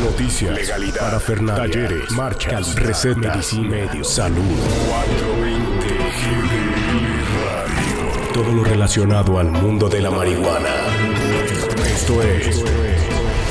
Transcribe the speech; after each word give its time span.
Noticias, 0.00 0.52
legalidad, 0.52 1.00
parafernalia, 1.00 1.62
talleres, 1.62 2.10
marchas, 2.10 2.74
recetas, 2.74 3.52
medicina, 3.54 3.68
medios, 3.68 4.08
salud. 4.08 4.42
420 4.88 5.86
Radio. 7.44 8.32
Todo 8.32 8.52
lo 8.52 8.64
relacionado 8.64 9.38
al 9.38 9.50
mundo 9.52 9.88
de 9.88 10.00
la 10.00 10.10
marihuana. 10.10 10.74
Esto 11.86 12.22
es 12.22 12.64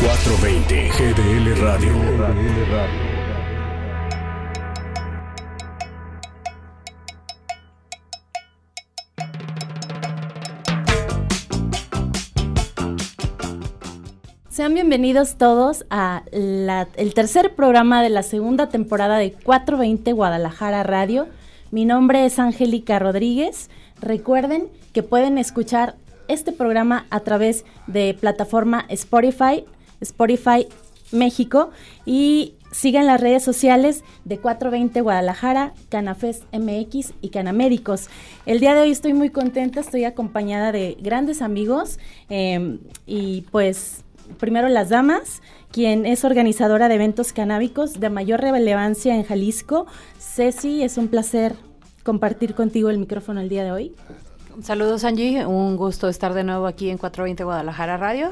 420 0.01 0.89
GDL 0.89 1.61
Radio. 1.61 3.12
Sean 14.53 14.75
bienvenidos 14.75 15.37
todos 15.37 15.83
a 15.89 16.21
el 16.31 17.13
tercer 17.15 17.55
programa 17.55 18.03
de 18.03 18.11
la 18.11 18.21
segunda 18.21 18.69
temporada 18.69 19.17
de 19.17 19.31
420 19.31 20.11
Guadalajara 20.11 20.83
Radio. 20.83 21.27
Mi 21.71 21.85
nombre 21.85 22.23
es 22.23 22.37
Angélica 22.37 22.99
Rodríguez. 22.99 23.71
Recuerden 23.99 24.67
que 24.91 25.01
pueden 25.01 25.39
escuchar 25.39 25.95
este 26.27 26.51
programa 26.51 27.07
a 27.09 27.21
través 27.21 27.65
de 27.87 28.13
plataforma 28.13 28.85
Spotify, 28.89 29.65
Spotify 30.01 30.67
México 31.11 31.71
y 32.05 32.53
sigan 32.71 33.07
las 33.07 33.19
redes 33.19 33.43
sociales 33.43 34.03
de 34.23 34.37
420 34.37 35.01
Guadalajara, 35.01 35.73
Canafest 35.89 36.43
MX 36.53 37.13
y 37.21 37.29
Canamédicos. 37.29 38.07
El 38.45 38.59
día 38.59 38.75
de 38.75 38.81
hoy 38.81 38.91
estoy 38.91 39.15
muy 39.15 39.31
contenta, 39.31 39.79
estoy 39.79 40.03
acompañada 40.03 40.71
de 40.71 40.95
grandes 41.01 41.41
amigos 41.41 41.97
eh, 42.29 42.77
y 43.07 43.45
pues 43.49 44.03
primero 44.37 44.69
las 44.69 44.89
damas, 44.89 45.41
quien 45.71 46.05
es 46.05 46.23
organizadora 46.25 46.87
de 46.87 46.95
eventos 46.95 47.33
canábicos 47.33 47.99
de 47.99 48.09
mayor 48.09 48.41
relevancia 48.41 49.15
en 49.15 49.23
Jalisco. 49.23 49.87
Ceci, 50.19 50.83
es 50.83 50.97
un 50.97 51.07
placer 51.07 51.55
compartir 52.03 52.53
contigo 52.53 52.89
el 52.89 52.97
micrófono 52.97 53.41
el 53.41 53.49
día 53.49 53.63
de 53.63 53.71
hoy. 53.71 53.95
Saludos 54.61 55.03
Angie, 55.03 55.45
un 55.45 55.77
gusto 55.77 56.09
estar 56.09 56.33
de 56.33 56.43
nuevo 56.43 56.67
aquí 56.67 56.89
en 56.89 56.97
420 56.97 57.43
Guadalajara 57.43 57.97
Radio. 57.97 58.31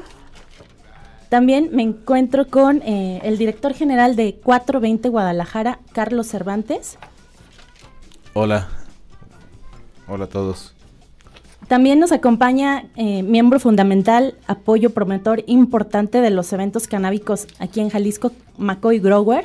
También 1.28 1.70
me 1.72 1.82
encuentro 1.82 2.46
con 2.46 2.82
eh, 2.82 3.20
el 3.24 3.38
director 3.38 3.72
general 3.72 4.16
de 4.16 4.34
420 4.34 5.08
Guadalajara, 5.08 5.80
Carlos 5.92 6.26
Cervantes. 6.26 6.98
Hola. 8.34 8.68
Hola 10.06 10.26
a 10.26 10.28
todos. 10.28 10.71
También 11.68 12.00
nos 12.00 12.12
acompaña 12.12 12.84
eh, 12.96 13.22
miembro 13.22 13.60
fundamental, 13.60 14.34
apoyo 14.46 14.90
promotor 14.90 15.44
importante 15.46 16.20
de 16.20 16.30
los 16.30 16.52
eventos 16.52 16.86
canábicos 16.86 17.46
aquí 17.58 17.80
en 17.80 17.88
Jalisco, 17.88 18.32
McCoy 18.58 18.98
Grower. 18.98 19.44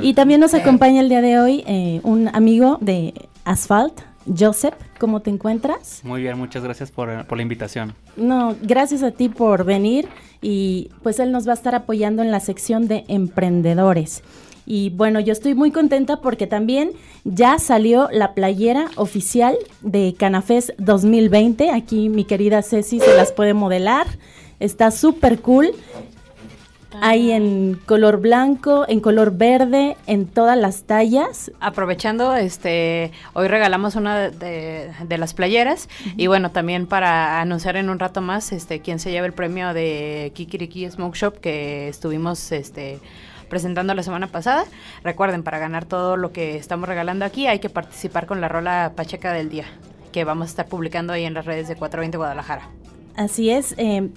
Y 0.00 0.14
también 0.14 0.40
nos 0.40 0.54
acompaña 0.54 1.00
el 1.00 1.08
día 1.08 1.22
de 1.22 1.38
hoy 1.38 1.64
eh, 1.66 2.00
un 2.02 2.28
amigo 2.28 2.78
de 2.80 3.14
Asphalt, 3.44 4.00
Joseph. 4.36 4.74
¿Cómo 4.98 5.20
te 5.20 5.30
encuentras? 5.30 6.00
Muy 6.04 6.22
bien, 6.22 6.36
muchas 6.36 6.62
gracias 6.62 6.90
por, 6.90 7.26
por 7.26 7.38
la 7.38 7.42
invitación. 7.42 7.94
No, 8.16 8.56
gracias 8.62 9.02
a 9.02 9.10
ti 9.12 9.28
por 9.28 9.64
venir 9.64 10.08
y 10.42 10.90
pues 11.02 11.18
él 11.20 11.32
nos 11.32 11.46
va 11.46 11.52
a 11.52 11.54
estar 11.54 11.74
apoyando 11.74 12.22
en 12.22 12.30
la 12.30 12.40
sección 12.40 12.88
de 12.88 13.04
emprendedores. 13.08 14.22
Y 14.66 14.90
bueno, 14.90 15.20
yo 15.20 15.32
estoy 15.32 15.54
muy 15.54 15.70
contenta 15.70 16.20
porque 16.20 16.48
también 16.48 16.90
ya 17.24 17.60
salió 17.60 18.08
la 18.10 18.34
playera 18.34 18.90
oficial 18.96 19.56
de 19.80 20.14
Canafés 20.18 20.74
2020. 20.78 21.70
Aquí 21.70 22.08
mi 22.08 22.24
querida 22.24 22.62
Ceci 22.62 22.98
se 22.98 23.16
las 23.16 23.30
puede 23.30 23.54
modelar. 23.54 24.08
Está 24.58 24.90
súper 24.90 25.40
cool. 25.40 25.70
Hay 27.00 27.30
en 27.30 27.78
color 27.86 28.20
blanco, 28.20 28.86
en 28.88 29.00
color 29.00 29.36
verde, 29.36 29.96
en 30.06 30.26
todas 30.26 30.56
las 30.56 30.84
tallas. 30.84 31.52
Aprovechando, 31.60 32.34
este, 32.34 33.12
hoy 33.34 33.48
regalamos 33.48 33.96
una 33.96 34.30
de, 34.30 35.18
las 35.18 35.34
playeras 35.34 35.88
y 36.16 36.26
bueno, 36.26 36.50
también 36.52 36.86
para 36.86 37.40
anunciar 37.40 37.76
en 37.76 37.90
un 37.90 37.98
rato 37.98 38.20
más, 38.22 38.52
este, 38.52 38.80
quién 38.80 38.98
se 38.98 39.10
lleva 39.10 39.26
el 39.26 39.34
premio 39.34 39.74
de 39.74 40.32
Kikiriki 40.34 40.90
Smoke 40.90 41.16
Shop 41.16 41.38
que 41.38 41.88
estuvimos, 41.88 42.50
este, 42.52 42.98
presentando 43.48 43.94
la 43.94 44.02
semana 44.02 44.26
pasada. 44.28 44.64
Recuerden, 45.02 45.42
para 45.42 45.58
ganar 45.58 45.84
todo 45.84 46.16
lo 46.16 46.32
que 46.32 46.56
estamos 46.56 46.88
regalando 46.88 47.24
aquí 47.24 47.46
hay 47.46 47.58
que 47.58 47.70
participar 47.70 48.26
con 48.26 48.40
la 48.40 48.48
rola 48.48 48.92
Pacheca 48.94 49.32
del 49.32 49.48
día, 49.48 49.64
que 50.12 50.24
vamos 50.24 50.46
a 50.46 50.50
estar 50.50 50.66
publicando 50.66 51.12
ahí 51.12 51.24
en 51.24 51.34
las 51.34 51.46
redes 51.46 51.68
de 51.68 51.76
420 51.76 52.16
Guadalajara. 52.16 52.68
Así 53.16 53.50
es. 53.50 53.74
Eh, 53.78 54.10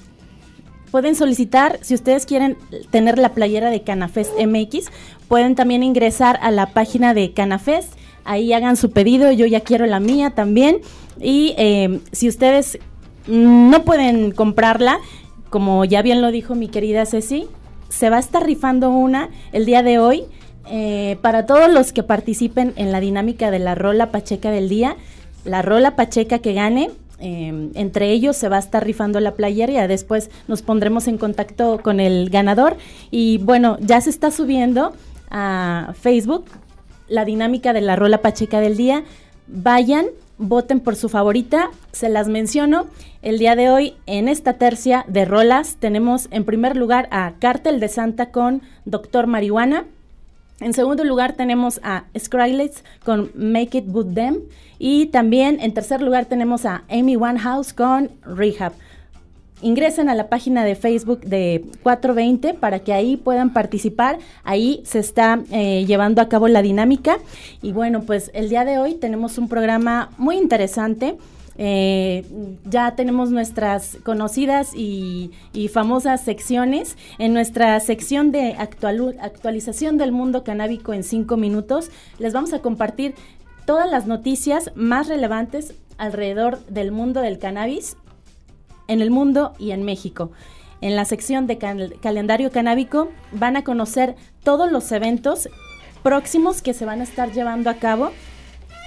pueden 0.91 1.15
solicitar, 1.15 1.79
si 1.81 1.93
ustedes 1.93 2.25
quieren 2.25 2.57
tener 2.89 3.17
la 3.17 3.33
playera 3.33 3.69
de 3.69 3.81
Canafest 3.83 4.33
MX, 4.39 4.91
pueden 5.27 5.55
también 5.55 5.83
ingresar 5.83 6.39
a 6.41 6.51
la 6.51 6.67
página 6.67 7.13
de 7.13 7.33
Canafest. 7.33 7.93
Ahí 8.25 8.53
hagan 8.53 8.75
su 8.75 8.91
pedido, 8.91 9.31
yo 9.31 9.45
ya 9.45 9.61
quiero 9.61 9.85
la 9.85 9.99
mía 9.99 10.31
también. 10.31 10.81
Y 11.19 11.53
eh, 11.57 11.99
si 12.11 12.27
ustedes 12.27 12.79
no 13.27 13.83
pueden 13.83 14.31
comprarla, 14.31 14.99
como 15.49 15.85
ya 15.85 16.01
bien 16.01 16.21
lo 16.21 16.31
dijo 16.31 16.55
mi 16.55 16.67
querida 16.67 17.05
Ceci, 17.05 17.47
se 17.89 18.09
va 18.09 18.17
a 18.17 18.19
estar 18.19 18.45
rifando 18.45 18.89
una 18.91 19.29
el 19.51 19.65
día 19.65 19.83
de 19.83 19.99
hoy. 19.99 20.23
Eh, 20.71 21.17
para 21.21 21.45
todos 21.47 21.71
los 21.71 21.91
que 21.93 22.03
participen 22.03 22.73
en 22.75 22.91
la 22.91 22.99
dinámica 22.99 23.49
de 23.49 23.59
la 23.59 23.73
rola 23.73 24.11
pacheca 24.11 24.51
del 24.51 24.69
día, 24.69 24.95
la 25.43 25.63
rola 25.63 25.95
pacheca 25.95 26.39
que 26.39 26.53
gane, 26.53 26.91
eh, 27.19 27.71
entre 27.73 28.11
ellos 28.11 28.37
se 28.37 28.49
va 28.49 28.57
a 28.57 28.59
estar 28.59 28.85
rifando 28.85 29.19
la 29.19 29.33
playera 29.33 29.83
y 29.83 29.87
después 29.87 30.29
nos 30.47 30.61
pondremos 30.61 31.07
en 31.07 31.17
contacto 31.17 31.79
con 31.81 31.99
el 31.99 32.29
ganador. 32.29 32.77
Y 33.11 33.39
bueno, 33.39 33.77
ya 33.81 33.99
se 34.01 34.09
está 34.09 34.31
subiendo 34.31 34.93
a 35.29 35.93
Facebook 35.99 36.45
la 37.07 37.25
dinámica 37.25 37.73
de 37.73 37.81
la 37.81 37.95
rola 37.95 38.21
pacheca 38.21 38.59
del 38.59 38.77
día. 38.77 39.03
Vayan, 39.47 40.05
voten 40.39 40.79
por 40.79 40.95
su 40.95 41.09
favorita, 41.09 41.69
se 41.91 42.09
las 42.09 42.27
menciono. 42.27 42.87
El 43.21 43.37
día 43.37 43.55
de 43.55 43.69
hoy, 43.69 43.93
en 44.07 44.27
esta 44.27 44.53
tercia 44.53 45.05
de 45.07 45.25
rolas, 45.25 45.75
tenemos 45.79 46.27
en 46.31 46.45
primer 46.45 46.75
lugar 46.75 47.07
a 47.11 47.33
Cártel 47.39 47.79
de 47.79 47.89
Santa 47.89 48.31
con 48.31 48.63
Doctor 48.85 49.27
Marihuana. 49.27 49.85
En 50.61 50.73
segundo 50.73 51.03
lugar 51.03 51.33
tenemos 51.33 51.79
a 51.83 52.05
Skrillex 52.17 52.83
con 53.05 53.31
Make 53.35 53.77
It 53.77 53.85
With 53.87 54.13
Them. 54.13 54.39
Y 54.79 55.07
también 55.07 55.59
en 55.61 55.73
tercer 55.73 56.01
lugar 56.01 56.25
tenemos 56.25 56.65
a 56.65 56.83
Amy 56.89 57.17
Winehouse 57.17 57.73
con 57.73 58.09
Rehab 58.23 58.73
ingresen 59.61 60.09
a 60.09 60.15
la 60.15 60.27
página 60.27 60.63
de 60.63 60.75
Facebook 60.75 61.21
de 61.21 61.65
420 61.83 62.53
para 62.53 62.79
que 62.79 62.93
ahí 62.93 63.17
puedan 63.17 63.53
participar. 63.53 64.19
Ahí 64.43 64.81
se 64.85 64.99
está 64.99 65.41
eh, 65.51 65.85
llevando 65.85 66.21
a 66.21 66.29
cabo 66.29 66.47
la 66.47 66.61
dinámica. 66.61 67.17
Y 67.61 67.71
bueno, 67.71 68.01
pues 68.01 68.31
el 68.33 68.49
día 68.49 68.65
de 68.65 68.79
hoy 68.79 68.95
tenemos 68.95 69.37
un 69.37 69.47
programa 69.49 70.09
muy 70.17 70.37
interesante. 70.37 71.17
Eh, 71.61 72.23
ya 72.63 72.95
tenemos 72.95 73.31
nuestras 73.31 73.97
conocidas 74.03 74.71
y, 74.73 75.31
famosas 75.73 76.23
secciones. 76.23 76.97
En 77.17 77.33
nuestra 77.33 77.79
sección 77.81 78.31
de 78.31 78.53
actualización 78.53 79.97
del 79.97 80.13
mundo 80.13 80.43
canábico 80.45 80.93
en 80.93 81.03
cinco 81.03 81.35
minutos, 81.35 81.91
les 82.17 82.31
vamos 82.33 82.53
a 82.53 82.59
compartir 82.59 83.13
todas 83.65 83.91
las 83.91 84.07
noticias 84.07 84.71
más 84.75 85.09
relevantes 85.09 85.73
alrededor 85.97 86.65
del 86.67 86.91
mundo 86.91 87.19
del 87.19 87.39
cannabis 87.39 87.97
en 88.89 89.01
el 89.01 89.11
mundo 89.11 89.53
y 89.57 89.71
en 89.71 89.83
México. 89.83 90.31
En 90.81 90.97
la 90.97 91.05
sección 91.05 91.47
de 91.47 91.57
calendario 91.57 92.51
canábico 92.51 93.09
van 93.31 93.55
a 93.55 93.63
conocer 93.63 94.15
todos 94.43 94.69
los 94.69 94.91
eventos 94.91 95.47
próximos 96.03 96.61
que 96.61 96.73
se 96.73 96.85
van 96.85 96.99
a 96.99 97.03
estar 97.03 97.31
llevando 97.31 97.69
a 97.69 97.75
cabo 97.75 98.11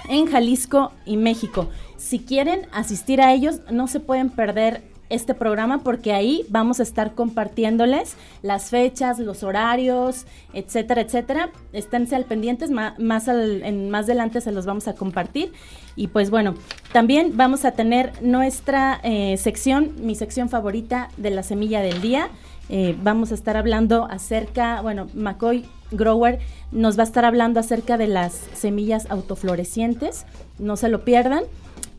en 0.09 0.27
Jalisco 0.27 0.91
y 1.05 1.17
México. 1.17 1.69
Si 1.97 2.19
quieren 2.19 2.67
asistir 2.71 3.21
a 3.21 3.33
ellos, 3.33 3.61
no 3.71 3.87
se 3.87 3.99
pueden 3.99 4.29
perder 4.29 4.83
este 5.13 5.33
programa 5.33 5.83
porque 5.83 6.13
ahí 6.13 6.45
vamos 6.49 6.79
a 6.79 6.83
estar 6.83 7.13
compartiéndoles 7.13 8.15
las 8.41 8.69
fechas, 8.69 9.19
los 9.19 9.43
horarios, 9.43 10.25
etcétera, 10.53 11.01
etcétera. 11.01 11.49
Esténse 11.71 12.15
al 12.15 12.25
pendientes, 12.25 12.71
más, 12.71 12.97
más, 12.99 13.27
en, 13.27 13.89
más 13.89 14.05
adelante 14.05 14.41
se 14.41 14.51
los 14.51 14.65
vamos 14.65 14.87
a 14.87 14.93
compartir. 14.93 15.53
Y 15.95 16.07
pues 16.07 16.29
bueno, 16.29 16.55
también 16.91 17.37
vamos 17.37 17.65
a 17.65 17.71
tener 17.71 18.11
nuestra 18.21 18.99
eh, 19.03 19.37
sección, 19.37 19.91
mi 19.99 20.15
sección 20.15 20.49
favorita 20.49 21.09
de 21.17 21.29
la 21.29 21.43
semilla 21.43 21.81
del 21.81 22.01
día. 22.01 22.29
Eh, 22.69 22.95
vamos 23.03 23.31
a 23.31 23.35
estar 23.35 23.57
hablando 23.57 24.05
acerca, 24.05 24.81
bueno, 24.81 25.07
McCoy 25.13 25.65
Grower 25.91 26.39
nos 26.71 26.97
va 26.97 27.03
a 27.03 27.05
estar 27.05 27.25
hablando 27.25 27.59
acerca 27.59 27.97
de 27.97 28.07
las 28.07 28.33
semillas 28.53 29.09
autoflorecientes. 29.09 30.25
No 30.59 30.75
se 30.77 30.89
lo 30.89 31.03
pierdan. 31.03 31.43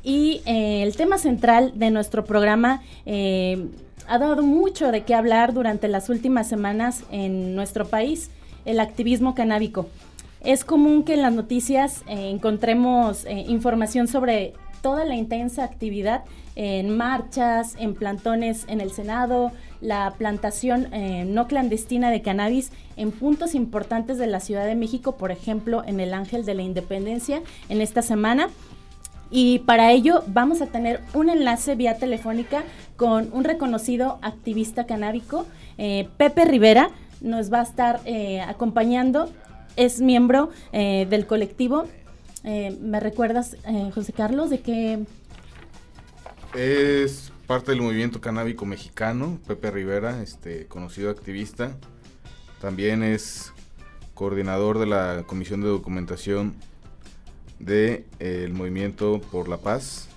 Y 0.05 0.43
eh, 0.45 0.83
el 0.83 0.95
tema 0.97 1.19
central 1.19 1.73
de 1.75 1.91
nuestro 1.91 2.25
programa 2.25 2.83
eh, 3.07 3.67
ha 4.07 4.19
dado 4.19 4.43
mucho 4.43 4.93
de 4.93 5.03
qué 5.03 5.15
hablar 5.15 5.55
durante 5.55 5.89
las 5.89 6.11
últimas 6.11 6.47
semanas 6.47 7.05
en 7.11 7.57
nuestro 7.57 7.87
país, 7.87 8.31
el 8.67 8.79
activismo 8.81 9.35
canábico. 9.35 9.89
Es 10.41 10.63
común 10.63 11.05
que 11.05 11.15
en 11.15 11.23
las 11.23 11.33
noticias 11.33 12.03
eh, 12.07 12.29
encontremos 12.29 13.25
información 13.27 14.07
sobre 14.07 14.53
toda 14.83 15.07
la 15.07 15.15
intensa 15.15 15.65
actividad 15.65 16.25
en 16.57 16.97
marchas, 16.97 17.75
en 17.79 17.95
plantones 17.95 18.67
en 18.69 18.81
el 18.81 18.93
Senado, 18.93 19.51
la 19.81 20.15
plantación 20.17 20.93
eh, 20.93 21.25
no 21.27 21.47
clandestina 21.47 22.11
de 22.11 22.23
cannabis 22.23 22.71
en 22.97 23.11
puntos 23.11 23.55
importantes 23.55 24.19
de 24.19 24.27
la 24.27 24.41
Ciudad 24.41 24.67
de 24.67 24.75
México, 24.75 25.17
por 25.17 25.31
ejemplo, 25.31 25.83
en 25.87 26.01
el 26.01 26.15
Ángel 26.15 26.45
de 26.45 26.55
la 26.55 26.63
Independencia 26.63 27.43
en 27.69 27.81
esta 27.81 28.03
semana. 28.03 28.49
Y 29.37 29.59
para 29.59 29.91
ello 29.91 30.23
vamos 30.29 30.63
a 30.63 30.67
tener 30.67 31.01
un 31.13 31.29
enlace 31.29 31.75
vía 31.75 31.99
telefónica 31.99 32.63
con 32.97 33.31
un 33.33 33.43
reconocido 33.43 34.21
activista 34.23 34.87
canábico, 34.87 35.45
eh, 35.77 36.09
Pepe 36.19 36.45
Rivera, 36.45 36.91
nos 37.21 37.53
va 37.53 37.59
a 37.59 37.63
estar 37.65 38.01
eh, 38.05 38.41
acompañando, 38.43 39.29
es 39.75 40.01
miembro 40.01 40.51
eh, 40.71 41.09
del 41.11 41.27
colectivo. 41.27 41.89
¿Me 42.45 43.01
recuerdas, 43.01 43.57
José 43.93 44.13
Carlos, 44.13 44.51
de 44.51 44.61
qué? 44.61 45.01
Es 46.55 47.33
parte 47.49 47.73
del 47.73 47.81
movimiento 47.81 48.21
canábico 48.21 48.67
mexicano, 48.67 49.41
Pepe 49.49 49.73
Rivera, 49.73 50.23
este 50.23 50.67
conocido 50.67 51.11
activista. 51.11 51.77
También 52.61 53.03
es 53.03 53.53
coordinador 54.13 54.79
de 54.79 54.87
la 54.87 55.25
Comisión 55.27 55.61
de 55.61 55.69
Documentación 55.69 56.55
del 57.59 58.05
de, 58.19 58.49
Movimiento 58.53 59.21
por 59.31 59.49
la 59.49 59.59
Paz. 59.59 60.09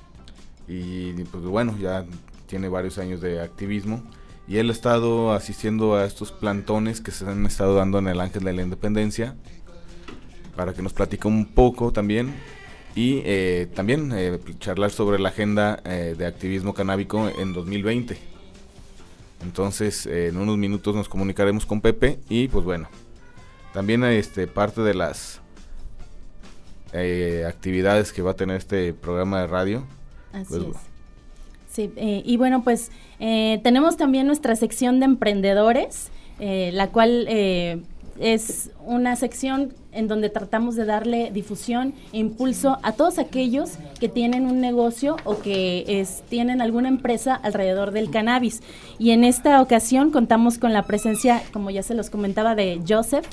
Y 0.67 1.13
pues 1.25 1.43
bueno, 1.43 1.77
ya 1.79 2.05
tiene 2.47 2.69
varios 2.69 2.97
años 2.97 3.21
de 3.21 3.41
activismo. 3.41 4.03
Y 4.47 4.57
él 4.57 4.69
ha 4.69 4.73
estado 4.73 5.33
asistiendo 5.33 5.95
a 5.95 6.05
estos 6.05 6.31
plantones 6.31 7.01
que 7.01 7.11
se 7.11 7.25
han 7.25 7.45
estado 7.45 7.75
dando 7.75 7.99
en 7.99 8.07
el 8.07 8.21
Ángel 8.21 8.43
de 8.43 8.53
la 8.53 8.61
Independencia. 8.61 9.35
Para 10.55 10.73
que 10.73 10.81
nos 10.81 10.93
platique 10.93 11.27
un 11.27 11.45
poco 11.45 11.91
también 11.91 12.33
y 12.97 13.21
eh, 13.25 13.67
también 13.75 14.11
eh, 14.15 14.39
charlar 14.57 14.89
sobre 14.89 15.19
la 15.19 15.29
agenda 15.29 15.79
eh, 15.85 16.15
de 16.17 16.25
activismo 16.25 16.73
canábico 16.73 17.29
en 17.29 17.53
2020. 17.53 18.17
Entonces, 19.43 20.07
en 20.07 20.35
unos 20.35 20.57
minutos 20.57 20.95
nos 20.95 21.07
comunicaremos 21.07 21.67
con 21.67 21.79
Pepe 21.79 22.19
y 22.27 22.47
pues 22.47 22.65
bueno, 22.65 22.89
también 23.71 24.03
este 24.03 24.47
parte 24.47 24.81
de 24.81 24.95
las 24.95 25.41
actividades 27.47 28.11
que 28.11 28.21
va 28.21 28.31
a 28.31 28.35
tener 28.35 28.57
este 28.57 28.93
programa 28.93 29.41
de 29.41 29.47
radio. 29.47 29.83
Así 30.33 30.45
pues, 30.49 30.63
es. 30.63 30.75
Sí, 31.69 31.91
y 31.97 32.37
bueno, 32.37 32.63
pues 32.63 32.91
tenemos 33.19 33.97
también 33.97 34.27
nuestra 34.27 34.55
sección 34.55 34.99
de 34.99 35.05
emprendedores, 35.05 36.09
la 36.39 36.87
cual 36.87 37.27
es 38.19 38.71
una 38.83 39.15
sección 39.15 39.73
en 39.91 40.07
donde 40.07 40.29
tratamos 40.29 40.75
de 40.75 40.85
darle 40.85 41.31
difusión 41.31 41.93
e 42.13 42.17
impulso 42.17 42.79
a 42.81 42.93
todos 42.93 43.19
aquellos 43.19 43.73
que 43.99 44.09
tienen 44.09 44.45
un 44.45 44.59
negocio 44.59 45.17
o 45.23 45.39
que 45.39 45.85
es, 45.87 46.23
tienen 46.29 46.61
alguna 46.61 46.87
empresa 46.87 47.35
alrededor 47.35 47.91
del 47.91 48.09
cannabis. 48.09 48.61
Y 48.97 49.11
en 49.11 49.23
esta 49.23 49.61
ocasión 49.61 50.11
contamos 50.11 50.57
con 50.57 50.73
la 50.73 50.83
presencia, 50.83 51.43
como 51.53 51.69
ya 51.69 51.83
se 51.83 51.93
los 51.93 52.09
comentaba, 52.09 52.55
de 52.55 52.81
Joseph, 52.87 53.25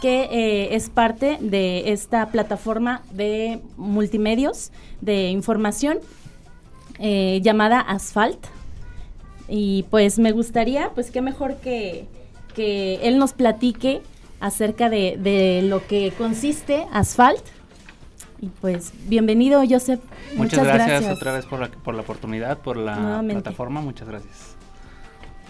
que 0.00 0.22
eh, 0.22 0.74
es 0.74 0.88
parte 0.90 1.38
de 1.40 1.92
esta 1.92 2.26
plataforma 2.26 3.02
de 3.12 3.60
multimedios 3.76 4.72
de 5.00 5.28
información 5.28 5.98
eh, 6.98 7.40
llamada 7.42 7.80
Asphalt. 7.80 8.46
Y 9.48 9.84
pues 9.90 10.18
me 10.18 10.32
gustaría, 10.32 10.90
pues 10.90 11.10
qué 11.10 11.20
mejor 11.20 11.56
que, 11.56 12.06
que 12.54 13.00
él 13.02 13.18
nos 13.18 13.32
platique 13.32 14.02
acerca 14.38 14.88
de, 14.88 15.60
lo 15.64 15.86
que 15.86 16.12
consiste 16.16 16.86
Asphalt. 16.92 17.42
Y 18.40 18.46
pues, 18.46 18.92
bienvenido, 19.06 19.62
Joseph. 19.68 20.00
Muchas, 20.34 20.64
gracias, 20.64 21.04
otra 21.12 21.32
vez 21.32 21.44
por 21.44 21.60
la, 21.60 21.68
por 21.68 21.94
la 21.94 22.00
oportunidad, 22.00 22.58
por 22.58 22.76
la 22.76 23.22
plataforma. 23.28 23.80
Muchas 23.80 24.08
gracias. 24.08 24.56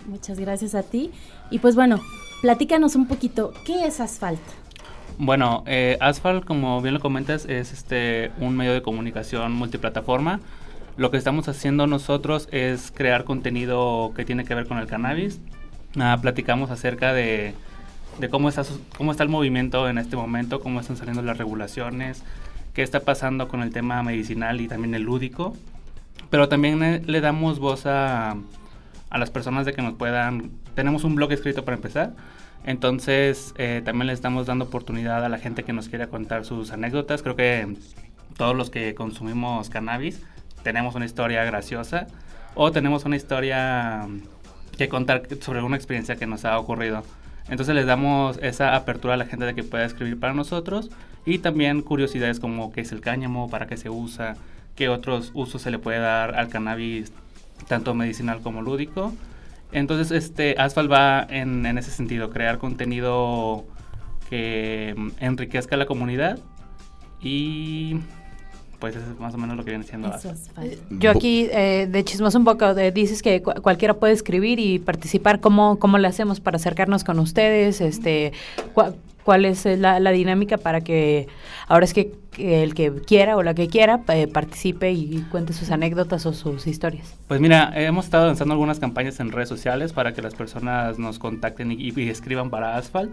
Muchas 0.07 0.41
gracias 0.41 0.75
a 0.75 0.83
ti. 0.83 1.13
Y 1.51 1.59
pues 1.59 1.77
bueno, 1.77 2.01
platícanos 2.41 2.97
un 2.97 3.07
poquito, 3.07 3.53
¿qué 3.65 3.87
es 3.87 4.01
Asphalt? 4.01 4.41
Bueno, 5.19 5.65
eh, 5.67 5.99
Asphalt, 6.01 6.45
como 6.45 6.81
bien 6.81 6.95
lo 6.95 7.01
comentas, 7.01 7.45
es 7.45 7.73
este 7.73 8.31
un 8.39 8.57
medio 8.57 8.73
de 8.73 8.83
comunicación 8.83 9.53
multiplataforma. 9.53 10.41
Lo 10.97 11.11
que 11.11 11.19
estamos 11.19 11.49
haciendo 11.49 11.87
nosotros 11.87 12.49
es 12.53 12.91
crear 12.91 13.25
contenido 13.25 14.13
que 14.17 14.25
tiene 14.25 14.45
que 14.45 14.55
ver 14.55 14.67
con 14.67 14.79
el 14.79 14.87
cannabis. 14.87 15.41
Ah, 15.99 16.19
platicamos 16.21 16.71
acerca 16.71 17.13
de 17.13 17.55
cómo 18.31 18.49
está, 18.49 18.63
cómo 18.97 19.13
está 19.13 19.23
el 19.23 19.29
movimiento 19.29 19.89
en 19.89 19.99
este 19.99 20.17
momento, 20.17 20.61
cómo 20.61 20.81
están 20.81 20.97
saliendo 20.97 21.23
las 21.23 21.39
regulaciones, 21.39 22.23
qué 22.75 22.83
está 22.83 23.01
pasando 23.01 23.49
con 23.49 23.63
el 23.63 23.73
tema 23.73 24.03
medicinal 24.03 24.61
y 24.61 24.69
también 24.69 24.95
el 24.95 25.03
lúdico. 25.03 25.55
Pero 26.31 26.49
también 26.49 27.03
le, 27.07 27.21
damos 27.21 27.59
voz 27.59 27.87
a, 27.87 28.37
a, 29.11 29.19
las 29.19 29.31
personas 29.31 29.67
de 29.67 29.73
que 29.73 29.83
nos 29.83 29.95
puedan... 29.95 30.53
Tenemos 30.81 31.05
un 31.05 31.15
blog 31.15 31.31
escrito 31.33 31.63
para 31.63 31.75
empezar, 31.75 32.15
entonces 32.65 33.53
eh, 33.59 33.83
también 33.85 34.07
le 34.07 34.15
estamos 34.15 34.47
dando 34.47 34.65
oportunidad 34.65 35.23
a 35.23 35.29
la 35.29 35.37
gente 35.37 35.63
que 35.63 35.75
nos 35.75 35.91
quiera 35.91 36.07
contar 36.07 36.47
sus 36.47 36.71
anécdotas. 36.71 37.21
Creo 37.21 37.37
que 37.37 37.77
todos 38.39 38.57
los 38.57 38.71
que 38.71 38.95
consumimos 38.95 39.69
cannabis 39.69 40.23
tenemos 40.63 40.95
una 40.95 41.05
historia 41.05 41.45
graciosa 41.45 42.07
o 42.55 42.73
tenemos 42.73 43.05
una 43.05 43.17
historia 43.17 44.09
que 44.79 44.89
contar 44.89 45.25
sobre 45.43 45.61
una 45.61 45.77
experiencia 45.77 46.17
que 46.17 46.27
nos 46.27 46.47
ha 46.47 46.59
ocurrido. 46.59 47.03
Entonces 47.51 47.75
les 47.75 47.85
damos 47.85 48.39
esa 48.39 48.75
apertura 48.75 49.13
a 49.13 49.17
la 49.19 49.27
gente 49.27 49.45
de 49.45 49.55
que 49.55 49.65
pueda 49.65 49.85
escribir 49.85 50.19
para 50.19 50.33
nosotros 50.33 50.91
y 51.27 51.41
también 51.41 51.83
curiosidades 51.83 52.41
como 52.41 52.73
qué 52.73 52.81
es 52.81 52.93
el 52.93 53.03
cáñamo, 53.03 53.51
para 53.51 53.67
qué 53.67 53.77
se 53.77 53.91
usa, 53.91 54.37
qué 54.77 54.89
otros 54.89 55.31
usos 55.35 55.61
se 55.61 55.71
le 55.71 55.79
puede 55.79 55.99
dar 55.99 56.37
al 56.37 56.49
cannabis, 56.49 57.13
tanto 57.69 57.93
medicinal 57.93 58.41
como 58.41 58.63
lúdico. 58.63 59.13
Entonces, 59.73 60.11
este 60.11 60.57
Asphalt 60.59 60.91
va 60.91 61.27
en, 61.29 61.67
en 61.67 61.79
ese 61.79 61.91
sentido, 61.91 62.31
crear 62.31 62.59
contenido 62.59 63.65
que 64.29 64.95
enriquezca 65.19 65.75
a 65.75 65.79
la 65.79 65.87
comunidad 65.87 66.39
y 67.21 67.97
pues 68.81 68.97
eso 68.97 69.05
es 69.13 69.21
más 69.21 69.35
o 69.35 69.39
menos 69.39 69.57
lo 69.57 69.65
que 69.65 69.71
viene 69.71 69.85
siendo 69.85 70.11
Yo 70.91 71.11
aquí, 71.11 71.49
eh, 71.53 71.87
de 71.89 72.05
chismos 72.05 72.35
un 72.35 72.45
poco, 72.45 72.75
dices 72.75 73.23
que 73.23 73.43
cualquiera 73.43 73.95
puede 73.95 74.15
escribir 74.15 74.59
y 74.59 74.79
participar. 74.79 75.41
¿Cómo, 75.41 75.79
¿Cómo 75.79 75.99
le 75.99 76.09
hacemos 76.09 76.41
para 76.41 76.57
acercarnos 76.57 77.05
con 77.05 77.19
ustedes? 77.19 77.83
este 77.83 78.33
¿Cuál 79.23 79.45
es 79.45 79.67
la, 79.67 80.11
dinámica 80.13 80.57
para 80.57 80.81
que 80.81 81.29
ahora 81.71 81.85
es 81.85 81.95
que, 81.95 82.13
el 82.37 82.75
que 82.75 82.93
quiera 83.07 83.37
o 83.37 83.45
la 83.45 83.55
que 83.55 83.69
quiera 83.69 84.01
eh, 84.09 84.27
participe 84.27 84.91
y 84.91 85.25
cuente 85.31 85.53
sus 85.53 85.71
anécdotas 85.71 86.27
o 86.27 86.33
sus 86.33 86.67
historias? 86.67 87.15
Pues 87.29 87.41
mira, 87.41 87.71
hemos 87.75 88.07
estado 88.07 88.27
lanzando 88.27 88.55
algunas 88.55 88.81
campañas 88.81 89.21
en 89.21 89.31
redes 89.31 89.49
sociales 89.49 89.93
para 89.93 90.13
que 90.13 90.21
las 90.21 90.35
personas 90.35 90.99
nos 90.99 91.21
contacten 91.21 91.71
y, 91.71 91.91
escriban 92.11 92.51
para 92.51 92.77
Asphalt. 92.77 93.13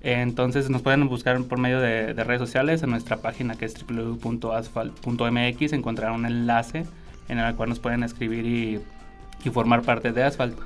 Entonces 0.00 0.70
nos 0.70 0.80
pueden 0.80 1.06
buscar 1.06 1.40
por 1.42 1.58
medio 1.58 1.80
de, 1.80 2.14
redes 2.14 2.40
sociales 2.40 2.82
en 2.82 2.90
nuestra 2.90 3.18
página 3.18 3.56
que 3.56 3.66
es 3.66 3.74
www.asphalt.mx 3.86 5.72
encontrarán 5.74 6.14
un 6.14 6.26
enlace 6.26 6.86
en 7.28 7.38
el 7.38 7.54
cual 7.54 7.68
nos 7.68 7.78
pueden 7.78 8.02
escribir 8.02 8.46
y, 8.46 9.50
formar 9.50 9.82
parte 9.82 10.12
de 10.12 10.22
Asphalt. 10.22 10.58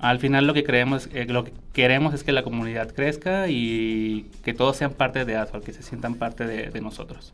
Al 0.00 0.18
final 0.18 0.46
lo 0.46 0.54
que 0.54 0.64
creemos, 0.64 1.08
eh, 1.12 1.26
lo 1.28 1.44
que 1.44 1.52
queremos 1.74 2.14
es 2.14 2.24
que 2.24 2.32
la 2.32 2.42
comunidad 2.42 2.90
crezca 2.94 3.48
y 3.48 4.30
que 4.42 4.54
todos 4.54 4.76
sean 4.76 4.92
parte 4.92 5.26
de 5.26 5.36
Asphalt, 5.36 5.62
que 5.62 5.74
se 5.74 5.82
sientan 5.82 6.14
parte 6.14 6.46
de, 6.46 6.80
nosotros. 6.80 7.32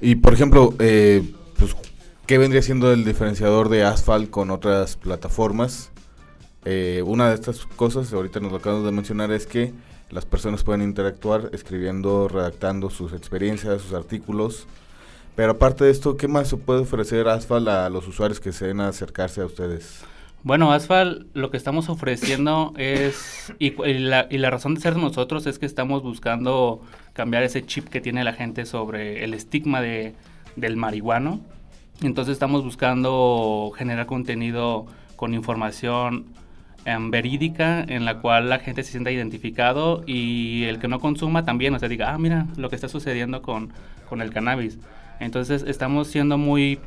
Y 0.00 0.14
por 0.14 0.32
ejemplo, 0.32 0.72
eh, 0.78 1.22
pues, 1.58 1.74
¿qué 2.26 2.38
vendría 2.38 2.62
siendo 2.62 2.92
el 2.92 3.04
diferenciador 3.04 3.68
de 3.68 3.82
Asphalt 3.82 4.30
con 4.30 4.52
otras 4.52 4.96
plataformas? 4.96 5.90
Eh, 6.64 7.02
una 7.04 7.28
de 7.28 7.34
estas 7.34 7.66
cosas, 7.66 8.12
ahorita 8.12 8.38
nos 8.38 8.52
lo 8.52 8.58
acabamos 8.58 8.84
de 8.84 8.92
mencionar, 8.92 9.32
es 9.32 9.46
que 9.46 9.72
las 10.10 10.24
personas 10.24 10.62
pueden 10.62 10.82
interactuar 10.82 11.50
escribiendo, 11.52 12.28
redactando 12.28 12.88
sus 12.88 13.12
experiencias, 13.14 13.82
sus 13.82 13.94
artículos. 13.94 14.68
Pero 15.34 15.52
aparte 15.52 15.84
de 15.84 15.90
esto, 15.90 16.16
¿qué 16.16 16.28
más 16.28 16.48
se 16.48 16.56
puede 16.56 16.80
ofrecer 16.80 17.26
Asphalt 17.26 17.66
a 17.66 17.90
los 17.90 18.06
usuarios 18.06 18.38
que 18.38 18.52
se 18.52 18.68
den 18.68 18.80
a 18.80 18.88
acercarse 18.88 19.40
a 19.40 19.46
ustedes? 19.46 20.04
Bueno, 20.46 20.70
Asphalt 20.70 21.26
lo 21.34 21.50
que 21.50 21.56
estamos 21.56 21.88
ofreciendo 21.88 22.72
es, 22.76 23.52
y, 23.58 23.72
la, 23.98 24.28
razón 24.48 24.76
de 24.76 24.80
ser 24.80 24.94
nosotros 24.94 25.44
es 25.48 25.58
que 25.58 25.66
estamos 25.66 26.04
buscando 26.04 26.82
cambiar 27.14 27.42
ese 27.42 27.66
chip 27.66 27.88
que 27.88 28.00
tiene 28.00 28.22
la 28.22 28.32
gente 28.32 28.64
sobre 28.64 29.24
el 29.24 29.34
estigma 29.34 29.80
de, 29.80 30.14
del 30.54 30.76
marihuano. 30.76 31.40
Entonces 32.00 32.34
estamos 32.34 32.62
buscando 32.62 33.72
generar 33.76 34.06
contenido 34.06 34.86
con 35.16 35.34
información 35.34 36.26
verídica 37.10 37.80
en 37.80 38.04
la 38.04 38.20
cual 38.20 38.48
la 38.48 38.60
gente 38.60 38.84
se 38.84 38.92
sienta 38.92 39.10
identificado 39.10 40.04
y 40.06 40.62
el 40.66 40.78
que 40.78 40.86
no 40.86 41.00
consuma 41.00 41.44
también, 41.44 41.74
o 41.74 41.80
sea, 41.80 41.88
diga, 41.88 42.14
ah, 42.14 42.18
mira 42.18 42.46
lo 42.56 42.68
que 42.68 42.76
está 42.76 42.88
sucediendo 42.88 43.42
con, 43.42 43.72
con 44.08 44.22
el 44.22 44.32
cannabis. 44.32 44.78
Entonces 45.18 45.64
estamos 45.66 46.06
siendo 46.06 46.38
muy, 46.38 46.78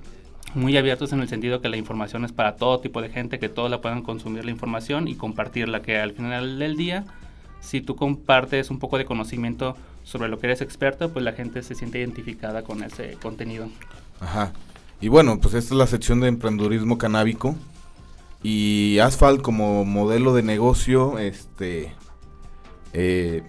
muy 0.55 0.77
abiertos 0.77 1.13
en 1.13 1.21
el 1.21 1.27
sentido 1.27 1.61
que 1.61 1.69
la 1.69 1.77
información 1.77 2.25
es 2.25 2.31
para 2.31 2.55
todo 2.55 2.79
tipo 2.79 3.01
de 3.01 3.09
gente, 3.09 3.39
que 3.39 3.49
todos 3.49 3.69
la 3.69 3.81
puedan 3.81 4.01
consumir 4.01 4.45
la 4.45 4.51
información 4.51 5.07
y 5.07 5.15
compartirla, 5.15 5.81
que 5.81 5.99
al 5.99 6.11
final 6.11 6.59
del 6.59 6.75
día, 6.75 7.05
si 7.59 7.81
tú 7.81 7.95
compartes 7.95 8.69
un 8.69 8.79
poco 8.79 8.97
de 8.97 9.05
conocimiento 9.05 9.75
sobre 10.03 10.29
lo 10.29 10.39
que 10.39 10.47
eres 10.47 10.61
experto, 10.61 11.11
pues 11.11 11.23
la 11.23 11.33
gente 11.33 11.61
se 11.61 11.75
siente 11.75 11.99
identificada 11.99 12.63
con 12.63 12.83
ese 12.83 13.17
contenido. 13.21 13.69
Ajá. 14.19 14.53
Y 15.01 15.07
bueno, 15.07 15.39
pues 15.39 15.53
esta 15.53 15.73
es 15.73 15.77
la 15.77 15.87
sección 15.87 16.19
de 16.19 16.27
emprendedurismo 16.27 16.97
canábico 16.97 17.55
Y 18.43 18.99
Asphalt 18.99 19.41
como 19.41 19.85
modelo 19.85 20.33
de 20.33 20.43
negocio, 20.43 21.19
este, 21.19 21.93
eh, 22.93 23.43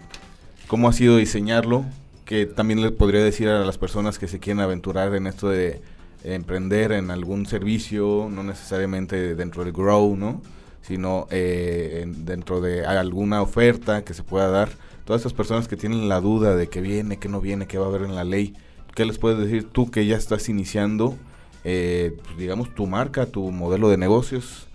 ¿cómo 0.67 0.89
ha 0.89 0.93
sido 0.93 1.17
diseñarlo? 1.17 1.85
Que 2.25 2.47
también 2.47 2.83
le 2.83 2.91
podría 2.91 3.25
decir 3.25 3.49
a 3.49 3.65
las 3.65 3.79
personas 3.79 4.19
que 4.19 4.29
se 4.29 4.39
quieren 4.39 4.61
aventurar 4.61 5.15
en 5.15 5.27
esto 5.27 5.49
de 5.49 5.81
emprender 6.25 6.93
en 6.93 7.11
algún 7.11 7.47
servicio, 7.47 8.29
no 8.31 8.43
necesariamente 8.43 9.35
dentro 9.35 9.65
del 9.65 9.73
Grow, 9.73 10.17
¿no? 10.17 10.43
Sino 10.83 11.27
eh, 11.31 12.05
dentro 12.07 12.61
de 12.61 12.85
alguna 12.85 13.43
oferta 13.43 14.05
que 14.05 14.15
se 14.15 14.23
pueda 14.23 14.49
dar. 14.49 14.71
Todas 15.05 15.23
esas 15.23 15.33
personas 15.33 15.69
que 15.69 15.77
tienen 15.77 16.09
la 16.09 16.21
duda 16.21 16.57
de 16.57 16.69
que 16.69 16.81
viene, 16.81 17.19
que 17.19 17.29
no 17.29 17.41
viene, 17.41 17.67
que 17.67 17.79
va 17.79 17.87
a 17.87 17.89
haber 17.89 18.03
en 18.03 18.15
la 18.15 18.25
ley, 18.25 18.55
¿qué 18.95 19.05
les 19.05 19.19
puedes 19.19 19.39
decir 19.39 19.69
tú 19.71 19.91
que 19.91 20.07
ya 20.07 20.17
estás 20.17 20.49
iniciando, 20.49 21.17
eh, 21.65 22.17
pues, 22.23 22.37
digamos, 22.37 22.75
tu 22.75 22.87
marca, 22.87 23.27
tu 23.27 23.51
modelo 23.51 23.89
de 23.89 23.97
negocios? 23.97 24.69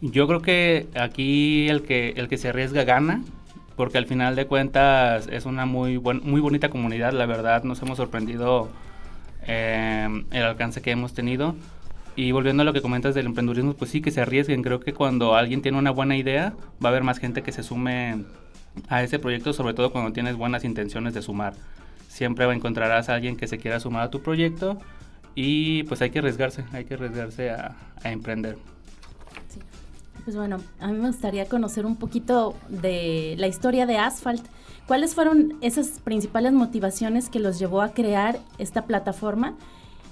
Yo 0.00 0.26
creo 0.26 0.40
que 0.40 0.86
aquí 0.94 1.68
el 1.68 1.82
que, 1.82 2.14
el 2.16 2.28
que 2.28 2.38
se 2.38 2.48
arriesga 2.48 2.84
gana, 2.84 3.22
porque 3.76 3.98
al 3.98 4.06
final 4.06 4.36
de 4.36 4.46
cuentas 4.46 5.28
es 5.30 5.46
una 5.46 5.66
muy, 5.66 5.96
buen, 5.96 6.20
muy 6.24 6.40
bonita 6.40 6.70
comunidad, 6.70 7.12
la 7.12 7.26
verdad 7.26 7.64
nos 7.64 7.80
hemos 7.82 7.96
sorprendido 7.96 8.68
eh, 9.52 10.24
el 10.30 10.42
alcance 10.44 10.80
que 10.80 10.92
hemos 10.92 11.12
tenido. 11.12 11.56
Y 12.14 12.30
volviendo 12.30 12.62
a 12.62 12.64
lo 12.64 12.72
que 12.72 12.82
comentas 12.82 13.14
del 13.14 13.26
emprendedurismo, 13.26 13.74
pues 13.74 13.90
sí 13.90 14.00
que 14.00 14.12
se 14.12 14.20
arriesguen. 14.20 14.62
Creo 14.62 14.78
que 14.78 14.92
cuando 14.92 15.34
alguien 15.34 15.60
tiene 15.60 15.76
una 15.78 15.90
buena 15.90 16.16
idea, 16.16 16.54
va 16.82 16.88
a 16.88 16.92
haber 16.92 17.02
más 17.02 17.18
gente 17.18 17.42
que 17.42 17.50
se 17.50 17.64
sume 17.64 18.24
a 18.88 19.02
ese 19.02 19.18
proyecto, 19.18 19.52
sobre 19.52 19.74
todo 19.74 19.90
cuando 19.90 20.12
tienes 20.12 20.36
buenas 20.36 20.64
intenciones 20.64 21.14
de 21.14 21.22
sumar. 21.22 21.54
Siempre 22.08 22.44
encontrarás 22.52 23.08
a 23.08 23.14
alguien 23.14 23.36
que 23.36 23.48
se 23.48 23.58
quiera 23.58 23.80
sumar 23.80 24.02
a 24.02 24.10
tu 24.10 24.22
proyecto 24.22 24.78
y 25.34 25.82
pues 25.84 26.00
hay 26.02 26.10
que 26.10 26.20
arriesgarse, 26.20 26.64
hay 26.72 26.84
que 26.84 26.94
arriesgarse 26.94 27.50
a, 27.50 27.76
a 28.02 28.10
emprender. 28.12 28.56
Pues 30.24 30.36
bueno, 30.36 30.58
a 30.78 30.88
mí 30.88 30.98
me 30.98 31.08
gustaría 31.08 31.46
conocer 31.46 31.86
un 31.86 31.96
poquito 31.96 32.54
de 32.68 33.34
la 33.38 33.48
historia 33.48 33.86
de 33.86 33.98
Asphalt. 33.98 34.44
¿Cuáles 34.90 35.14
fueron 35.14 35.54
esas 35.60 36.00
principales 36.00 36.52
motivaciones 36.52 37.30
que 37.30 37.38
los 37.38 37.60
llevó 37.60 37.80
a 37.80 37.90
crear 37.92 38.40
esta 38.58 38.86
plataforma? 38.86 39.54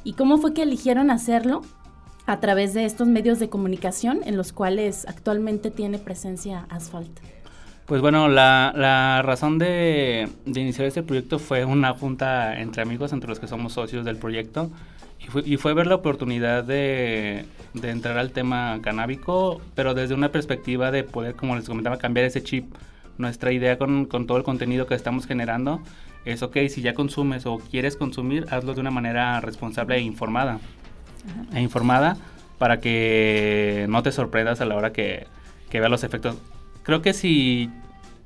¿Y 0.05 0.13
cómo 0.13 0.39
fue 0.39 0.55
que 0.55 0.63
eligieron 0.63 1.11
hacerlo 1.11 1.63
a 2.27 2.39
través 2.39 2.75
de 2.75 2.85
estos 2.85 3.09
medios 3.09 3.41
de 3.41 3.49
comunicación 3.49 4.21
en 4.25 4.37
los 4.37 4.53
cuales 4.53 5.05
actualmente 5.09 5.73
tiene 5.73 5.99
presencia 5.99 6.65
Asphalt? 6.71 7.11
Pues 7.87 8.01
bueno, 8.01 8.29
la, 8.29 8.73
la 8.77 9.21
razón 9.23 9.59
de, 9.59 10.29
de, 10.47 10.61
iniciar 10.61 10.87
este 10.87 11.03
proyecto 11.03 11.41
fue 11.41 11.65
una 11.65 11.93
junta 11.95 12.61
entre 12.61 12.81
amigos, 12.81 13.13
entre 13.13 13.29
los 13.29 13.41
que 13.41 13.49
somos 13.49 13.73
socios 13.73 14.05
del 14.05 14.17
proyecto, 14.17 14.71
y 15.19 15.25
fue, 15.27 15.43
y 15.45 15.57
fue 15.57 15.75
ver 15.75 15.89
la 15.89 15.97
oportunidad 15.97 16.63
de, 16.63 17.47
de, 17.75 17.91
entrar 17.91 18.17
al 18.17 18.31
tema 18.31 18.79
canábico, 18.81 19.61
pero 19.75 19.95
desde 19.95 20.15
una 20.15 20.31
perspectiva 20.31 20.93
de 20.93 21.03
poder, 21.03 21.35
como 21.35 21.57
les 21.57 21.67
comentaba, 21.67 21.99
cambiar 21.99 22.27
ese 22.27 22.45
chip. 22.45 22.73
Nuestra 23.19 23.53
idea 23.53 23.79
con, 23.79 24.07
con 24.07 24.27
todo 24.27 24.39
el 24.39 24.45
contenido 24.45 24.87
que 24.87 24.95
estamos 24.95 25.27
generando 25.27 25.81
es, 26.25 26.43
ok, 26.43 26.57
si 26.69 26.83
ya 26.83 26.95
consumes 26.95 27.47
o 27.47 27.59
quieres 27.59 27.97
consumir, 27.97 28.47
hazlo 28.51 28.75
de 28.75 28.81
una 28.81 28.91
manera 28.91 29.41
responsable 29.41 29.97
e 29.97 30.01
informada. 30.01 30.55
Ajá. 30.55 31.59
E 31.59 31.61
informada 31.61 32.17
para 32.59 32.81
que 32.81 33.87
no 33.89 34.03
te 34.03 34.13
sorprendas 34.13 34.61
a 34.61 34.65
la 34.65 34.77
hora 34.77 34.93
que, 34.93 35.27
que 35.71 35.81
veas 35.81 35.91
los 35.91 36.05
efectos 36.05 36.37
creo 36.89 37.03
que 37.03 37.13
si 37.13 37.69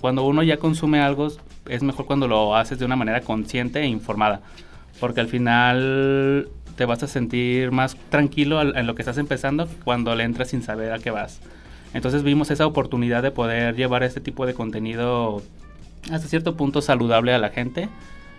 cuando 0.00 0.24
uno 0.24 0.44
ya 0.44 0.56
consume 0.56 1.00
algo 1.00 1.26
es 1.68 1.82
mejor 1.82 2.06
cuando 2.06 2.28
lo 2.28 2.54
haces 2.54 2.78
de 2.78 2.84
una 2.84 2.94
manera 2.94 3.20
consciente 3.20 3.80
e 3.80 3.86
informada, 3.86 4.40
porque 5.00 5.20
al 5.20 5.26
final 5.26 6.48
te 6.76 6.84
vas 6.84 7.02
a 7.02 7.08
sentir 7.08 7.72
más 7.72 7.96
tranquilo 8.08 8.62
en 8.62 8.86
lo 8.86 8.94
que 8.94 9.02
estás 9.02 9.18
empezando 9.18 9.68
cuando 9.82 10.14
le 10.14 10.22
entras 10.22 10.50
sin 10.50 10.62
saber 10.62 10.92
a 10.92 11.00
qué 11.00 11.10
vas. 11.10 11.40
Entonces 11.94 12.22
vimos 12.22 12.50
esa 12.50 12.66
oportunidad 12.66 13.22
de 13.22 13.30
poder 13.30 13.76
llevar 13.76 14.02
este 14.02 14.20
tipo 14.20 14.46
de 14.46 14.54
contenido 14.54 15.42
hasta 16.10 16.26
cierto 16.28 16.56
punto 16.56 16.82
saludable 16.82 17.32
a 17.32 17.38
la 17.38 17.50
gente 17.50 17.88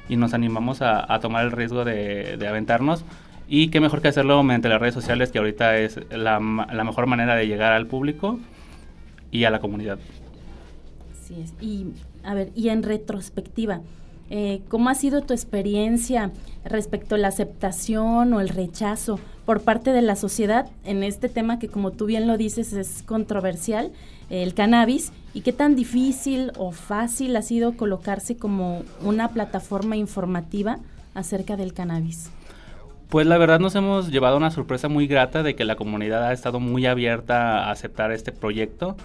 y 0.09 0.17
nos 0.17 0.33
animamos 0.33 0.81
a, 0.81 1.19
tomar 1.21 1.45
el 1.45 1.51
riesgo 1.51 1.85
de, 1.85 2.37
aventarnos. 2.47 3.05
Y 3.47 3.69
qué 3.69 3.79
mejor 3.79 4.01
que 4.01 4.07
hacerlo 4.07 4.41
mediante 4.43 4.69
las 4.69 4.79
redes 4.79 4.93
sociales, 4.93 5.31
que 5.31 5.37
ahorita 5.37 5.77
es 5.77 5.99
la, 6.11 6.39
la 6.39 6.83
mejor 6.83 7.07
manera 7.07 7.35
de 7.35 7.47
llegar 7.47 7.73
al 7.73 7.87
público 7.87 8.39
y 9.31 9.43
a 9.43 9.49
la 9.49 9.59
comunidad. 9.59 9.99
Así 11.11 11.41
es. 11.41 11.53
Y 11.61 11.87
a 12.23 12.33
ver, 12.33 12.51
y 12.55 12.69
en 12.69 12.83
retrospectiva, 12.83 13.81
eh, 14.35 14.61
¿cómo 14.67 14.89
ha 14.89 14.95
sido 14.95 15.21
tu 15.21 15.31
experiencia 15.31 16.31
respecto 16.65 17.13
a 17.13 17.17
la 17.19 17.27
aceptación 17.27 18.33
o 18.33 18.41
el 18.41 18.49
rechazo 18.49 19.19
por 19.45 19.61
parte 19.61 19.91
de 19.91 20.01
la 20.01 20.15
sociedad 20.15 20.71
en 20.85 21.03
este 21.03 21.29
tema 21.29 21.59
que, 21.59 21.67
como 21.67 21.91
tú 21.91 22.07
bien 22.07 22.25
lo 22.25 22.35
dices, 22.35 22.73
es 22.73 23.03
controversial, 23.03 23.91
el 24.31 24.55
cannabis? 24.55 25.11
¿Y 25.35 25.41
qué 25.41 25.53
tan 25.53 25.75
difícil 25.75 26.51
o 26.57 26.71
fácil 26.71 27.35
ha 27.35 27.43
sido 27.43 27.77
colocarse 27.77 28.35
como 28.35 28.81
una 29.03 29.27
plataforma 29.27 29.97
informativa 29.97 30.79
acerca 31.13 31.55
del 31.55 31.75
cannabis? 31.75 32.31
Pues 33.09 33.27
la 33.27 33.37
verdad 33.37 33.59
nos 33.59 33.75
hemos 33.75 34.09
llevado 34.09 34.35
una 34.35 34.49
sorpresa 34.49 34.89
muy 34.89 35.05
grata 35.05 35.43
de 35.43 35.55
que 35.55 35.63
la 35.63 35.75
comunidad 35.75 36.25
ha 36.25 36.33
estado 36.33 36.59
muy 36.59 36.87
abierta 36.87 37.65
a 37.65 37.71
aceptar 37.71 38.11
este 38.11 38.31
proyecto. 38.31 38.97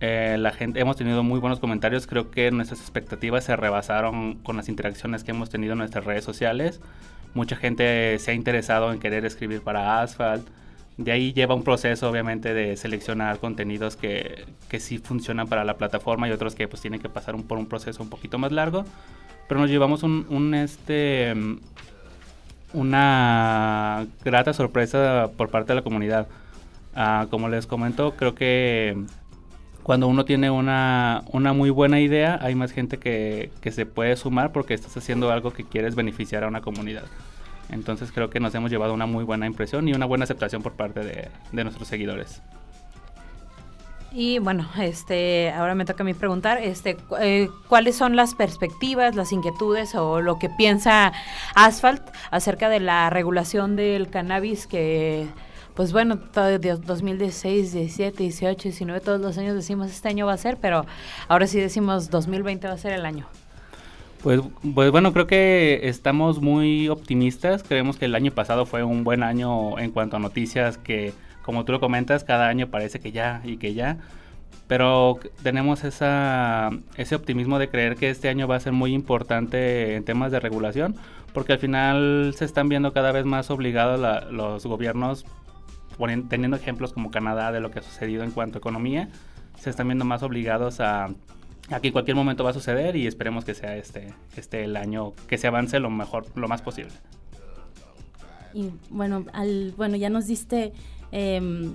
Eh, 0.00 0.36
la 0.38 0.52
gente, 0.52 0.78
hemos 0.80 0.96
tenido 0.96 1.22
muy 1.22 1.40
buenos 1.40 1.58
comentarios, 1.58 2.06
creo 2.06 2.30
que 2.30 2.50
nuestras 2.50 2.80
expectativas 2.80 3.44
se 3.44 3.56
rebasaron 3.56 4.34
con 4.34 4.56
las 4.56 4.68
interacciones 4.68 5.24
que 5.24 5.30
hemos 5.30 5.48
tenido 5.48 5.72
en 5.72 5.78
nuestras 5.78 6.04
redes 6.04 6.24
sociales. 6.24 6.80
Mucha 7.34 7.56
gente 7.56 8.18
se 8.18 8.30
ha 8.30 8.34
interesado 8.34 8.92
en 8.92 8.98
querer 8.98 9.24
escribir 9.24 9.62
para 9.62 10.00
Asphalt. 10.02 10.46
De 10.96 11.12
ahí 11.12 11.32
lleva 11.34 11.54
un 11.54 11.62
proceso, 11.62 12.08
obviamente, 12.08 12.54
de 12.54 12.76
seleccionar 12.76 13.38
contenidos 13.38 13.96
que, 13.96 14.46
que 14.68 14.80
sí 14.80 14.98
funcionan 14.98 15.46
para 15.46 15.64
la 15.64 15.76
plataforma 15.76 16.28
y 16.28 16.32
otros 16.32 16.54
que 16.54 16.68
pues 16.68 16.80
tienen 16.80 17.00
que 17.00 17.10
pasar 17.10 17.34
un, 17.34 17.42
por 17.42 17.58
un 17.58 17.66
proceso 17.66 18.02
un 18.02 18.08
poquito 18.08 18.38
más 18.38 18.52
largo. 18.52 18.84
Pero 19.48 19.60
nos 19.60 19.70
llevamos 19.70 20.02
un, 20.02 20.26
un 20.30 20.54
este, 20.54 21.34
una 22.72 24.06
grata 24.24 24.52
sorpresa 24.52 25.30
por 25.36 25.50
parte 25.50 25.68
de 25.68 25.76
la 25.76 25.82
comunidad. 25.82 26.28
Uh, 26.96 27.28
como 27.28 27.50
les 27.50 27.66
comento, 27.66 28.14
creo 28.16 28.34
que 28.34 28.96
cuando 29.86 30.08
uno 30.08 30.24
tiene 30.24 30.50
una, 30.50 31.22
una 31.30 31.52
muy 31.52 31.70
buena 31.70 32.00
idea, 32.00 32.40
hay 32.42 32.56
más 32.56 32.72
gente 32.72 32.98
que, 32.98 33.52
que, 33.60 33.70
se 33.70 33.86
puede 33.86 34.16
sumar 34.16 34.50
porque 34.50 34.74
estás 34.74 34.96
haciendo 34.96 35.30
algo 35.30 35.52
que 35.52 35.62
quieres 35.62 35.94
beneficiar 35.94 36.42
a 36.42 36.48
una 36.48 36.60
comunidad. 36.60 37.04
Entonces 37.70 38.10
creo 38.10 38.28
que 38.28 38.40
nos 38.40 38.52
hemos 38.56 38.72
llevado 38.72 38.92
una 38.92 39.06
muy 39.06 39.22
buena 39.22 39.46
impresión 39.46 39.86
y 39.86 39.92
una 39.92 40.04
buena 40.04 40.24
aceptación 40.24 40.60
por 40.60 40.72
parte 40.72 41.04
de, 41.04 41.28
de 41.52 41.62
nuestros 41.62 41.86
seguidores. 41.86 42.42
Y 44.10 44.40
bueno, 44.40 44.68
este, 44.76 45.52
ahora 45.52 45.76
me 45.76 45.84
toca 45.84 46.02
a 46.02 46.06
mí 46.06 46.14
preguntar, 46.14 46.58
este, 46.58 46.96
eh, 47.20 47.48
¿cuáles 47.68 47.94
son 47.94 48.16
las 48.16 48.34
perspectivas, 48.34 49.14
las 49.14 49.30
inquietudes 49.30 49.94
o 49.94 50.20
lo 50.20 50.40
que 50.40 50.48
piensa 50.48 51.12
Asphalt 51.54 52.02
acerca 52.32 52.68
de 52.68 52.80
la 52.80 53.08
regulación 53.08 53.76
del 53.76 54.10
cannabis 54.10 54.66
que 54.66 55.28
pues 55.76 55.92
bueno, 55.92 56.18
todo 56.18 56.58
2016, 56.58 57.72
17, 57.72 58.22
18, 58.22 58.62
19, 58.62 59.00
todos 59.00 59.20
los 59.20 59.36
años 59.36 59.54
decimos 59.54 59.90
este 59.90 60.08
año 60.08 60.24
va 60.24 60.32
a 60.32 60.38
ser, 60.38 60.56
pero 60.56 60.86
ahora 61.28 61.46
sí 61.46 61.60
decimos 61.60 62.08
2020 62.08 62.66
va 62.66 62.72
a 62.72 62.78
ser 62.78 62.94
el 62.94 63.04
año. 63.04 63.26
Pues, 64.22 64.40
pues 64.74 64.90
bueno, 64.90 65.12
creo 65.12 65.26
que 65.26 65.80
estamos 65.84 66.40
muy 66.40 66.88
optimistas. 66.88 67.62
Creemos 67.62 67.98
que 67.98 68.06
el 68.06 68.14
año 68.14 68.32
pasado 68.32 68.64
fue 68.64 68.82
un 68.82 69.04
buen 69.04 69.22
año 69.22 69.78
en 69.78 69.92
cuanto 69.92 70.16
a 70.16 70.18
noticias 70.18 70.78
que, 70.78 71.12
como 71.42 71.66
tú 71.66 71.72
lo 71.72 71.78
comentas, 71.78 72.24
cada 72.24 72.48
año 72.48 72.68
parece 72.68 72.98
que 72.98 73.12
ya 73.12 73.42
y 73.44 73.58
que 73.58 73.74
ya. 73.74 73.98
Pero 74.68 75.20
tenemos 75.42 75.84
esa, 75.84 76.70
ese 76.96 77.14
optimismo 77.14 77.58
de 77.58 77.68
creer 77.68 77.96
que 77.96 78.08
este 78.08 78.30
año 78.30 78.48
va 78.48 78.56
a 78.56 78.60
ser 78.60 78.72
muy 78.72 78.94
importante 78.94 79.94
en 79.94 80.04
temas 80.04 80.32
de 80.32 80.40
regulación, 80.40 80.96
porque 81.34 81.52
al 81.52 81.58
final 81.58 82.34
se 82.34 82.46
están 82.46 82.70
viendo 82.70 82.94
cada 82.94 83.12
vez 83.12 83.26
más 83.26 83.50
obligados 83.50 84.00
la, 84.00 84.22
los 84.22 84.64
gobiernos 84.64 85.26
Teniendo 86.28 86.56
ejemplos 86.56 86.92
como 86.92 87.10
Canadá 87.10 87.52
de 87.52 87.60
lo 87.60 87.70
que 87.70 87.78
ha 87.78 87.82
sucedido 87.82 88.22
en 88.22 88.30
cuanto 88.30 88.58
a 88.58 88.60
economía, 88.60 89.08
se 89.58 89.70
están 89.70 89.88
viendo 89.88 90.04
más 90.04 90.22
obligados 90.22 90.80
a, 90.80 91.08
a 91.70 91.80
que 91.80 91.88
en 91.88 91.92
cualquier 91.92 92.16
momento 92.16 92.44
va 92.44 92.50
a 92.50 92.54
suceder 92.54 92.96
y 92.96 93.06
esperemos 93.06 93.44
que 93.44 93.54
sea 93.54 93.76
este, 93.76 94.14
este 94.36 94.64
el 94.64 94.76
año 94.76 95.14
que 95.28 95.38
se 95.38 95.46
avance 95.46 95.80
lo 95.80 95.90
mejor, 95.90 96.26
lo 96.34 96.48
más 96.48 96.62
posible. 96.62 96.92
Y 98.54 98.70
bueno, 98.90 99.24
al, 99.32 99.74
bueno 99.76 99.96
ya 99.96 100.08
nos 100.08 100.26
diste 100.26 100.72
eh, 101.12 101.70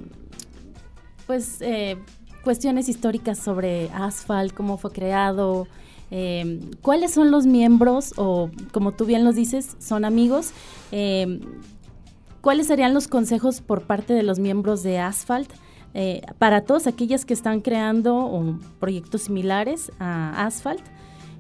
pues 1.27 1.61
eh, 1.61 1.97
cuestiones 2.43 2.89
históricas 2.89 3.37
sobre 3.37 3.89
Asphalt, 3.91 4.53
cómo 4.53 4.77
fue 4.77 4.91
creado, 4.91 5.67
eh, 6.09 6.59
cuáles 6.81 7.13
son 7.13 7.31
los 7.31 7.45
miembros 7.45 8.13
o 8.17 8.49
como 8.71 8.93
tú 8.93 9.05
bien 9.05 9.23
los 9.23 9.35
dices, 9.35 9.75
son 9.79 10.05
amigos. 10.05 10.53
¿Cuáles 12.41 12.67
serían 12.67 12.95
los 12.95 13.07
consejos 13.07 13.61
por 13.61 13.83
parte 13.83 14.13
de 14.13 14.23
los 14.23 14.39
miembros 14.39 14.81
de 14.81 14.97
Asphalt 14.97 15.51
eh, 15.93 16.21
para 16.39 16.61
todos 16.61 16.87
aquellos 16.87 17.23
que 17.23 17.35
están 17.35 17.61
creando 17.61 18.57
proyectos 18.79 19.23
similares 19.23 19.91
a 19.99 20.45
Asphalt? 20.45 20.81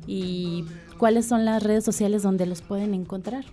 ¿Y 0.05 0.65
cuáles 0.99 1.27
son 1.27 1.43
las 1.43 1.63
redes 1.63 1.83
sociales 1.83 2.21
donde 2.21 2.45
los 2.45 2.61
pueden 2.61 2.93
encontrar? 2.93 3.45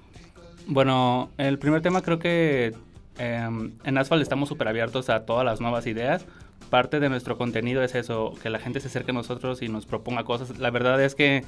Bueno, 0.67 1.31
el 1.39 1.59
primer 1.59 1.81
tema 1.81 2.03
creo 2.03 2.19
que 2.19 2.75
eh, 3.19 3.71
en 3.85 3.99
Asphalt 3.99 4.21
estamos 4.21 4.51
súper 4.51 4.69
abiertos 4.69 5.09
a 5.09 5.25
todas 5.25 5.45
las 5.45 5.61
nuevas 5.61 5.87
ideas. 5.87 6.27
parte 6.69 7.01
de 7.01 7.09
nuestro 7.09 7.39
contenido 7.39 7.83
es 7.83 7.95
eso, 7.95 8.35
que 8.43 8.51
la 8.51 8.59
gente 8.59 8.81
se 8.81 8.89
acerque 8.89 9.13
a 9.13 9.15
nosotros 9.15 9.63
y 9.63 9.69
nos 9.69 9.87
proponga 9.87 10.25
cosas. 10.25 10.59
La 10.59 10.71
verdad 10.71 11.03
es 11.03 11.15
que 11.15 11.45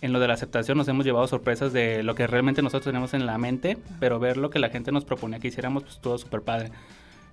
en 0.00 0.12
lo 0.12 0.20
de 0.20 0.28
la 0.28 0.34
aceptación 0.34 0.78
nos 0.78 0.88
hemos 0.88 1.04
llevado 1.04 1.26
sorpresas 1.26 1.72
de 1.72 2.02
lo 2.02 2.14
que 2.14 2.26
realmente 2.26 2.62
nosotros 2.62 2.86
tenemos 2.86 3.14
en 3.14 3.26
la 3.26 3.38
mente, 3.38 3.78
pero 4.00 4.18
ver 4.18 4.36
lo 4.36 4.50
que 4.50 4.58
la 4.58 4.70
gente 4.70 4.92
nos 4.92 5.04
proponía 5.04 5.38
que 5.38 5.48
hiciéramos, 5.48 5.84
pues 5.84 6.00
todo 6.00 6.18
súper 6.18 6.42
padre. 6.42 6.70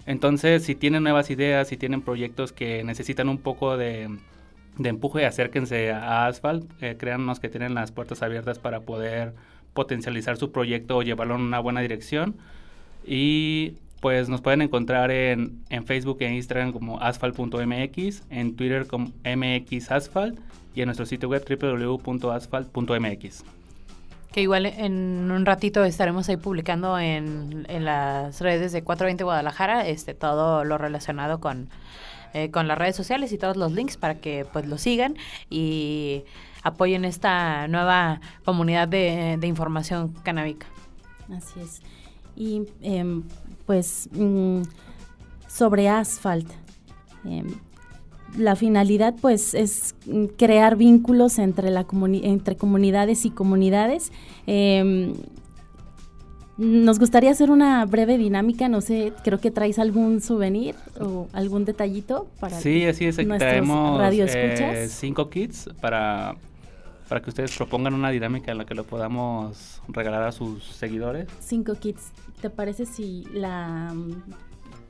Entonces, 0.06 0.64
si 0.64 0.76
tienen 0.76 1.04
nuevas 1.04 1.30
ideas, 1.30 1.68
si 1.68 1.78
tienen 1.78 2.02
proyectos 2.02 2.52
que 2.52 2.84
necesitan 2.84 3.30
un 3.30 3.38
poco 3.38 3.78
de, 3.78 4.10
de 4.78 4.90
empuje, 4.90 5.26
acérquense 5.26 5.92
a 5.92 6.26
Asphalt, 6.26 6.66
eh, 6.82 6.96
créannos 6.98 7.40
que 7.40 7.50
tienen 7.50 7.76
las 7.76 7.92
puertas 7.92 8.22
abiertas 8.24 8.60
para 8.60 8.82
poder 8.82 9.34
potencializar 9.74 10.38
su 10.38 10.52
proyecto 10.52 10.98
o 10.98 11.04
llevarlo 11.04 11.36
en 11.36 11.42
una 11.42 11.60
buena 11.60 11.82
dirección. 11.82 12.36
Y 13.06 13.74
pues 14.00 14.30
nos 14.30 14.42
pueden 14.42 14.62
encontrar 14.62 15.12
en, 15.12 15.64
en 15.70 15.86
Facebook 15.86 16.18
e 16.22 16.34
Instagram 16.34 16.72
como 16.72 17.00
asphalt.mx, 17.02 18.24
en 18.30 18.56
Twitter 18.56 18.88
como 18.88 19.12
mxasphalt 19.24 20.40
y 20.80 20.82
en 20.82 20.88
nuestro 20.88 21.06
sitio 21.06 21.28
web 21.28 21.44
www.asphalt.mx. 21.46 23.44
Que 24.32 24.42
igual 24.42 24.66
en 24.66 25.30
un 25.30 25.46
ratito 25.46 25.84
estaremos 25.84 26.30
ahí 26.30 26.38
publicando 26.38 26.98
en, 26.98 27.66
en 27.68 27.84
las 27.84 28.40
redes 28.40 28.72
de 28.72 28.82
420 28.82 29.24
Guadalajara 29.26 29.86
este 29.88 30.14
todo 30.14 30.64
lo 30.64 30.78
relacionado 30.78 31.42
con, 31.42 31.70
eh, 32.34 32.50
con 32.52 32.70
las 32.70 32.78
redes 32.78 32.96
sociales 32.96 33.34
y 33.34 33.38
todos 33.38 33.58
los 33.58 33.74
links 33.74 33.98
para 33.98 34.16
que 34.16 34.46
pues 34.54 34.68
lo 34.68 34.78
sigan 34.78 35.18
y 35.50 36.24
apoyen 36.64 37.04
esta 37.04 37.68
nueva 37.68 38.22
comunidad 38.46 38.88
de, 38.88 39.36
de 39.38 39.48
información 39.48 40.14
canábica. 40.24 40.68
Así 41.36 41.60
es. 41.60 41.82
Y 42.38 42.62
em, 42.82 43.24
pues 43.66 44.08
mm, 44.14 44.62
sobre 45.48 45.90
Asphalt. 45.90 46.50
em, 47.26 47.48
la 48.38 48.56
finalidad 48.56 49.16
pues 49.20 49.54
es 49.54 49.96
mm, 50.06 50.26
crear 50.38 50.76
vínculos 50.76 51.40
entre, 51.40 51.72
la 51.72 51.86
comuni- 51.88 52.22
entre 52.24 52.56
comunidades 52.56 53.26
y 53.26 53.30
comunidades. 53.32 54.12
Em, 54.48 55.14
nos 56.58 57.00
gustaría 57.00 57.32
hacer 57.32 57.52
una 57.52 57.86
breve 57.86 58.18
dinámica, 58.18 58.68
no 58.68 58.82
sé, 58.82 59.14
creo 59.24 59.40
que 59.40 59.50
traes 59.50 59.80
algún 59.80 60.20
souvenir 60.20 60.76
o 61.00 61.28
algún 61.32 61.64
detallito 61.64 62.28
para 62.42 62.60
Sí, 62.60 62.84
así 62.84 63.06
es. 63.06 63.18
Aquí 63.18 63.30
traemos 63.38 64.02
eh, 64.14 64.88
cinco 64.90 65.30
kits 65.30 65.70
para, 65.80 66.36
para 67.08 67.22
que 67.22 67.30
ustedes 67.30 67.56
propongan 67.56 67.94
una 67.94 68.10
dinámica 68.10 68.52
en 68.52 68.58
la 68.58 68.66
que 68.66 68.76
lo 68.76 68.84
podamos 68.84 69.82
regalar 69.88 70.24
a 70.24 70.34
sus 70.34 70.66
seguidores. 70.66 71.28
Cinco 71.40 71.76
kits. 71.76 72.12
¿Te 72.42 72.50
parece 72.50 72.86
si 72.86 73.24
la... 73.34 73.94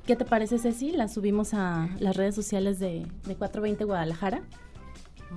¿Qué 0.10 0.16
te 0.16 0.26
parece, 0.26 0.58
Ceci? 0.58 0.92
La 0.92 1.08
subimos 1.08 1.54
a 1.54 1.88
las 2.00 2.18
redes 2.18 2.34
sociales 2.34 2.80
de, 2.80 3.06
de 3.28 3.36
420 3.36 3.84
Guadalajara. 3.84 4.42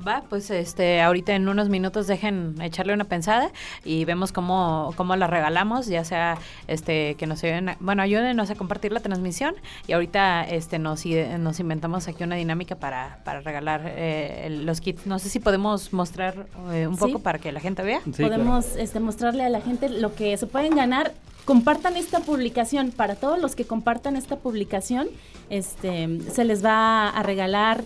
Va, 0.08 0.22
pues 0.30 0.50
este, 0.50 1.02
ahorita 1.02 1.34
en 1.34 1.46
unos 1.46 1.68
minutos 1.68 2.06
dejen 2.06 2.54
echarle 2.62 2.94
una 2.94 3.04
pensada 3.04 3.50
y 3.84 4.06
vemos 4.06 4.32
cómo, 4.32 4.94
cómo 4.96 5.14
la 5.16 5.26
regalamos, 5.26 5.88
ya 5.88 6.02
sea 6.06 6.38
este 6.68 7.16
que 7.16 7.26
nos 7.26 7.44
ayuden, 7.44 7.68
a- 7.68 7.76
bueno, 7.80 8.00
ayúdenos 8.00 8.48
a 8.48 8.54
compartir 8.54 8.92
la 8.92 9.00
transmisión 9.00 9.54
y 9.86 9.92
ahorita 9.92 10.44
este 10.44 10.78
nos, 10.78 11.04
nos 11.38 11.60
inventamos 11.60 12.08
aquí 12.08 12.24
una 12.24 12.36
dinámica 12.36 12.76
para, 12.76 13.18
para 13.24 13.42
regalar 13.42 13.82
eh, 13.84 14.46
el- 14.46 14.64
los 14.64 14.80
kits. 14.80 15.04
No 15.06 15.18
sé 15.18 15.28
si 15.28 15.38
podemos 15.38 15.92
mostrar 15.92 16.46
eh, 16.72 16.86
un 16.86 16.94
Sí. 16.94 17.00
poco 17.00 17.18
para 17.18 17.38
que 17.38 17.52
la 17.52 17.60
gente 17.60 17.82
vea. 17.82 18.00
Sí, 18.10 18.22
Podemos 18.22 18.74
este, 18.76 19.00
mostrarle 19.00 19.44
a 19.44 19.50
la 19.50 19.60
gente 19.60 19.90
lo 19.90 20.14
que 20.14 20.34
se 20.38 20.46
pueden 20.46 20.74
ganar. 20.74 21.12
Compartan 21.44 21.96
esta 21.96 22.20
publicación. 22.20 22.90
Para 22.92 23.16
todos 23.16 23.38
los 23.40 23.54
que 23.56 23.64
compartan 23.64 24.16
esta 24.16 24.36
publicación, 24.36 25.08
este, 25.50 26.20
se 26.30 26.44
les 26.44 26.64
va 26.64 27.08
a 27.08 27.22
regalar 27.22 27.82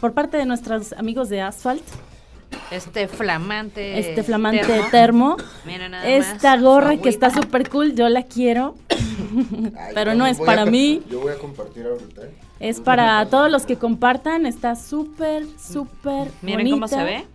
por 0.00 0.12
parte 0.12 0.36
de 0.36 0.46
nuestros 0.46 0.92
amigos 0.94 1.28
de 1.28 1.40
Asphalt 1.42 1.82
Este 2.70 3.06
flamante 3.08 3.98
este 3.98 4.22
flamante 4.22 4.64
termo. 4.64 4.88
termo. 4.90 5.36
Mira 5.66 5.88
nada 5.88 6.06
Esta 6.06 6.56
más, 6.56 6.62
gorra 6.62 6.96
que 6.96 7.08
está 7.08 7.30
súper 7.30 7.68
cool, 7.68 7.94
yo 7.94 8.08
la 8.08 8.22
quiero. 8.22 8.74
Ay, 9.78 9.92
Pero 9.94 10.14
no 10.14 10.26
es 10.26 10.38
para 10.38 10.66
mí. 10.66 11.02
Yo 11.10 11.20
voy 11.20 11.32
a 11.32 11.38
compartir 11.38 11.86
ahorita. 11.86 12.22
¿eh? 12.22 12.30
Es 12.60 12.80
para 12.80 13.24
todos 13.26 13.50
los 13.50 13.64
que 13.66 13.76
compartan. 13.76 14.44
Está 14.46 14.74
súper, 14.76 15.46
súper 15.58 16.30
Miren 16.42 16.58
bonita. 16.60 16.74
cómo 16.76 16.88
se 16.88 17.04
ve. 17.04 17.26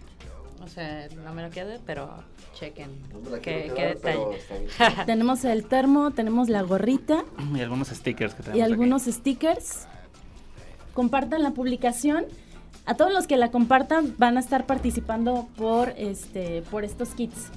O 0.63 0.67
sea, 0.67 1.07
no 1.23 1.33
me 1.33 1.41
lo 1.43 1.49
quede, 1.51 1.79
pero 1.85 2.09
chequen 2.55 2.89
No 3.11 3.39
qué, 3.41 3.71
detalle. 3.75 4.39
Tenemos 5.05 5.45
el 5.45 5.65
termo, 5.65 6.11
tenemos 6.11 6.49
la 6.49 6.63
gorrita. 6.63 7.23
Y 7.53 7.61
algunos 7.61 7.89
stickers 7.89 8.33
que 8.33 8.41
tenemos 8.41 8.57
y 8.57 8.61
aquí. 8.61 8.71
algunos 8.71 9.03
stickers. 9.03 9.87
Compartan 10.93 11.43
la 11.43 11.51
publicación. 11.51 12.25
A 12.87 12.95
todos 12.95 13.11
los 13.13 13.27
que 13.27 13.37
la 13.37 13.51
compartan 13.51 14.15
van 14.17 14.37
a 14.37 14.39
estar 14.39 14.65
participando 14.65 15.47
por 15.57 15.89
este 15.97 16.63
por 16.71 16.83
estos 16.83 17.09
kits 17.09 17.51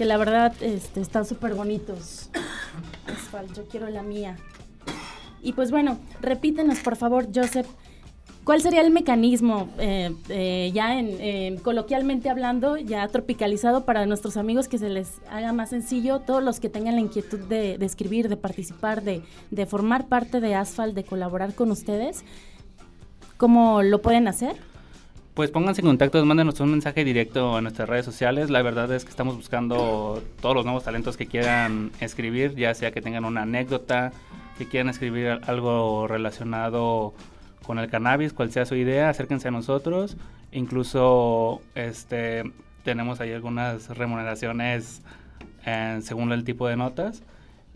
que 0.00 0.06
la 0.06 0.16
verdad 0.16 0.54
este, 0.62 1.02
están 1.02 1.26
súper 1.26 1.52
bonitos. 1.52 2.30
Yo 3.54 3.68
quiero 3.68 3.90
la 3.90 4.02
mía. 4.02 4.38
Y 5.42 5.52
pues 5.52 5.70
bueno, 5.70 5.98
repítenos 6.22 6.78
por 6.78 6.96
favor, 6.96 7.28
Joseph, 7.34 7.66
¿cuál 8.44 8.60
sería 8.62 8.80
el 8.80 8.90
mecanismo, 8.90 9.68
eh, 9.78 10.12
eh, 10.28 10.70
ya 10.74 10.98
en, 10.98 11.08
eh, 11.20 11.58
coloquialmente 11.62 12.30
hablando, 12.30 12.76
ya 12.76 13.06
tropicalizado 13.08 13.84
para 13.84 14.06
nuestros 14.06 14.36
amigos 14.36 14.66
que 14.68 14.78
se 14.78 14.88
les 14.88 15.20
haga 15.30 15.52
más 15.52 15.70
sencillo, 15.70 16.20
todos 16.20 16.42
los 16.42 16.58
que 16.60 16.68
tengan 16.68 16.94
la 16.96 17.00
inquietud 17.00 17.38
de, 17.40 17.74
escribir, 17.84 18.28
de 18.28 18.36
participar, 18.36 19.02
de, 19.02 19.22
formar 19.66 20.06
parte 20.08 20.40
de 20.40 20.54
Asphalt, 20.54 20.94
de 20.94 21.04
colaborar 21.04 21.54
con 21.54 21.70
ustedes, 21.70 22.24
¿cómo 23.36 23.82
lo 23.82 24.02
pueden 24.02 24.26
hacer? 24.26 24.56
Pues 25.34 25.50
pónganse 25.50 25.80
en 25.80 25.86
contacto, 25.86 26.22
mándenos 26.26 26.58
un 26.60 26.72
mensaje 26.72 27.04
directo 27.04 27.56
en 27.56 27.64
nuestras 27.64 27.88
redes 27.88 28.04
sociales. 28.04 28.50
La 28.50 28.62
verdad 28.62 28.92
es 28.92 29.04
que 29.04 29.10
estamos 29.10 29.36
buscando 29.36 30.20
todos 30.42 30.54
los 30.56 30.64
nuevos 30.64 30.82
talentos 30.84 31.16
que 31.16 31.26
quieran 31.26 31.92
escribir, 32.00 32.56
ya 32.56 32.74
sea 32.74 32.90
que 32.90 33.00
tengan 33.00 33.24
una 33.24 33.42
anécdota, 33.42 34.12
que 34.58 34.66
quieran 34.66 34.88
escribir 34.90 35.28
al- 35.28 35.40
algo 35.46 36.08
relacionado 36.08 37.14
con 37.70 37.78
el 37.78 37.88
cannabis, 37.88 38.32
cual 38.32 38.50
sea 38.50 38.66
su 38.66 38.74
idea, 38.74 39.10
acérquense 39.10 39.46
a 39.46 39.52
nosotros. 39.52 40.16
Incluso 40.50 41.62
este 41.76 42.42
tenemos 42.82 43.20
ahí 43.20 43.32
algunas 43.32 43.96
remuneraciones 43.96 45.02
eh, 45.64 46.00
según 46.02 46.32
el 46.32 46.42
tipo 46.42 46.66
de 46.66 46.74
notas. 46.76 47.22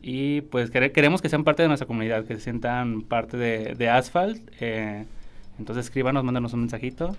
Y 0.03 0.41
pues 0.41 0.73
quere- 0.73 0.91
queremos 0.91 1.23
que 1.23 1.29
sean 1.29 1.45
parte 1.45 1.63
de 1.63 1.69
nuestra 1.69 1.87
comunidad, 1.87 2.25
que 2.25 2.35
se 2.35 2.41
sientan 2.41 3.03
parte 3.03 3.37
de, 3.37 3.77
de 3.77 3.89
Asphalt. 3.89 4.41
eh, 4.61 5.07
entonces 5.61 5.85
escríbanos, 5.85 6.25
mándanos 6.25 6.53
un 6.55 6.61
mensajito 6.63 7.15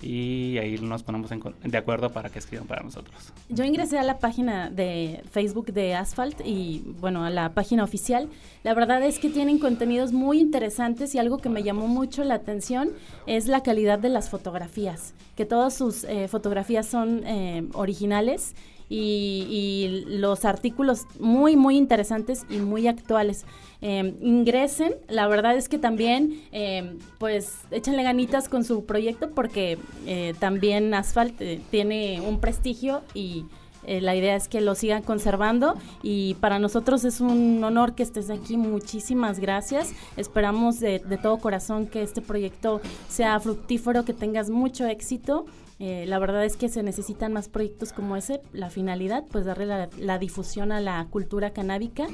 y 0.00 0.58
ahí 0.58 0.78
nos 0.78 1.02
ponemos 1.02 1.30
en 1.32 1.42
de 1.64 1.78
acuerdo 1.78 2.10
para 2.10 2.30
que 2.30 2.38
escriban 2.38 2.66
para 2.66 2.82
nosotros. 2.82 3.32
Yo 3.48 3.64
ingresé 3.64 3.98
a 3.98 4.02
la 4.02 4.18
página 4.18 4.70
de 4.70 5.22
Facebook 5.30 5.72
de 5.72 5.94
Asphalt 5.94 6.40
y 6.44 6.82
bueno, 7.00 7.24
a 7.24 7.30
la 7.30 7.54
página 7.54 7.84
oficial. 7.84 8.28
La 8.62 8.74
verdad 8.74 9.02
es 9.02 9.18
que 9.18 9.28
tienen 9.28 9.58
contenidos 9.58 10.12
muy 10.12 10.40
interesantes 10.40 11.14
y 11.14 11.18
algo 11.18 11.38
que 11.38 11.48
me 11.48 11.62
llamó 11.62 11.88
mucho 11.88 12.24
la 12.24 12.34
atención 12.34 12.90
es 13.26 13.46
la 13.46 13.62
calidad 13.62 13.98
de 13.98 14.08
las 14.08 14.30
fotografías, 14.30 15.14
que 15.36 15.44
todas 15.44 15.74
sus 15.74 16.04
eh, 16.04 16.28
fotografías 16.28 16.86
son 16.86 17.26
eh, 17.26 17.66
originales 17.74 18.54
y, 18.88 19.46
y 19.50 20.04
los 20.18 20.44
artículos 20.44 21.06
muy, 21.18 21.56
muy 21.56 21.76
interesantes 21.76 22.46
y 22.48 22.58
muy 22.58 22.86
actuales. 22.86 23.44
Eh, 23.80 24.16
ingresen, 24.20 24.94
la 25.08 25.28
verdad 25.28 25.56
es 25.56 25.68
que 25.68 25.78
también, 25.78 26.42
eh, 26.50 26.96
pues, 27.18 27.58
échenle 27.70 28.02
ganitas 28.02 28.48
con 28.48 28.64
su 28.64 28.84
proyecto 28.86 29.30
porque 29.30 29.78
eh, 30.06 30.34
también 30.40 30.92
Asphalt 30.94 31.40
eh, 31.40 31.60
tiene 31.70 32.20
un 32.20 32.40
prestigio 32.40 33.02
y 33.14 33.44
eh, 33.86 34.00
la 34.00 34.16
idea 34.16 34.34
es 34.34 34.48
que 34.48 34.60
lo 34.60 34.74
sigan 34.74 35.02
conservando 35.02 35.76
y 36.02 36.34
para 36.40 36.58
nosotros 36.58 37.04
es 37.04 37.20
un 37.20 37.62
honor 37.62 37.94
que 37.94 38.02
estés 38.02 38.30
aquí. 38.30 38.56
Muchísimas 38.56 39.38
gracias. 39.38 39.92
Esperamos 40.16 40.80
de, 40.80 40.98
de 40.98 41.16
todo 41.16 41.38
corazón 41.38 41.86
que 41.86 42.02
este 42.02 42.20
proyecto 42.20 42.80
sea 43.08 43.38
fructífero, 43.38 44.04
que 44.04 44.12
tengas 44.12 44.50
mucho 44.50 44.86
éxito. 44.86 45.46
Eh, 45.80 46.06
la 46.08 46.18
verdad 46.18 46.44
es 46.44 46.56
que 46.56 46.68
se 46.68 46.82
necesitan 46.82 47.32
más 47.32 47.48
proyectos 47.48 47.92
como 47.92 48.16
ese. 48.16 48.40
La 48.52 48.70
finalidad, 48.70 49.24
pues 49.30 49.44
darle 49.44 49.66
la, 49.66 50.18
difusión 50.18 50.72
a 50.72 50.80
la 50.80 51.06
cultura 51.10 51.52
canábica, 51.52 52.06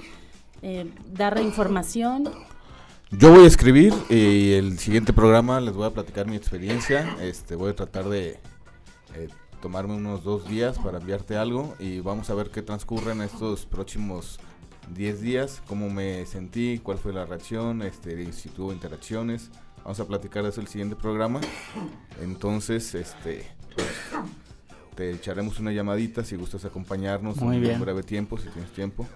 eh, 0.62 0.90
darle 1.12 1.42
información. 1.42 2.28
Yo 3.10 3.30
voy 3.30 3.44
a 3.44 3.46
escribir 3.46 3.94
y 4.10 4.52
el 4.52 4.78
siguiente 4.78 5.12
programa 5.12 5.60
les 5.60 5.74
voy 5.74 5.86
a 5.86 5.90
platicar 5.90 6.26
mi 6.26 6.36
experiencia. 6.36 7.16
Este, 7.20 7.54
voy 7.54 7.70
a 7.70 7.76
tratar 7.76 8.08
de 8.08 8.38
eh, 9.14 9.28
tomarme 9.62 9.94
unos 9.94 10.24
dos 10.24 10.46
días 10.48 10.78
para 10.78 10.98
enviarte 10.98 11.36
algo 11.36 11.74
y 11.78 12.00
vamos 12.00 12.28
a 12.28 12.34
ver 12.34 12.50
qué 12.50 12.60
transcurre 12.60 13.12
en 13.12 13.22
estos 13.22 13.64
próximos 13.64 14.38
10 14.94 15.20
días, 15.22 15.62
cómo 15.66 15.88
me 15.88 16.26
sentí, 16.26 16.80
cuál 16.82 16.98
fue 16.98 17.12
la 17.12 17.24
reacción, 17.24 17.80
este, 17.80 18.30
si 18.32 18.50
tuvo 18.50 18.72
interacciones. 18.72 19.50
Vamos 19.84 20.00
a 20.00 20.06
platicar 20.06 20.42
de 20.42 20.48
eso 20.48 20.60
el 20.60 20.66
siguiente 20.66 20.96
programa. 20.96 21.40
Entonces, 22.22 22.94
este, 22.94 23.46
pues, 23.74 23.86
te 24.94 25.10
echaremos 25.10 25.60
una 25.60 25.72
llamadita 25.72 26.24
si 26.24 26.36
gustas 26.36 26.64
acompañarnos 26.64 27.36
Muy 27.36 27.56
en 27.56 27.62
bien. 27.62 27.74
un 27.76 27.80
breve 27.82 28.02
tiempo, 28.02 28.38
si 28.38 28.48
tienes 28.48 28.70
tiempo. 28.72 29.06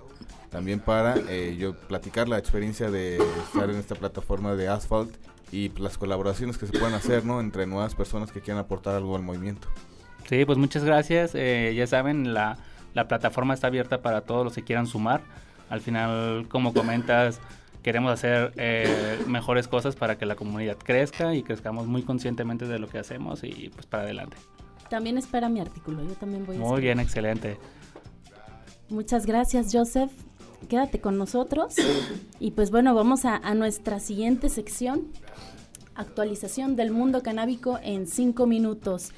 También 0.50 0.80
para 0.80 1.16
eh, 1.28 1.56
yo 1.58 1.74
platicar 1.74 2.28
la 2.28 2.38
experiencia 2.38 2.90
de 2.90 3.16
estar 3.16 3.70
en 3.70 3.76
esta 3.76 3.94
plataforma 3.94 4.54
de 4.56 4.68
Asphalt 4.68 5.14
y 5.52 5.70
las 5.78 5.96
colaboraciones 5.96 6.58
que 6.58 6.66
se 6.66 6.78
pueden 6.78 6.94
hacer, 6.94 7.24
¿no? 7.24 7.40
Entre 7.40 7.66
nuevas 7.66 7.94
personas 7.94 8.30
que 8.32 8.40
quieran 8.40 8.62
aportar 8.62 8.94
algo 8.94 9.16
al 9.16 9.22
movimiento. 9.22 9.68
Sí, 10.28 10.44
pues 10.44 10.58
muchas 10.58 10.84
gracias. 10.84 11.30
Eh, 11.34 11.72
ya 11.74 11.86
saben, 11.86 12.34
la, 12.34 12.58
la 12.92 13.08
plataforma 13.08 13.54
está 13.54 13.68
abierta 13.68 14.02
para 14.02 14.22
todos 14.22 14.44
los 14.44 14.54
que 14.54 14.62
quieran 14.64 14.86
sumar. 14.86 15.22
Al 15.70 15.80
final, 15.80 16.46
como 16.50 16.72
comentas, 16.74 17.40
queremos 17.88 18.12
hacer 18.12 18.52
eh, 18.56 19.18
mejores 19.26 19.66
cosas 19.66 19.96
para 19.96 20.18
que 20.18 20.26
la 20.26 20.34
comunidad 20.36 20.76
crezca 20.76 21.34
y 21.34 21.42
crezcamos 21.42 21.86
muy 21.86 22.02
conscientemente 22.02 22.66
de 22.66 22.78
lo 22.78 22.86
que 22.86 22.98
hacemos 22.98 23.42
y 23.44 23.70
pues 23.74 23.86
para 23.86 24.02
adelante. 24.02 24.36
También 24.90 25.16
espera 25.16 25.48
mi 25.48 25.58
artículo, 25.58 26.02
yo 26.04 26.12
también 26.12 26.44
voy 26.44 26.56
a 26.56 26.58
Muy 26.58 26.66
escribir. 26.66 26.82
bien, 26.84 27.00
excelente. 27.00 27.56
Muchas 28.90 29.24
gracias, 29.24 29.68
Joseph. 29.72 30.10
Quédate 30.68 31.00
con 31.00 31.16
nosotros. 31.16 31.76
Y 32.40 32.50
pues 32.50 32.70
bueno, 32.70 32.94
vamos 32.94 33.24
a, 33.24 33.36
a 33.36 33.54
nuestra 33.54 34.00
siguiente 34.00 34.50
sección. 34.50 35.06
Actualización 35.94 36.76
del 36.76 36.90
mundo 36.90 37.22
canábico 37.22 37.78
en 37.82 38.06
cinco 38.06 38.46
minutos. 38.46 39.12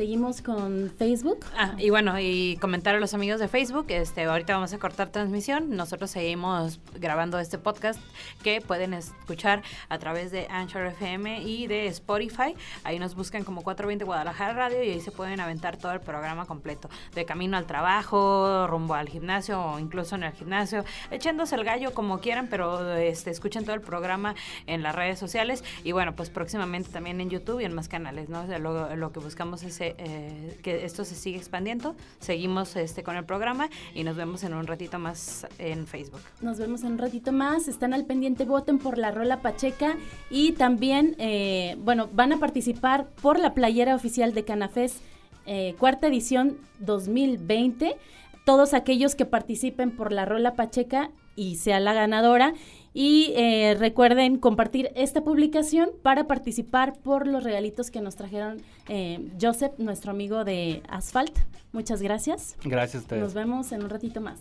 Seguimos 0.00 0.40
con 0.40 0.90
Facebook. 0.96 1.40
Ah, 1.58 1.74
y 1.76 1.90
bueno, 1.90 2.18
y 2.18 2.56
comentar 2.58 2.94
a 2.94 3.00
los 3.00 3.12
amigos 3.12 3.38
de 3.38 3.48
Facebook, 3.48 3.84
este, 3.90 4.24
ahorita 4.24 4.54
vamos 4.54 4.72
a 4.72 4.78
cortar 4.78 5.10
transmisión, 5.10 5.76
nosotros 5.76 6.10
seguimos 6.10 6.80
grabando 6.94 7.38
este 7.38 7.58
podcast 7.58 8.00
que 8.42 8.62
pueden 8.62 8.94
escuchar 8.94 9.62
a 9.90 9.98
través 9.98 10.32
de 10.32 10.46
Anchor 10.48 10.86
FM 10.86 11.42
y 11.42 11.66
de 11.66 11.86
Spotify, 11.88 12.54
ahí 12.82 12.98
nos 12.98 13.14
buscan 13.14 13.44
como 13.44 13.60
420 13.60 14.06
Guadalajara 14.06 14.54
Radio 14.54 14.82
y 14.82 14.88
ahí 14.88 15.00
se 15.00 15.10
pueden 15.10 15.38
aventar 15.38 15.76
todo 15.76 15.92
el 15.92 16.00
programa 16.00 16.46
completo, 16.46 16.88
de 17.14 17.26
camino 17.26 17.58
al 17.58 17.66
trabajo, 17.66 18.66
rumbo 18.68 18.94
al 18.94 19.10
gimnasio 19.10 19.62
o 19.62 19.78
incluso 19.78 20.14
en 20.14 20.22
el 20.22 20.32
gimnasio, 20.32 20.82
echándose 21.10 21.56
el 21.56 21.64
gallo 21.64 21.92
como 21.92 22.20
quieran, 22.20 22.46
pero 22.48 22.94
este, 22.96 23.28
escuchen 23.28 23.66
todo 23.66 23.74
el 23.74 23.82
programa 23.82 24.34
en 24.66 24.82
las 24.82 24.94
redes 24.94 25.18
sociales 25.18 25.62
y 25.84 25.92
bueno, 25.92 26.16
pues 26.16 26.30
próximamente 26.30 26.88
también 26.88 27.20
en 27.20 27.28
YouTube 27.28 27.60
y 27.60 27.66
en 27.66 27.74
más 27.74 27.88
canales, 27.88 28.30
¿no? 28.30 28.46
Lo, 28.46 28.96
lo 28.96 29.12
que 29.12 29.20
buscamos 29.20 29.62
es 29.62 29.89
eh, 29.98 30.58
que 30.62 30.84
esto 30.84 31.04
se 31.04 31.14
siga 31.14 31.38
expandiendo. 31.38 31.94
Seguimos 32.18 32.76
este 32.76 33.02
con 33.02 33.16
el 33.16 33.24
programa 33.24 33.68
y 33.94 34.04
nos 34.04 34.16
vemos 34.16 34.42
en 34.44 34.54
un 34.54 34.66
ratito 34.66 34.98
más 34.98 35.46
en 35.58 35.86
Facebook. 35.86 36.20
Nos 36.40 36.58
vemos 36.58 36.82
en 36.82 36.92
un 36.92 36.98
ratito 36.98 37.32
más. 37.32 37.68
Están 37.68 37.94
al 37.94 38.04
pendiente, 38.04 38.44
voten 38.44 38.78
por 38.78 38.98
la 38.98 39.10
Rola 39.10 39.42
Pacheca. 39.42 39.96
Y 40.30 40.52
también, 40.52 41.16
eh, 41.18 41.76
bueno, 41.80 42.08
van 42.12 42.32
a 42.32 42.38
participar 42.38 43.08
por 43.22 43.38
la 43.38 43.54
playera 43.54 43.94
oficial 43.94 44.34
de 44.34 44.44
Canafés, 44.44 45.00
eh, 45.46 45.74
cuarta 45.78 46.08
edición 46.08 46.58
2020. 46.80 47.96
Todos 48.44 48.74
aquellos 48.74 49.14
que 49.14 49.26
participen 49.26 49.90
por 49.90 50.12
la 50.12 50.24
Rola 50.24 50.54
Pacheca 50.54 51.10
y 51.36 51.56
sea 51.56 51.80
la 51.80 51.92
ganadora. 51.92 52.54
Y 52.92 53.32
eh, 53.36 53.76
recuerden 53.78 54.38
compartir 54.38 54.90
esta 54.96 55.22
publicación 55.22 55.90
para 56.02 56.26
participar 56.26 56.98
por 56.98 57.28
los 57.28 57.44
regalitos 57.44 57.90
que 57.90 58.00
nos 58.00 58.16
trajeron 58.16 58.60
eh, 58.88 59.30
Joseph, 59.40 59.72
nuestro 59.78 60.10
amigo 60.10 60.44
de 60.44 60.82
Asphalt. 60.88 61.38
Muchas 61.72 62.02
gracias. 62.02 62.56
Gracias 62.64 63.04
a 63.10 63.16
Nos 63.16 63.28
ustedes. 63.28 63.34
vemos 63.34 63.70
en 63.70 63.84
un 63.84 63.90
ratito 63.90 64.20
más. 64.20 64.40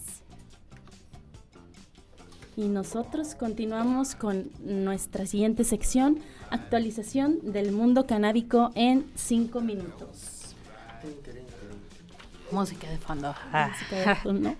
Y 2.58 2.68
nosotros 2.68 3.36
continuamos 3.36 4.16
con 4.16 4.50
nuestra 4.66 5.26
siguiente 5.28 5.64
sección, 5.64 6.20
actualización 6.50 7.40
del 7.54 7.72
mundo 7.72 8.06
canábico 8.06 8.72
en 8.76 9.06
cinco 9.16 9.62
minutos. 9.62 10.56
Música 12.52 12.90
de 12.90 12.98
fondo. 12.98 13.34
Música 13.54 13.96
de 14.10 14.16
fondo. 14.16 14.56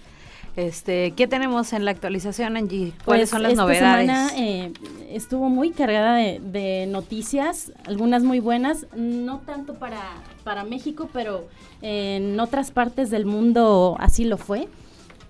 Este, 0.56 1.12
¿qué 1.12 1.28
tenemos 1.28 1.72
en 1.74 1.86
la 1.86 1.92
actualización, 1.92 2.58
Angie? 2.58 2.92
¿Cuáles 3.06 3.30
Pues, 3.30 3.30
son 3.30 3.44
las 3.44 3.52
esta 3.54 3.64
novedades? 3.64 4.08
semana 4.08 4.30
eh, 4.38 4.74
estuvo 5.10 5.48
muy 5.50 5.72
cargada 5.72 6.16
de, 6.16 6.40
de 6.42 6.86
noticias, 6.88 7.72
algunas 7.86 8.24
muy 8.24 8.40
buenas, 8.40 8.86
no 8.96 9.40
tanto 9.40 9.76
para, 9.76 10.02
para 10.44 10.64
México, 10.64 11.10
pero 11.14 11.48
en 11.82 12.40
otras 12.40 12.72
partes 12.72 13.10
del 13.10 13.26
mundo 13.26 13.96
así 14.00 14.26
lo 14.26 14.38
fue. 14.38 14.68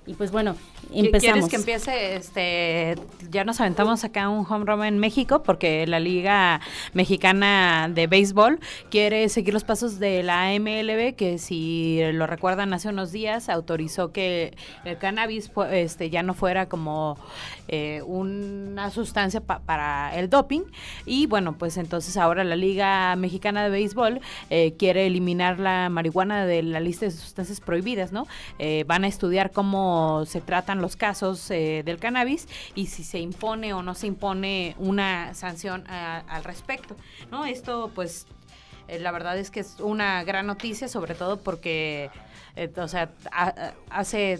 Y 0.08 0.14
pues 0.16 0.32
bueno, 0.32 0.56
¿Qui- 0.79 0.79
empezamos. 0.94 1.48
¿Quieres 1.48 1.50
que 1.50 1.56
empiece? 1.56 2.16
Este, 2.16 2.96
ya 3.30 3.44
nos 3.44 3.60
aventamos 3.62 4.04
acá 4.04 4.28
un 4.30 4.46
home 4.50 4.66
run 4.66 4.84
en 4.86 4.98
México 5.00 5.44
porque 5.44 5.86
la 5.88 6.00
Liga 6.00 6.62
Mexicana 6.94 7.90
de 7.94 8.08
Béisbol 8.08 8.60
quiere 8.90 9.30
seguir 9.30 9.54
los 9.54 9.64
pasos 9.64 10.00
de 10.00 10.24
la 10.24 10.52
MLB, 10.60 11.16
que 11.16 11.38
si 11.38 12.00
lo 12.14 12.28
recuerdan 12.28 12.74
hace 12.74 12.90
unos 12.90 13.12
días 13.12 13.50
autorizó 13.50 14.12
que 14.12 14.56
el 14.86 14.98
cannabis 14.98 15.52
este, 15.72 16.10
ya 16.10 16.24
no 16.24 16.34
fuera 16.34 16.68
como 16.68 17.18
eh, 17.68 18.02
una 18.06 18.90
sustancia 18.92 19.42
pa- 19.42 19.60
para 19.60 20.16
el 20.16 20.30
doping. 20.30 20.62
Y 21.06 21.26
bueno, 21.28 21.58
pues 21.58 21.78
entonces 21.78 22.18
ahora 22.18 22.44
la 22.44 22.56
Liga 22.56 23.16
Mexicana 23.16 23.64
de 23.64 23.70
Béisbol 23.70 24.22
eh, 24.50 24.74
quiere 24.78 25.06
eliminar 25.08 25.60
la 25.60 25.90
marihuana 25.90 26.46
de 26.46 26.64
la 26.64 26.80
lista 26.80 27.06
de 27.06 27.12
sustancias 27.12 27.62
prohibidas, 27.62 28.12
¿no? 28.12 28.28
Eh, 28.58 28.84
van 28.88 29.04
a 29.04 29.08
estudiar 29.08 29.52
cómo 29.52 30.24
se 30.26 30.42
tratan 30.42 30.79
los 30.82 30.96
casos 30.96 31.50
eh, 31.52 31.84
del 31.86 32.00
cannabis 32.00 32.48
y 32.76 32.88
si 32.88 33.04
se 33.04 33.20
impone 33.20 33.74
o 33.74 33.82
no 33.84 33.96
se 33.96 34.08
impone 34.08 34.76
una 34.78 35.34
sanción 35.34 35.84
a- 35.88 36.20
al 36.28 36.44
respecto, 36.44 36.96
¿no? 37.32 37.46
Esto, 37.46 37.92
pues, 37.96 38.26
eh, 38.88 39.00
la 39.00 39.12
verdad 39.12 39.38
es 39.38 39.52
que 39.52 39.60
es 39.60 39.80
una 39.80 40.24
gran 40.24 40.48
noticia, 40.48 40.88
sobre 40.88 41.16
todo 41.16 41.38
porque, 41.38 42.10
eh, 42.56 42.72
o 42.78 42.88
sea, 42.88 43.10
a- 43.32 43.74
hace 43.90 44.40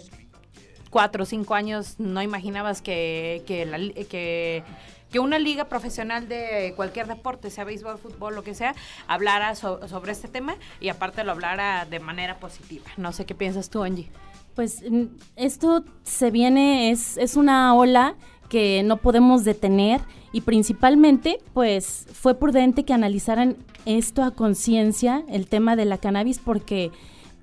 cuatro 0.90 1.22
o 1.22 1.26
cinco 1.26 1.54
años 1.54 1.96
no 1.98 2.20
imaginabas 2.20 2.82
que, 2.82 3.44
que, 3.46 4.04
que, 4.10 4.64
que 5.12 5.18
una 5.20 5.38
liga 5.38 5.64
profesional 5.66 6.28
de 6.28 6.72
cualquier 6.74 7.06
deporte, 7.06 7.50
sea 7.50 7.62
béisbol, 7.64 7.98
fútbol, 7.98 8.34
lo 8.34 8.42
que 8.42 8.54
sea, 8.54 8.74
hablara 9.06 9.54
so- 9.54 9.86
sobre 9.88 10.10
este 10.12 10.26
tema 10.28 10.56
y 10.80 10.88
aparte 10.88 11.22
lo 11.24 11.30
hablara 11.32 11.84
de 11.84 12.00
manera 12.00 12.38
positiva. 12.38 12.86
No 12.96 13.12
sé 13.12 13.24
qué 13.26 13.34
piensas 13.36 13.70
tú, 13.70 13.82
Angie. 13.84 14.08
Pues 14.54 14.82
mm, 14.88 15.04
esto 15.36 15.84
se 16.02 16.30
viene, 16.30 16.90
es, 16.90 17.16
es 17.16 17.36
una 17.36 17.74
ola 17.74 18.16
que 18.48 18.82
no 18.82 18.96
podemos 18.96 19.44
detener 19.44 20.00
y 20.32 20.42
principalmente 20.42 21.38
pues 21.54 22.06
fue 22.12 22.34
prudente 22.34 22.84
que 22.84 22.92
analizaran 22.92 23.56
esto 23.86 24.22
a 24.22 24.32
conciencia, 24.32 25.24
el 25.28 25.46
tema 25.46 25.76
de 25.76 25.84
la 25.84 25.98
cannabis, 25.98 26.38
porque 26.38 26.90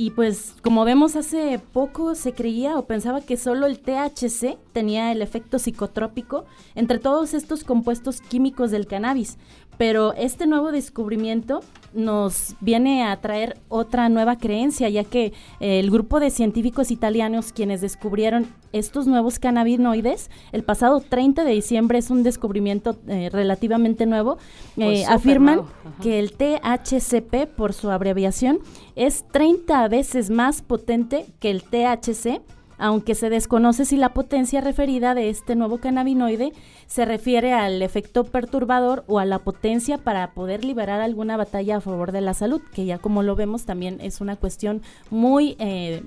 Y 0.01 0.09
pues 0.09 0.55
como 0.63 0.83
vemos 0.83 1.15
hace 1.15 1.61
poco 1.73 2.15
se 2.15 2.33
creía 2.33 2.75
o 2.75 2.87
pensaba 2.87 3.21
que 3.21 3.37
solo 3.37 3.67
el 3.67 3.77
THC 3.77 4.57
tenía 4.73 5.11
el 5.11 5.21
efecto 5.21 5.59
psicotrópico 5.59 6.45
entre 6.73 6.97
todos 6.97 7.35
estos 7.35 7.63
compuestos 7.63 8.19
químicos 8.19 8.71
del 8.71 8.87
cannabis. 8.87 9.37
Pero 9.77 10.13
este 10.13 10.45
nuevo 10.45 10.71
descubrimiento 10.71 11.61
nos 11.93 12.55
viene 12.61 13.03
a 13.03 13.19
traer 13.19 13.57
otra 13.67 14.09
nueva 14.09 14.37
creencia, 14.37 14.89
ya 14.89 15.03
que 15.03 15.33
eh, 15.59 15.79
el 15.79 15.91
grupo 15.91 16.19
de 16.19 16.29
científicos 16.29 16.91
italianos 16.91 17.51
quienes 17.51 17.81
descubrieron 17.81 18.47
estos 18.71 19.07
nuevos 19.07 19.39
cannabinoides, 19.39 20.29
el 20.51 20.63
pasado 20.63 21.01
30 21.01 21.43
de 21.43 21.51
diciembre 21.51 21.97
es 21.97 22.09
un 22.09 22.23
descubrimiento 22.23 22.97
eh, 23.07 23.29
relativamente 23.31 24.05
nuevo, 24.05 24.37
Pues 24.75 24.99
eh, 24.99 25.01
súper 25.03 25.15
afirman 25.15 25.61
que 26.01 26.19
el 26.19 26.33
THCP, 26.33 27.47
por 27.55 27.73
su 27.73 27.89
abreviación, 27.89 28.59
es 28.95 29.25
30 29.31 29.87
veces 29.89 30.29
más 30.29 30.61
potente 30.61 31.25
que 31.39 31.51
el 31.51 31.63
THC, 31.63 32.41
aunque 32.81 33.13
se 33.13 33.29
desconoce 33.29 33.85
si 33.85 33.95
la 33.95 34.13
potencia 34.13 34.59
referida 34.59 35.13
de 35.13 35.29
este 35.29 35.55
nuevo 35.55 35.77
cannabinoide 35.77 36.51
se 36.87 37.05
refiere 37.05 37.53
al 37.53 37.79
efecto 37.83 38.23
perturbador 38.23 39.03
o 39.07 39.19
a 39.19 39.25
la 39.25 39.37
potencia 39.37 39.99
para 39.99 40.31
poder 40.31 40.65
liberar 40.65 40.99
alguna 40.99 41.37
batalla 41.37 41.77
a 41.77 41.81
favor 41.81 42.11
de 42.11 42.21
la 42.21 42.33
salud, 42.33 42.59
que 42.73 42.85
ya 42.85 42.97
como 42.97 43.21
lo 43.21 43.35
vemos 43.35 43.65
también 43.65 43.99
es 44.01 44.19
una 44.19 44.35
cuestión 44.35 44.81
muy 45.11 45.55
eh, 45.59 46.03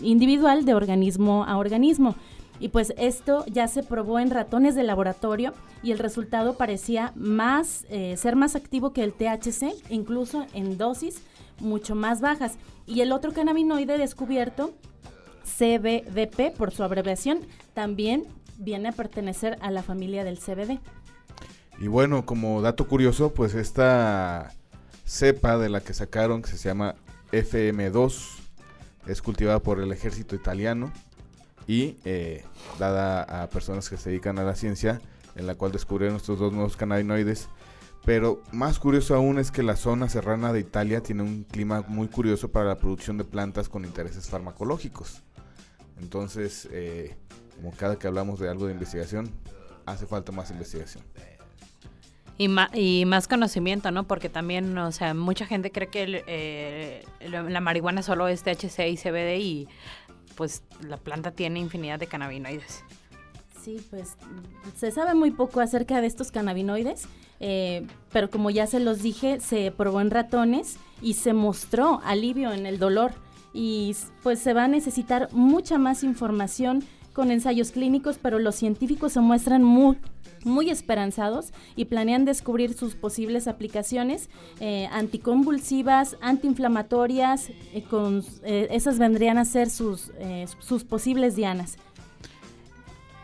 individual 0.00 0.64
de 0.64 0.74
organismo 0.74 1.44
a 1.44 1.58
organismo. 1.58 2.14
Y 2.60 2.68
pues 2.68 2.94
esto 2.96 3.44
ya 3.48 3.66
se 3.66 3.82
probó 3.82 4.20
en 4.20 4.30
ratones 4.30 4.76
de 4.76 4.84
laboratorio 4.84 5.52
y 5.82 5.90
el 5.90 5.98
resultado 5.98 6.54
parecía 6.54 7.10
más 7.16 7.84
eh, 7.90 8.16
ser 8.16 8.36
más 8.36 8.54
activo 8.54 8.92
que 8.92 9.02
el 9.02 9.12
THC, 9.12 9.74
incluso 9.90 10.46
en 10.54 10.78
dosis 10.78 11.20
mucho 11.58 11.96
más 11.96 12.20
bajas. 12.20 12.58
Y 12.86 13.00
el 13.00 13.10
otro 13.10 13.32
cannabinoide 13.32 13.98
descubierto, 13.98 14.70
CBDP 15.44 16.56
por 16.56 16.72
su 16.72 16.82
abreviación, 16.82 17.40
también 17.74 18.24
viene 18.58 18.88
a 18.88 18.92
pertenecer 18.92 19.58
a 19.60 19.70
la 19.70 19.82
familia 19.82 20.24
del 20.24 20.38
CBD. 20.38 20.78
Y 21.78 21.88
bueno, 21.88 22.24
como 22.24 22.62
dato 22.62 22.86
curioso, 22.86 23.32
pues 23.32 23.54
esta 23.54 24.52
cepa 25.04 25.58
de 25.58 25.68
la 25.68 25.80
que 25.80 25.94
sacaron, 25.94 26.42
que 26.42 26.50
se 26.50 26.56
llama 26.56 26.94
FM2, 27.32 28.42
es 29.06 29.22
cultivada 29.22 29.58
por 29.58 29.80
el 29.80 29.90
ejército 29.90 30.36
italiano 30.36 30.92
y 31.66 31.96
eh, 32.04 32.44
dada 32.78 33.42
a 33.42 33.48
personas 33.48 33.88
que 33.88 33.96
se 33.96 34.10
dedican 34.10 34.38
a 34.38 34.44
la 34.44 34.54
ciencia, 34.54 35.00
en 35.34 35.46
la 35.46 35.54
cual 35.54 35.72
descubrieron 35.72 36.16
estos 36.16 36.38
dos 36.38 36.52
nuevos 36.52 36.76
cannabinoides. 36.76 37.48
Pero 38.04 38.42
más 38.50 38.78
curioso 38.78 39.14
aún 39.14 39.38
es 39.38 39.50
que 39.50 39.62
la 39.62 39.76
zona 39.76 40.08
serrana 40.08 40.52
de 40.52 40.60
Italia 40.60 41.02
tiene 41.02 41.22
un 41.22 41.44
clima 41.44 41.84
muy 41.86 42.08
curioso 42.08 42.50
para 42.50 42.66
la 42.66 42.76
producción 42.76 43.16
de 43.16 43.24
plantas 43.24 43.68
con 43.68 43.84
intereses 43.84 44.28
farmacológicos. 44.28 45.22
Entonces, 46.00 46.68
eh, 46.72 47.14
como 47.54 47.70
cada 47.72 47.98
que 47.98 48.08
hablamos 48.08 48.40
de 48.40 48.48
algo 48.48 48.66
de 48.66 48.72
investigación, 48.72 49.30
hace 49.86 50.06
falta 50.06 50.32
más 50.32 50.50
investigación. 50.50 51.04
Y, 52.38 52.48
y 52.74 53.04
más 53.04 53.28
conocimiento, 53.28 53.92
¿no? 53.92 54.08
Porque 54.08 54.28
también, 54.28 54.76
o 54.78 54.90
sea, 54.90 55.14
mucha 55.14 55.46
gente 55.46 55.70
cree 55.70 55.88
que 55.88 56.02
el, 56.02 56.24
eh, 56.26 57.04
la 57.20 57.60
marihuana 57.60 58.02
solo 58.02 58.26
es 58.26 58.42
THC 58.42 58.88
y 58.88 58.96
CBD 58.96 59.38
y 59.38 59.68
pues 60.34 60.64
la 60.80 60.96
planta 60.96 61.30
tiene 61.30 61.60
infinidad 61.60 62.00
de 62.00 62.08
cannabinoides. 62.08 62.84
Sí, 63.62 63.80
pues 63.90 64.16
se 64.76 64.90
sabe 64.90 65.14
muy 65.14 65.30
poco 65.30 65.60
acerca 65.60 66.00
de 66.00 66.08
estos 66.08 66.32
cannabinoides, 66.32 67.06
eh, 67.38 67.86
pero 68.12 68.28
como 68.28 68.50
ya 68.50 68.66
se 68.66 68.80
los 68.80 69.02
dije, 69.02 69.38
se 69.38 69.70
probó 69.70 70.00
en 70.00 70.10
ratones 70.10 70.78
y 71.00 71.14
se 71.14 71.32
mostró 71.32 72.00
alivio 72.04 72.52
en 72.52 72.66
el 72.66 72.78
dolor. 72.78 73.12
Y 73.54 73.94
pues 74.22 74.40
se 74.40 74.54
va 74.54 74.64
a 74.64 74.68
necesitar 74.68 75.28
mucha 75.32 75.78
más 75.78 76.02
información 76.02 76.82
con 77.12 77.30
ensayos 77.30 77.70
clínicos, 77.70 78.18
pero 78.20 78.38
los 78.38 78.54
científicos 78.54 79.12
se 79.12 79.20
muestran 79.20 79.62
muy, 79.62 79.98
muy 80.44 80.70
esperanzados 80.70 81.52
y 81.76 81.84
planean 81.84 82.24
descubrir 82.24 82.74
sus 82.74 82.94
posibles 82.94 83.46
aplicaciones 83.48 84.30
eh, 84.60 84.88
anticonvulsivas, 84.92 86.16
antiinflamatorias, 86.20 87.50
eh, 87.50 87.82
con, 87.88 88.24
eh, 88.44 88.68
esas 88.70 88.98
vendrían 88.98 89.38
a 89.38 89.44
ser 89.44 89.70
sus, 89.70 90.10
sus 90.58 90.84
posibles 90.84 91.36
dianas. 91.36 91.76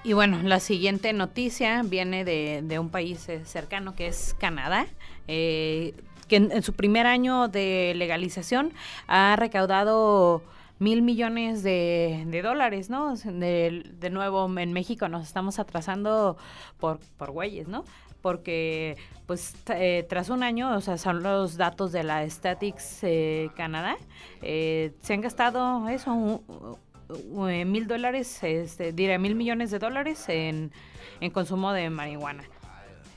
Y 0.09 0.15
bueno, 0.15 0.41
la 0.43 0.59
siguiente 0.59 1.13
noticia 1.13 1.83
viene 1.83 2.25
de, 2.25 2.63
de 2.65 2.79
un 2.79 2.89
país 2.89 3.29
eh, 3.29 3.45
cercano 3.45 3.95
que 3.95 4.07
es 4.07 4.35
Canadá, 4.41 4.87
eh, 5.27 5.93
que 6.29 6.37
en, 6.37 6.63
su 6.63 6.73
primer 6.73 7.07
año 7.07 7.49
de 7.49 7.93
legalización 7.95 8.73
ha 9.07 9.37
recaudado 9.37 10.43
mil 10.79 11.03
millones 11.03 11.63
de, 11.63 12.25
de 12.27 12.41
dólares, 12.41 12.89
¿no? 12.89 13.17
De, 13.17 13.83
de 14.01 14.09
nuevo, 14.09 14.49
en 14.59 14.73
México 14.73 15.11
nos 15.11 15.27
estamos 15.27 15.59
atrasando 15.59 16.39
por, 16.81 17.01
por 17.19 17.31
güeyes, 17.33 17.69
¿no? 17.69 17.85
Porque, 18.23 18.97
pues, 19.27 19.57
eh, 19.75 20.07
tras 20.09 20.31
un 20.31 20.43
año, 20.43 20.75
o 20.75 20.81
sea, 20.81 20.97
son 20.97 21.23
los 21.23 21.59
datos 21.59 21.93
de 21.93 22.03
la 22.03 22.27
Statics 22.31 23.01
eh, 23.03 23.51
Canadá, 23.57 23.99
eh, 24.41 24.95
se 25.03 25.13
han 25.13 25.21
gastado 25.21 25.87
eso, 25.91 26.15
un- 26.15 26.41
mil 27.09 27.87
dólares, 27.87 28.39
este, 28.43 28.93
diré 28.93 29.19
mil 29.19 29.35
millones 29.35 29.71
de 29.71 29.79
dólares 29.79 30.25
en, 30.29 30.73
en 31.21 31.31
consumo 31.31 31.73
de 31.73 31.91
marihuana. 31.91 32.45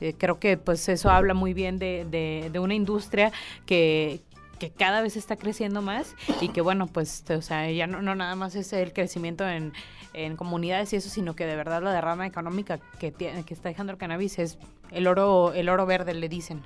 Eh, 0.00 0.14
creo 0.18 0.40
que 0.40 0.56
pues 0.56 0.88
eso 0.88 1.10
habla 1.10 1.34
muy 1.34 1.54
bien 1.54 1.78
de, 1.78 2.04
de- 2.10 2.50
de 2.52 2.58
una 2.58 2.74
industria 2.74 3.30
que, 3.66 4.20
que 4.58 4.70
cada 4.70 5.00
vez 5.00 5.16
está 5.16 5.36
creciendo 5.36 5.80
más 5.82 6.16
y 6.40 6.48
que 6.48 6.60
bueno, 6.60 6.86
pues, 6.86 7.24
o 7.30 7.42
sea, 7.42 7.70
ya 7.70 7.86
no, 7.86 8.02
no 8.02 8.14
nada 8.14 8.34
más 8.34 8.54
es 8.56 8.72
el 8.72 8.92
crecimiento 8.92 9.48
en, 9.48 9.72
en 10.12 10.36
comunidades 10.36 10.92
y 10.92 10.96
eso, 10.96 11.08
sino 11.08 11.36
que 11.36 11.46
de 11.46 11.54
verdad 11.54 11.82
la 11.82 11.92
derrama 11.92 12.26
económica 12.26 12.78
que, 12.98 13.12
tiene, 13.12 13.44
que 13.44 13.54
está 13.54 13.68
dejando 13.68 13.92
el 13.92 13.98
cannabis 13.98 14.38
es 14.40 14.58
el 14.90 15.06
oro, 15.06 15.52
el 15.52 15.68
oro 15.68 15.86
verde, 15.86 16.14
le 16.14 16.28
dicen. 16.28 16.62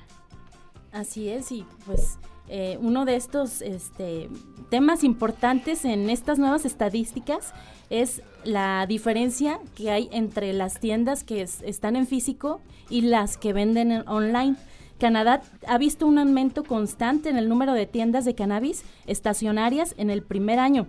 Así 0.92 1.28
es, 1.28 1.52
y 1.52 1.66
pues 1.84 2.18
eh, 2.48 2.78
uno 2.80 3.04
de 3.04 3.16
estos 3.16 3.60
este, 3.62 4.28
temas 4.70 5.02
importantes 5.04 5.84
en 5.84 6.10
estas 6.10 6.38
nuevas 6.38 6.64
estadísticas 6.64 7.52
es 7.90 8.22
la 8.44 8.86
diferencia 8.86 9.58
que 9.74 9.90
hay 9.90 10.08
entre 10.12 10.52
las 10.52 10.78
tiendas 10.80 11.24
que 11.24 11.42
es- 11.42 11.62
están 11.62 11.96
en 11.96 12.06
físico 12.06 12.60
y 12.90 13.02
las 13.02 13.36
que 13.36 13.52
venden 13.52 13.90
en 13.92 14.08
online. 14.08 14.56
Canadá 14.98 15.42
ha 15.68 15.76
visto 15.78 16.06
un 16.06 16.18
aumento 16.18 16.64
constante 16.64 17.28
en 17.28 17.36
el 17.36 17.48
número 17.48 17.74
de 17.74 17.86
tiendas 17.86 18.24
de 18.24 18.34
cannabis 18.34 18.82
estacionarias 19.06 19.94
en 19.98 20.10
el 20.10 20.22
primer 20.22 20.58
año. 20.58 20.86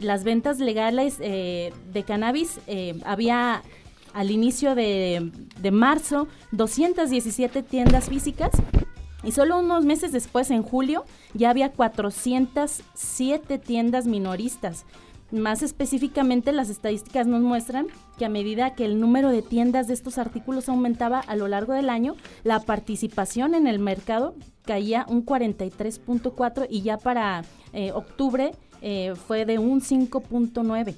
Las 0.00 0.22
ventas 0.24 0.58
legales 0.60 1.16
eh, 1.20 1.72
de 1.92 2.02
cannabis 2.04 2.60
eh, 2.68 3.00
había 3.04 3.62
al 4.14 4.30
inicio 4.30 4.74
de, 4.74 5.32
de 5.60 5.70
marzo 5.70 6.28
217 6.52 7.62
tiendas 7.62 8.08
físicas 8.08 8.50
y 9.24 9.32
solo 9.32 9.58
unos 9.58 9.84
meses 9.84 10.12
después, 10.12 10.50
en 10.50 10.62
julio, 10.62 11.04
ya 11.34 11.50
había 11.50 11.72
407 11.72 13.58
tiendas 13.58 14.06
minoristas. 14.06 14.84
Más 15.30 15.62
específicamente, 15.62 16.52
las 16.52 16.70
estadísticas 16.70 17.26
nos 17.26 17.42
muestran 17.42 17.88
que 18.16 18.24
a 18.24 18.30
medida 18.30 18.74
que 18.74 18.86
el 18.86 18.98
número 18.98 19.28
de 19.28 19.42
tiendas 19.42 19.86
de 19.86 19.94
estos 19.94 20.16
artículos 20.16 20.68
aumentaba 20.68 21.20
a 21.20 21.36
lo 21.36 21.48
largo 21.48 21.74
del 21.74 21.90
año, 21.90 22.16
la 22.44 22.60
participación 22.60 23.54
en 23.54 23.66
el 23.66 23.78
mercado 23.78 24.34
caía 24.64 25.04
un 25.08 25.26
43.4 25.26 26.66
y 26.70 26.82
ya 26.82 26.96
para 26.96 27.44
eh, 27.74 27.92
octubre 27.92 28.52
eh, 28.80 29.14
fue 29.26 29.44
de 29.44 29.58
un 29.58 29.82
5.9. 29.82 30.94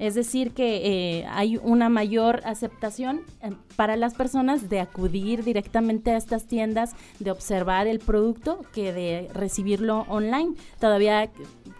Es 0.00 0.14
decir, 0.14 0.52
que 0.52 1.18
eh, 1.18 1.26
hay 1.30 1.58
una 1.62 1.90
mayor 1.90 2.40
aceptación 2.44 3.20
eh, 3.42 3.50
para 3.76 3.96
las 3.96 4.14
personas 4.14 4.70
de 4.70 4.80
acudir 4.80 5.44
directamente 5.44 6.10
a 6.10 6.16
estas 6.16 6.46
tiendas, 6.46 6.96
de 7.18 7.30
observar 7.30 7.86
el 7.86 7.98
producto, 7.98 8.64
que 8.72 8.94
de 8.94 9.28
recibirlo 9.34 10.06
online. 10.08 10.54
Todavía 10.80 11.30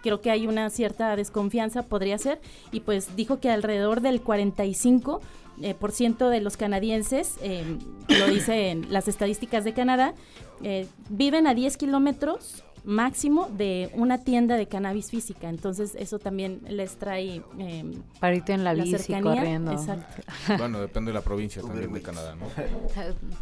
creo 0.03 0.21
que 0.21 0.29
hay 0.29 0.45
una 0.45 0.69
cierta 0.69 1.15
desconfianza, 1.15 1.83
podría 1.83 2.19
ser, 2.19 2.39
y 2.71 2.81
pues 2.81 3.15
dijo 3.15 3.39
que 3.39 3.49
alrededor 3.49 4.01
del 4.01 4.21
45 4.21 5.19
eh, 5.61 5.75
por 5.75 5.91
ciento 5.91 6.29
de 6.29 6.41
los 6.41 6.57
canadienses, 6.57 7.37
eh, 7.43 7.77
lo 8.07 8.27
dicen 8.27 8.87
las 8.89 9.07
estadísticas 9.07 9.63
de 9.63 9.73
Canadá, 9.73 10.15
eh, 10.63 10.87
viven 11.09 11.45
a 11.45 11.53
10 11.53 11.77
kilómetros 11.77 12.63
máximo 12.83 13.49
de 13.57 13.89
una 13.93 14.23
tienda 14.23 14.57
de 14.57 14.67
cannabis 14.67 15.09
física. 15.11 15.49
Entonces 15.49 15.95
eso 15.97 16.19
también 16.19 16.61
les 16.67 16.97
trae 16.97 17.41
eh, 17.59 17.91
Para 18.19 18.35
irte 18.35 18.53
en 18.53 18.63
la, 18.63 18.73
la 18.73 18.83
bici 18.83 18.97
cercanía. 18.97 19.35
corriendo. 19.35 19.71
Exacto. 19.71 20.21
Bueno, 20.57 20.79
depende 20.81 21.11
de 21.11 21.15
la 21.15 21.21
provincia 21.21 21.61
también 21.61 21.93
de 21.93 22.01
Canadá, 22.01 22.35
¿no? 22.35 22.45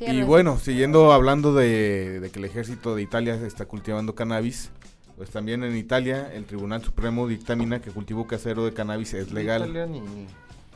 Y 0.00 0.22
bueno, 0.22 0.58
siguiendo 0.58 1.12
hablando 1.12 1.52
de, 1.52 2.20
de 2.20 2.30
que 2.30 2.38
el 2.38 2.44
ejército 2.44 2.94
de 2.94 3.02
Italia 3.02 3.34
está 3.34 3.64
cultivando 3.64 4.14
cannabis, 4.14 4.70
pues 5.16 5.30
también 5.30 5.64
en 5.64 5.76
Italia 5.76 6.32
el 6.32 6.44
Tribunal 6.44 6.84
Supremo 6.84 7.26
dictamina 7.26 7.80
que 7.80 7.88
el 7.88 7.94
cultivo 7.96 8.28
casero 8.28 8.64
de 8.64 8.72
cannabis 8.72 9.14
es 9.14 9.32
legal. 9.32 9.88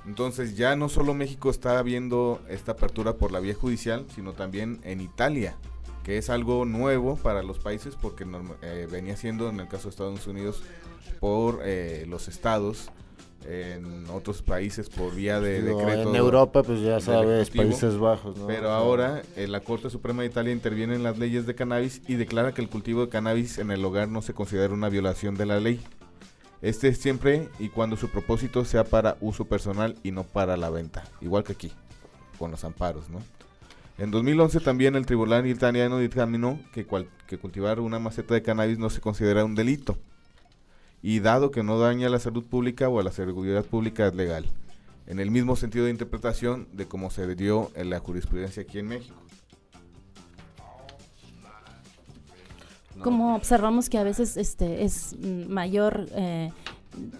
Entonces 0.05 0.57
ya 0.57 0.75
no 0.75 0.89
solo 0.89 1.15
México 1.15 1.51
está 1.51 1.81
viendo 1.83 2.41
esta 2.49 2.73
apertura 2.73 3.13
por 3.15 3.31
la 3.31 3.39
vía 3.39 3.55
judicial, 3.55 4.05
sino 4.13 4.33
también 4.33 4.81
en 4.83 5.01
Italia. 5.01 5.55
Que 6.05 6.19
es 6.19 6.31
algo 6.31 6.65
nuevo 6.65 7.17
para 7.17 7.43
los 7.43 7.59
países 7.59 7.97
porque 8.01 8.27
eh, 8.63 8.89
venía 8.91 9.17
siendo 9.17 9.49
en 9.49 9.61
el 9.61 9.69
caso 9.69 9.85
de 9.85 9.91
Estados 9.91 10.27
Unidos 10.27 10.63
por 11.21 11.61
eh, 11.65 12.05
los 12.09 12.29
estados 12.29 12.91
en 13.45 14.09
otros 14.11 14.43
países 14.43 14.89
por 14.89 15.15
vía 15.15 15.41
de 15.41 15.63
decreto. 15.63 16.11
En 16.11 16.17
Europa, 16.17 16.63
pues 16.63 16.81
ya 16.81 17.01
sabes, 17.01 17.51
Países 17.51 17.99
Bajos. 17.99 18.37
¿no? 18.37 18.47
Pero 18.47 18.71
ahora 18.71 19.23
eh, 19.37 19.49
la 19.49 19.61
Corte 19.61 19.91
Suprema 19.91 20.23
de 20.23 20.29
Italia 20.29 20.53
interviene 20.53 20.95
en 20.95 21.03
las 21.03 21.19
leyes 21.19 21.47
de 21.47 21.55
cannabis 21.55 22.03
y 22.07 22.15
declara 22.15 22.53
que 22.53 22.63
el 22.63 22.69
cultivo 22.69 23.03
de 23.03 23.09
cannabis 23.09 23.59
en 23.59 23.71
el 23.71 23.85
hogar 23.85 24.09
no 24.09 24.23
se 24.23 24.35
considera 24.35 24.73
una 24.73 24.89
violación 24.89 25.35
de 25.35 25.47
la 25.47 25.61
ley. 25.61 25.81
Este 26.61 26.89
es 26.89 26.99
siempre 26.99 27.49
y 27.59 27.69
cuando 27.69 27.97
su 27.97 28.09
propósito 28.09 28.65
sea 28.65 28.85
para 28.85 29.17
uso 29.21 29.47
personal 29.47 29.97
y 30.05 30.13
no 30.13 30.23
para 30.23 30.57
la 30.57 30.71
venta, 30.71 31.03
igual 31.21 31.43
que 31.43 31.53
aquí, 31.53 31.73
con 32.39 32.53
los 32.53 32.63
amparos, 32.63 33.11
¿no? 33.11 33.19
En 34.03 34.11
2011 34.11 34.59
también 34.59 34.97
el 34.97 35.07
tribunal 35.07 35.47
italiano 35.47 35.99
dictaminó 35.99 36.59
que, 36.73 36.85
cultivar 37.39 37.79
una 37.79 38.01
maceta 38.01 38.35
de 38.35 38.43
cannabis 38.43 38.77
no 38.77 38.91
se 38.91 39.01
considera 39.01 39.45
un 39.45 39.55
delito 39.55 39.97
y 41.03 41.21
dado 41.21 41.53
que 41.53 41.63
no 41.63 41.79
daña 41.79 42.09
a 42.09 42.11
la 42.11 42.19
salud 42.19 42.45
pública 42.45 42.89
o 42.89 42.99
a 42.99 43.05
la 43.05 43.13
seguridad 43.13 43.65
pública 43.65 44.09
es 44.09 44.15
legal. 44.17 44.45
En 45.07 45.21
el 45.21 45.31
mismo 45.31 45.55
sentido 45.55 45.85
de 45.85 45.93
interpretación 45.93 46.67
de 46.73 46.89
cómo 46.89 47.11
se 47.11 47.33
dio 47.37 47.71
en 47.77 47.91
la 47.91 48.01
jurisprudencia 48.01 48.65
aquí 48.65 48.81
en 48.81 48.89
México. 48.89 49.15
Como 53.05 53.37
observamos 53.37 53.89
que 53.89 53.99
a 53.99 54.03
veces 54.03 54.37
este 54.37 54.83
es 54.83 55.17
mayor, 55.49 56.09
eh, 56.17 56.51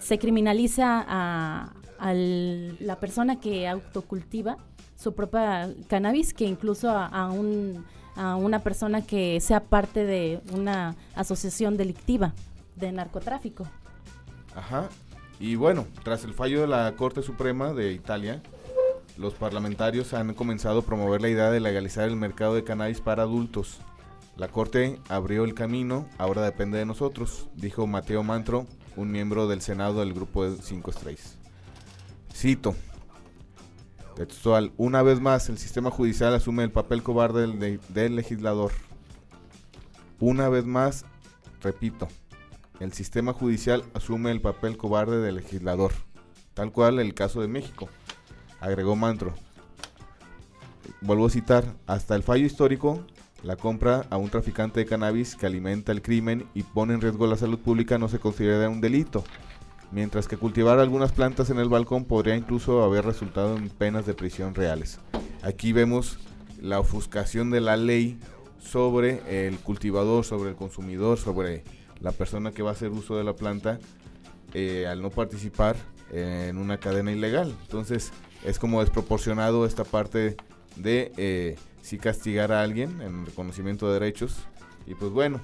se 0.01 0.19
criminaliza 0.19 1.05
a, 1.07 1.75
la 2.13 2.99
persona 2.99 3.39
que 3.39 3.69
autocultiva 3.69 4.59
su 5.03 5.15
propia 5.15 5.69
cannabis 5.89 6.33
que 6.33 6.45
incluso 6.45 6.91
a, 6.91 7.31
un, 7.31 7.85
a 8.15 8.37
una 8.37 8.61
persona 8.61 9.03
que 9.05 9.41
sea 9.41 9.61
parte 9.61 10.05
de 10.05 10.41
una 10.53 10.97
asociación 11.15 11.77
delictiva 11.77 12.33
de 12.77 12.93
narcotráfico. 12.93 13.67
Ajá. 14.55 14.89
Y 15.41 15.57
bueno, 15.57 15.87
tras 16.05 16.25
el 16.25 16.35
fallo 16.35 16.61
de 16.61 16.69
la 16.69 16.95
Corte 16.97 17.23
Suprema 17.23 17.73
de 17.73 17.93
Italia, 17.93 18.43
los 19.17 19.35
parlamentarios 19.35 20.15
han 20.15 20.35
comenzado 20.35 20.81
a 20.81 20.85
promover 20.85 21.21
la 21.21 21.29
idea 21.29 21.51
de 21.51 21.61
legalizar 21.61 22.09
el 22.09 22.17
mercado 22.17 22.55
de 22.55 22.65
cannabis 22.65 23.01
para 23.01 23.25
adultos. 23.25 23.79
La 24.37 24.49
Corte 24.49 25.01
abrió 25.09 25.45
el 25.45 25.55
camino, 25.55 26.07
ahora 26.17 26.43
depende 26.43 26.79
de 26.79 26.87
nosotros, 26.87 27.49
dijo 27.55 27.87
Mateo 27.87 28.23
Mantro, 28.23 28.67
un 28.97 29.11
miembro 29.11 29.49
del 29.49 29.61
Senado 29.63 30.01
del 30.01 30.15
Grupo 30.15 30.49
de 30.49 30.63
5 30.63 30.91
Estrellas. 30.91 31.37
Cito, 32.33 32.75
textual, 34.15 34.73
una 34.77 35.03
vez 35.03 35.21
más 35.21 35.49
el 35.49 35.59
sistema 35.59 35.91
judicial 35.91 36.35
asume 36.35 36.65
el 36.65 36.71
papel 36.71 37.03
cobarde 37.03 37.47
del, 37.47 37.81
del 37.89 38.17
legislador. 38.17 38.73
Una 40.21 40.49
vez 40.49 40.65
más, 40.65 41.05
repito, 41.61 42.09
el 42.81 42.93
sistema 42.93 43.33
judicial 43.33 43.85
asume 43.95 44.31
el 44.31 44.41
papel 44.41 44.77
cobarde 44.77 45.21
del 45.21 45.37
legislador, 45.37 45.93
tal 46.55 46.73
cual 46.73 46.99
el 46.99 47.15
caso 47.15 47.41
de 47.41 47.49
México, 47.49 47.89
agregó 48.61 48.97
Mantro. 48.97 49.35
Vuelvo 51.01 51.27
a 51.27 51.31
citar, 51.31 51.65
hasta 51.87 52.15
el 52.15 52.23
fallo 52.23 52.47
histórico, 52.47 53.05
la 53.43 53.57
compra 53.57 54.07
a 54.11 54.17
un 54.17 54.31
traficante 54.31 54.81
de 54.81 54.87
cannabis 54.87 55.35
que 55.35 55.47
alimenta 55.47 55.93
el 55.93 56.03
crimen 56.03 56.47
y 56.55 56.63
pone 56.63 56.95
en 56.95 57.01
riesgo 57.01 57.27
la 57.27 57.37
salud 57.37 57.59
pública 57.59 57.99
no 57.99 58.09
se 58.09 58.21
considera 58.21 58.69
un 58.69 58.81
delito, 58.81 59.25
mientras 59.93 60.27
que 60.27 60.37
cultivar 60.37 60.79
algunas 60.79 61.13
plantas 61.13 61.51
en 61.51 61.59
el 61.59 61.69
balcón 61.69 62.05
podría 62.05 62.35
incluso 62.35 62.83
haber 62.83 63.05
resultado 63.05 63.57
en 63.57 63.69
penas 63.69 64.07
de 64.07 64.15
prisión 64.15 64.55
reales. 64.55 64.99
Aquí 65.43 65.73
vemos 65.73 66.19
la 66.61 66.81
ofuscación 66.81 67.51
de 67.51 67.61
la 67.61 67.77
ley 67.77 68.19
sobre 68.59 69.47
el 69.47 69.59
cultivador, 69.59 70.25
sobre 70.25 70.51
el 70.51 70.57
consumidor, 70.57 71.19
sobre 71.19 71.65
la 72.01 72.13
persona 72.13 72.53
que 72.53 72.63
va 72.63 72.71
a 72.71 72.73
hacer 72.73 72.91
uso 72.91 73.17
de 73.17 73.25
la 73.25 73.35
planta 73.35 73.79
eh, 74.55 74.87
al 74.87 75.03
no 75.03 75.11
participar 75.11 75.77
en 76.11 76.59
una 76.59 76.79
cadena 76.79 77.13
ilegal. 77.13 77.55
Entonces 77.63 78.13
es 78.45 78.59
como 78.59 78.81
desproporcionado 78.81 79.67
esta 79.67 79.85
parte 79.85 80.37
de 80.77 81.13
eh, 81.17 81.57
si 81.81 81.99
castigar 81.99 82.53
a 82.53 82.63
alguien 82.63 83.01
en 83.03 83.27
reconocimiento 83.27 83.87
de 83.89 83.95
derechos. 83.95 84.37
Y 84.87 84.95
pues 84.95 85.11
bueno, 85.13 85.41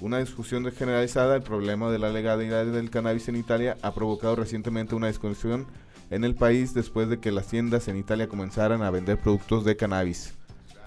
una 0.00 0.18
discusión 0.18 0.70
generalizada, 0.72 1.36
el 1.36 1.42
problema 1.42 1.90
de 1.90 1.98
la 1.98 2.10
legalidad 2.10 2.66
del 2.66 2.90
cannabis 2.90 3.28
en 3.28 3.36
Italia 3.36 3.76
ha 3.82 3.92
provocado 3.92 4.36
recientemente 4.36 4.94
una 4.94 5.08
discusión 5.08 5.66
en 6.10 6.24
el 6.24 6.34
país 6.34 6.74
después 6.74 7.08
de 7.08 7.20
que 7.20 7.30
las 7.30 7.46
tiendas 7.46 7.88
en 7.88 7.96
Italia 7.96 8.28
comenzaran 8.28 8.82
a 8.82 8.90
vender 8.90 9.18
productos 9.18 9.64
de 9.64 9.76
cannabis, 9.76 10.34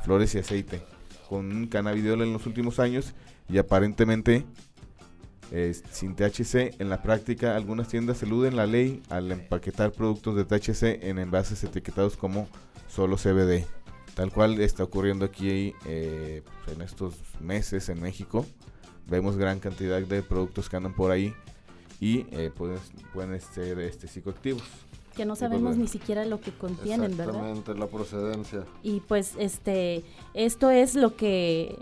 flores 0.03 0.35
y 0.35 0.39
aceite, 0.39 0.81
con 1.29 1.51
un 1.51 1.67
cannabidiol 1.67 2.21
en 2.21 2.33
los 2.33 2.45
últimos 2.45 2.79
años 2.79 3.13
y 3.49 3.57
aparentemente 3.57 4.45
sin 5.91 6.15
THC. 6.15 6.79
En 6.79 6.89
la 6.89 7.01
práctica, 7.01 7.55
algunas 7.55 7.87
tiendas 7.87 8.23
eluden 8.23 8.55
la 8.55 8.65
ley 8.65 9.01
al 9.09 9.31
empaquetar 9.31 9.91
productos 9.91 10.35
de 10.35 10.45
THC 10.45 11.03
en 11.03 11.19
envases 11.19 11.63
etiquetados 11.63 12.17
como 12.17 12.47
solo 12.87 13.17
CBD. 13.17 13.65
Tal 14.15 14.31
cual 14.31 14.59
está 14.61 14.83
ocurriendo 14.83 15.25
aquí 15.25 15.73
eh, 15.85 16.43
en 16.67 16.81
estos 16.81 17.15
meses 17.39 17.89
en 17.89 18.01
México. 18.01 18.45
Vemos 19.07 19.37
gran 19.37 19.59
cantidad 19.59 20.01
de 20.01 20.23
productos 20.23 20.69
que 20.69 20.77
andan 20.77 20.95
por 20.95 21.11
ahí 21.11 21.33
y 21.99 22.25
eh, 22.31 22.51
pueden, 22.55 22.79
pueden 23.13 23.39
ser 23.39 23.79
este, 23.79 24.07
psicoactivos 24.07 24.63
que 25.15 25.25
no 25.25 25.35
sabemos 25.35 25.77
ni 25.77 25.87
siquiera 25.87 26.25
lo 26.25 26.41
que 26.41 26.51
contienen, 26.51 27.15
¿verdad? 27.15 27.35
Exactamente, 27.35 27.75
la 27.75 27.87
procedencia. 27.87 28.63
Y 28.81 28.99
pues 29.01 29.33
este 29.37 30.03
esto 30.33 30.69
es 30.71 30.95
lo 30.95 31.15
que 31.15 31.77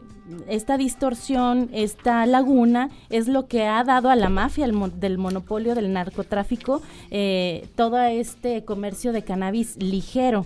esta 0.47 0.77
distorsión, 0.77 1.69
esta 1.73 2.25
laguna 2.25 2.89
es 3.10 3.27
lo 3.27 3.47
que 3.47 3.65
ha 3.65 3.84
dado 3.84 4.10
a 4.10 4.15
la 4.15 4.29
mafia 4.29 4.67
del 4.67 5.17
monopolio 5.17 5.75
del 5.75 5.93
narcotráfico 5.93 6.81
eh, 7.10 7.67
todo 7.75 8.01
este 8.01 8.65
comercio 8.65 9.13
de 9.13 9.23
cannabis 9.23 9.77
ligero. 9.77 10.45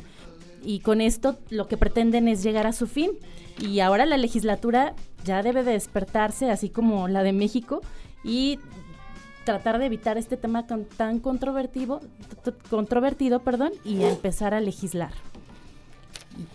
Y 0.66 0.80
con 0.80 1.00
esto 1.00 1.38
lo 1.50 1.68
que 1.68 1.78
pretenden 1.78 2.28
es 2.28 2.44
llegar 2.44 2.68
a 2.68 2.74
su 2.74 2.88
fin. 2.88 3.12
Y 3.60 3.80
ahora 3.80 4.06
la 4.06 4.18
legislatura 4.18 4.96
ya 5.24 5.44
debe 5.44 5.64
de 5.64 5.74
despertarse, 5.74 6.50
así 6.50 6.70
como 6.70 7.08
la 7.08 7.24
de 7.24 7.32
México, 7.32 7.82
y 8.24 8.60
tratar 9.46 9.78
de 9.78 9.86
evitar 9.86 10.18
este 10.18 10.38
tema 10.38 10.66
tan 10.66 11.20
controvertido, 11.20 12.02
controvertido 12.70 13.42
perdón, 13.42 13.72
y 13.86 14.04
empezar 14.04 14.54
a 14.54 14.60
legislar. 14.60 15.12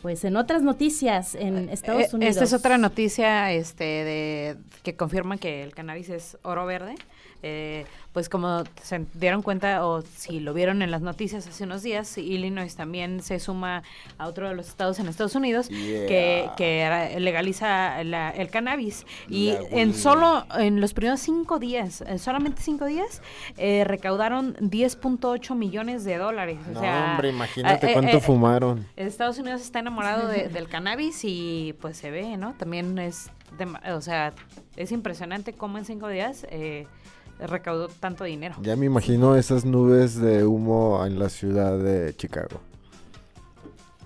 Pues 0.02 0.24
en 0.24 0.36
otras 0.36 0.62
noticias 0.62 1.34
en 1.34 1.68
eh, 1.68 1.72
Estados 1.72 2.12
Unidos. 2.12 2.36
Esta 2.36 2.44
es 2.44 2.52
otra 2.52 2.78
noticia 2.78 3.52
este, 3.52 3.84
de, 3.84 4.56
que 4.82 4.94
confirma 4.94 5.38
que 5.38 5.62
el 5.62 5.74
cannabis 5.74 6.10
es 6.10 6.38
oro 6.42 6.66
verde. 6.66 6.96
Eh, 7.42 7.86
pues 8.12 8.28
como 8.28 8.64
se 8.82 9.06
dieron 9.14 9.42
cuenta 9.42 9.86
o 9.86 10.02
si 10.02 10.40
lo 10.40 10.52
vieron 10.52 10.82
en 10.82 10.90
las 10.90 11.00
noticias 11.00 11.46
hace 11.46 11.62
unos 11.62 11.82
días, 11.82 12.18
Illinois 12.18 12.74
también 12.74 13.22
se 13.22 13.38
suma 13.38 13.84
a 14.18 14.26
otro 14.26 14.48
de 14.48 14.54
los 14.54 14.66
estados 14.68 14.98
en 14.98 15.06
Estados 15.06 15.36
Unidos 15.36 15.68
que, 15.68 16.50
que, 16.56 17.16
legaliza 17.20 18.00
el 18.00 18.50
cannabis. 18.50 19.06
Y 19.28 19.54
en 19.70 19.94
solo, 19.94 20.44
en 20.58 20.80
los 20.80 20.92
primeros 20.92 21.20
cinco 21.20 21.60
días, 21.60 22.02
solamente 22.18 22.62
cinco 22.62 22.86
días, 22.86 23.22
eh, 23.56 23.84
recaudaron 23.84 24.56
10.8 24.56 25.54
millones 25.54 26.04
de 26.04 26.16
dólares. 26.18 26.58
O 26.74 26.80
sea, 26.80 27.12
hombre, 27.12 27.28
imagínate 27.28 27.90
eh, 27.90 27.92
cuánto 27.92 28.20
fumaron. 28.20 28.86
Estados 28.96 29.38
Unidos 29.38 29.60
está 29.60 29.78
enamorado 29.78 30.26
del 30.26 30.68
cannabis 30.70 31.20
y 31.22 31.74
pues 31.80 31.96
se 31.96 32.10
ve, 32.10 32.36
¿no? 32.36 32.54
También 32.54 32.98
es, 32.98 33.30
o 33.94 34.00
sea, 34.00 34.32
es 34.76 34.90
impresionante 34.90 35.52
cómo 35.52 35.78
en 35.78 35.84
cinco 35.84 36.08
días... 36.08 36.44
Eh, 36.50 36.86
recaudó 37.46 37.88
tanto 37.88 38.24
dinero. 38.24 38.56
Ya 38.62 38.76
me 38.76 38.86
imagino 38.86 39.36
esas 39.36 39.64
nubes 39.64 40.20
de 40.20 40.44
humo 40.44 41.04
en 41.04 41.18
la 41.18 41.28
ciudad 41.28 41.78
de 41.78 42.14
Chicago. 42.16 42.60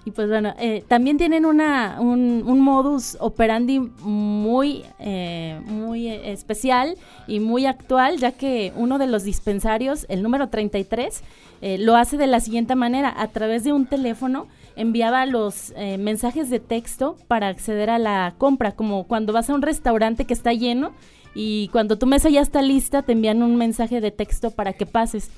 Y 0.06 0.10
pues 0.10 0.28
bueno, 0.28 0.54
eh, 0.58 0.84
también 0.86 1.16
tienen 1.16 1.46
una, 1.46 1.96
un, 1.98 2.60
modus 2.60 3.16
operandi 3.20 3.80
muy, 3.80 4.84
eh, 4.98 5.58
muy 5.64 6.08
especial 6.08 6.96
y 7.26 7.40
muy 7.40 7.64
actual, 7.64 8.18
ya 8.18 8.32
que 8.32 8.72
uno 8.76 8.98
de 8.98 9.06
los 9.06 9.24
dispensarios, 9.24 10.04
el 10.10 10.22
número 10.22 10.50
33, 10.50 11.22
eh, 11.62 11.78
lo 11.78 11.96
hace 11.96 12.18
de 12.18 12.26
la 12.26 12.40
siguiente 12.40 12.74
manera, 12.74 13.14
a 13.16 13.28
través 13.28 13.64
de 13.64 13.72
un 13.72 13.86
teléfono 13.86 14.46
enviaba 14.76 15.24
los 15.24 15.72
mensajes 16.00 16.50
de 16.50 16.58
texto 16.58 17.16
para 17.28 17.46
acceder 17.46 17.90
a 17.90 17.98
la 18.00 18.34
compra, 18.38 18.72
como 18.72 19.04
cuando 19.04 19.32
vas 19.32 19.48
a 19.48 19.54
un 19.54 19.62
restaurante 19.62 20.24
que 20.24 20.34
está 20.34 20.52
lleno 20.52 20.92
y 21.34 21.68
cuando 21.68 21.98
tu 21.98 22.06
mesa 22.06 22.30
ya 22.30 22.40
está 22.40 22.62
lista 22.62 23.02
te 23.02 23.12
envían 23.12 23.42
un 23.42 23.56
mensaje 23.56 24.00
de 24.00 24.10
texto 24.10 24.50
para 24.50 24.72
que 24.72 24.86
pases. 24.86 25.30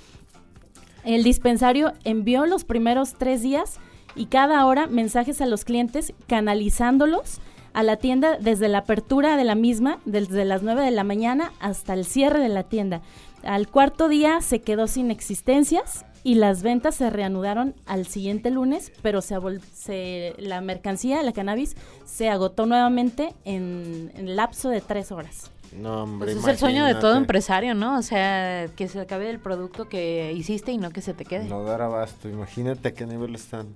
El 1.05 1.23
dispensario 1.23 1.93
envió 2.05 2.47
los 2.47 2.65
primeros 2.65 3.15
tres 3.15 3.43
días 3.43 3.79
y 4.15 4.27
cada 4.27 4.67
hora 4.67 4.87
mensajes 4.87 5.41
a 5.41 5.47
los 5.47 5.65
clientes 5.65 6.13
canalizándolos 6.27 7.41
a 7.73 7.83
la 7.83 7.97
tienda 7.97 8.39
desde 8.39 8.69
la 8.69 8.79
apertura 8.79 9.37
de 9.37 9.45
la 9.45 9.55
misma, 9.55 9.99
desde 10.07 10.47
las 10.47 10.63
9 10.63 10.83
de 10.83 10.91
la 10.91 11.05
mañana 11.05 11.53
hasta 11.61 11.93
el 11.93 12.07
cierre 12.07 12.41
de 12.41 12.49
la 12.49 12.63
tienda. 12.63 13.03
Al 13.45 13.69
cuarto 13.69 14.09
día 14.09 14.41
se 14.41 14.61
quedó 14.61 14.87
sin 14.87 15.11
existencias 15.11 16.07
y 16.25 16.35
las 16.37 16.63
ventas 16.63 16.97
se 16.97 17.11
reanudaron 17.11 17.75
al 17.87 18.07
siguiente 18.07 18.51
lunes, 18.51 18.91
pero 19.03 19.21
se, 19.21 19.37
se 19.73 20.35
la 20.39 20.61
mercancía, 20.61 21.23
la 21.23 21.33
cannabis, 21.33 21.77
se 22.05 22.31
agotó 22.31 22.67
nuevamente 22.67 23.35
en, 23.45 24.11
en 24.17 24.35
lapso 24.35 24.71
de 24.71 24.81
tres 24.81 25.13
horas. 25.13 25.53
No, 25.79 26.05
hombre, 26.05 26.33
Pues 26.33 26.45
es 26.45 26.49
el 26.49 26.59
sueño 26.59 26.85
de 26.85 26.95
todo 26.95 27.17
empresario, 27.17 27.75
¿no? 27.75 27.99
O 27.99 28.03
sea, 28.03 28.67
que 28.77 28.89
se 28.89 29.01
acabe 29.01 29.31
el 29.31 29.39
producto 29.39 29.89
que 29.89 30.33
hiciste 30.33 30.73
y 30.73 30.79
no 30.79 30.91
que 30.91 31.01
se 31.01 31.15
te 31.15 31.25
quede. 31.25 31.45
No 31.45 31.63
dar 31.65 31.83
abasto, 31.83 32.29
imagínate 32.29 32.89
a 32.89 32.95
qué 32.95 33.07
nivel 33.07 33.35
están. 33.35 33.69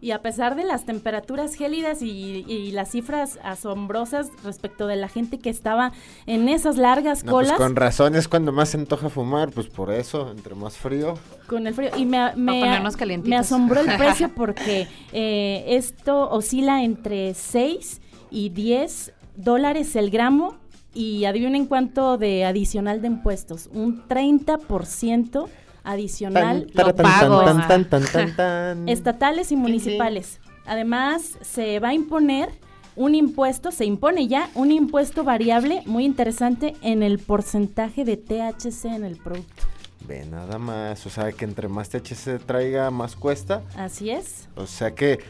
Y 0.00 0.12
a 0.12 0.22
pesar 0.22 0.54
de 0.54 0.62
las 0.62 0.84
temperaturas 0.84 1.54
gélidas 1.54 2.02
y, 2.02 2.06
y 2.46 2.70
las 2.70 2.92
cifras 2.92 3.36
asombrosas 3.42 4.28
respecto 4.44 4.86
de 4.86 4.94
la 4.94 5.08
gente 5.08 5.38
que 5.40 5.50
estaba 5.50 5.90
en 6.26 6.48
esas 6.48 6.76
largas 6.76 7.24
No, 7.24 7.32
pues 7.32 7.48
colas, 7.48 7.58
con 7.58 7.74
razón 7.74 8.14
es 8.14 8.28
cuando 8.28 8.52
más 8.52 8.68
se 8.68 8.76
antoja 8.76 9.08
fumar, 9.08 9.50
pues 9.50 9.66
por 9.66 9.90
eso, 9.90 10.30
entre 10.30 10.54
más 10.54 10.76
frío. 10.76 11.14
con 11.48 11.66
el 11.66 11.74
frío, 11.74 11.90
y 11.96 12.06
me, 12.06 12.32
me, 12.36 12.60
ponernos 12.60 12.96
calientitos. 12.96 13.28
me 13.28 13.36
asombró 13.36 13.80
el 13.80 13.96
precio 13.98 14.30
porque 14.36 14.86
eh, 15.12 15.64
esto 15.66 16.30
oscila 16.30 16.84
entre 16.84 17.34
6 17.34 18.00
y 18.30 18.50
10 18.50 19.12
dólares 19.34 19.96
el 19.96 20.10
gramo 20.10 20.58
y 20.94 21.24
adivinen 21.24 21.66
cuánto 21.66 22.18
de 22.18 22.44
adicional 22.44 23.00
de 23.02 23.08
impuestos, 23.08 23.68
un 23.72 24.06
30% 24.08 25.48
adicional 25.84 26.66
Tan, 26.74 26.86
lo 26.86 26.94
tan, 26.94 27.04
pago. 27.04 27.44
tan, 27.44 27.68
tan, 27.68 27.88
tan, 27.88 28.04
tan, 28.04 28.36
tan. 28.36 28.88
estatales 28.88 29.52
y 29.52 29.56
municipales. 29.56 30.40
Además, 30.66 31.38
se 31.40 31.78
va 31.80 31.88
a 31.88 31.94
imponer 31.94 32.50
un 32.94 33.14
impuesto, 33.14 33.70
se 33.70 33.84
impone 33.84 34.26
ya 34.26 34.50
un 34.54 34.70
impuesto 34.72 35.24
variable 35.24 35.82
muy 35.86 36.04
interesante 36.04 36.74
en 36.82 37.02
el 37.02 37.18
porcentaje 37.18 38.04
de 38.04 38.16
THC 38.16 38.86
en 38.86 39.04
el 39.04 39.16
producto. 39.16 39.62
Ve 40.06 40.26
nada 40.26 40.58
más, 40.58 41.06
o 41.06 41.10
sea 41.10 41.32
que 41.32 41.44
entre 41.44 41.68
más 41.68 41.88
THC 41.90 42.38
traiga, 42.44 42.90
más 42.90 43.14
cuesta. 43.14 43.62
Así 43.76 44.10
es. 44.10 44.48
O 44.56 44.66
sea 44.66 44.94
que 44.94 45.20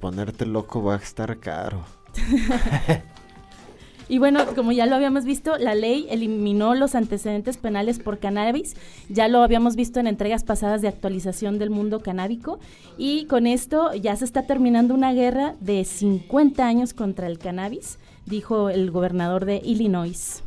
ponerte 0.00 0.46
loco 0.46 0.82
va 0.82 0.94
a 0.94 0.98
estar 0.98 1.38
caro. 1.38 1.84
Y 4.10 4.18
bueno, 4.18 4.44
como 4.56 4.72
ya 4.72 4.86
lo 4.86 4.96
habíamos 4.96 5.24
visto, 5.24 5.56
la 5.56 5.76
ley 5.76 6.08
eliminó 6.10 6.74
los 6.74 6.96
antecedentes 6.96 7.58
penales 7.58 8.00
por 8.00 8.18
cannabis. 8.18 8.74
Ya 9.08 9.28
lo 9.28 9.40
habíamos 9.44 9.76
visto 9.76 10.00
en 10.00 10.08
entregas 10.08 10.42
pasadas 10.42 10.82
de 10.82 10.88
actualización 10.88 11.60
del 11.60 11.70
mundo 11.70 12.00
canábico. 12.00 12.58
Y 12.98 13.26
con 13.26 13.46
esto 13.46 13.94
ya 13.94 14.16
se 14.16 14.24
está 14.24 14.48
terminando 14.48 14.94
una 14.94 15.12
guerra 15.12 15.54
de 15.60 15.84
50 15.84 16.66
años 16.66 16.92
contra 16.92 17.28
el 17.28 17.38
cannabis, 17.38 18.00
dijo 18.26 18.68
el 18.68 18.90
gobernador 18.90 19.44
de 19.44 19.62
Illinois. 19.64 20.42